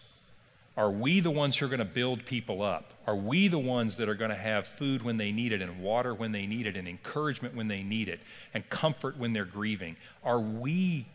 Are 0.78 0.90
we 0.90 1.20
the 1.20 1.32
ones 1.32 1.58
who 1.58 1.66
are 1.66 1.70
going 1.70 1.80
to 1.80 1.86
build 1.86 2.26
people 2.26 2.62
up? 2.62 2.94
Are 3.06 3.16
we 3.16 3.48
the 3.50 3.60
ones 3.60 3.98
that 3.98 4.08
are 4.08 4.16
going 4.16 4.30
to 4.30 4.38
have 4.38 4.66
food 4.66 5.02
when 5.02 5.18
they 5.18 5.32
need 5.32 5.52
it, 5.52 5.62
and 5.62 5.82
water 5.82 6.14
when 6.14 6.32
they 6.32 6.46
need 6.46 6.66
it, 6.66 6.78
and 6.78 6.88
encouragement 6.88 7.56
when 7.56 7.68
they 7.68 7.84
need 7.84 8.08
it, 8.08 8.22
and 8.54 8.68
comfort 8.70 9.18
when 9.18 9.34
they're 9.34 9.44
grieving? 9.44 9.98
Are 10.24 10.40
we 10.40 11.06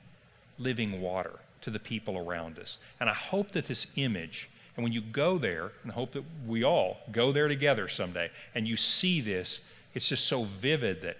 living 0.58 1.00
water 1.00 1.38
to 1.62 1.70
the 1.70 1.78
people 1.78 2.18
around 2.18 2.58
us? 2.58 2.76
And 3.00 3.08
I 3.08 3.14
hope 3.14 3.52
that 3.52 3.66
this 3.66 3.86
image, 3.96 4.50
and 4.76 4.84
when 4.84 4.92
you 4.92 5.00
go 5.00 5.38
there, 5.38 5.72
and 5.82 5.90
I 5.90 5.94
hope 5.94 6.12
that 6.12 6.24
we 6.46 6.64
all 6.64 6.98
go 7.10 7.32
there 7.32 7.48
together 7.48 7.88
someday, 7.88 8.30
and 8.54 8.68
you 8.68 8.76
see 8.76 9.22
this, 9.22 9.60
it's 9.94 10.08
just 10.08 10.26
so 10.26 10.44
vivid 10.44 11.00
that 11.00 11.16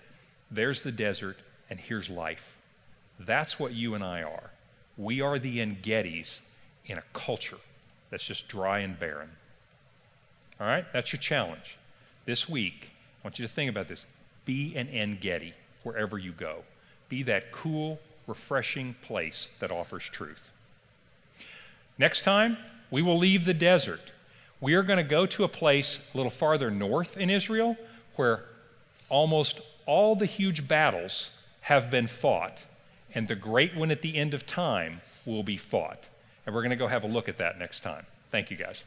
there's 0.50 0.82
the 0.82 0.92
desert, 0.92 1.38
and 1.70 1.80
here's 1.80 2.10
life. 2.10 2.58
That's 3.18 3.58
what 3.58 3.72
you 3.72 3.94
and 3.94 4.04
I 4.04 4.22
are. 4.22 4.50
We 4.98 5.22
are 5.22 5.38
the 5.38 5.60
En 5.60 5.78
in 6.84 6.98
a 6.98 7.02
culture 7.14 7.58
that's 8.10 8.24
just 8.24 8.48
dry 8.48 8.80
and 8.80 8.98
barren. 8.98 9.30
All 10.60 10.66
right? 10.66 10.84
That's 10.92 11.12
your 11.12 11.20
challenge. 11.20 11.76
This 12.24 12.48
week, 12.48 12.90
I 13.22 13.26
want 13.26 13.38
you 13.38 13.46
to 13.46 13.52
think 13.52 13.70
about 13.70 13.88
this. 13.88 14.06
Be 14.44 14.74
an 14.76 14.88
En 14.88 15.18
Gedi 15.20 15.52
wherever 15.82 16.18
you 16.18 16.32
go. 16.32 16.64
Be 17.08 17.22
that 17.24 17.52
cool, 17.52 18.00
refreshing 18.26 18.94
place 19.02 19.48
that 19.60 19.70
offers 19.70 20.04
truth. 20.04 20.52
Next 21.98 22.22
time, 22.22 22.56
we 22.90 23.02
will 23.02 23.18
leave 23.18 23.44
the 23.44 23.54
desert. 23.54 24.00
We 24.60 24.74
are 24.74 24.82
going 24.82 24.98
to 24.98 25.02
go 25.02 25.26
to 25.26 25.44
a 25.44 25.48
place 25.48 25.98
a 26.12 26.16
little 26.16 26.30
farther 26.30 26.70
north 26.70 27.16
in 27.16 27.30
Israel 27.30 27.76
where 28.16 28.44
almost 29.08 29.60
all 29.86 30.16
the 30.16 30.26
huge 30.26 30.66
battles 30.66 31.30
have 31.62 31.90
been 31.90 32.06
fought, 32.06 32.64
and 33.14 33.28
the 33.28 33.34
great 33.34 33.76
one 33.76 33.90
at 33.90 34.02
the 34.02 34.16
end 34.16 34.34
of 34.34 34.46
time 34.46 35.00
will 35.24 35.42
be 35.42 35.56
fought. 35.56 36.08
And 36.46 36.54
we're 36.54 36.62
going 36.62 36.70
to 36.70 36.76
go 36.76 36.86
have 36.86 37.04
a 37.04 37.08
look 37.08 37.28
at 37.28 37.38
that 37.38 37.58
next 37.58 37.80
time. 37.80 38.06
Thank 38.30 38.50
you, 38.50 38.56
guys. 38.56 38.84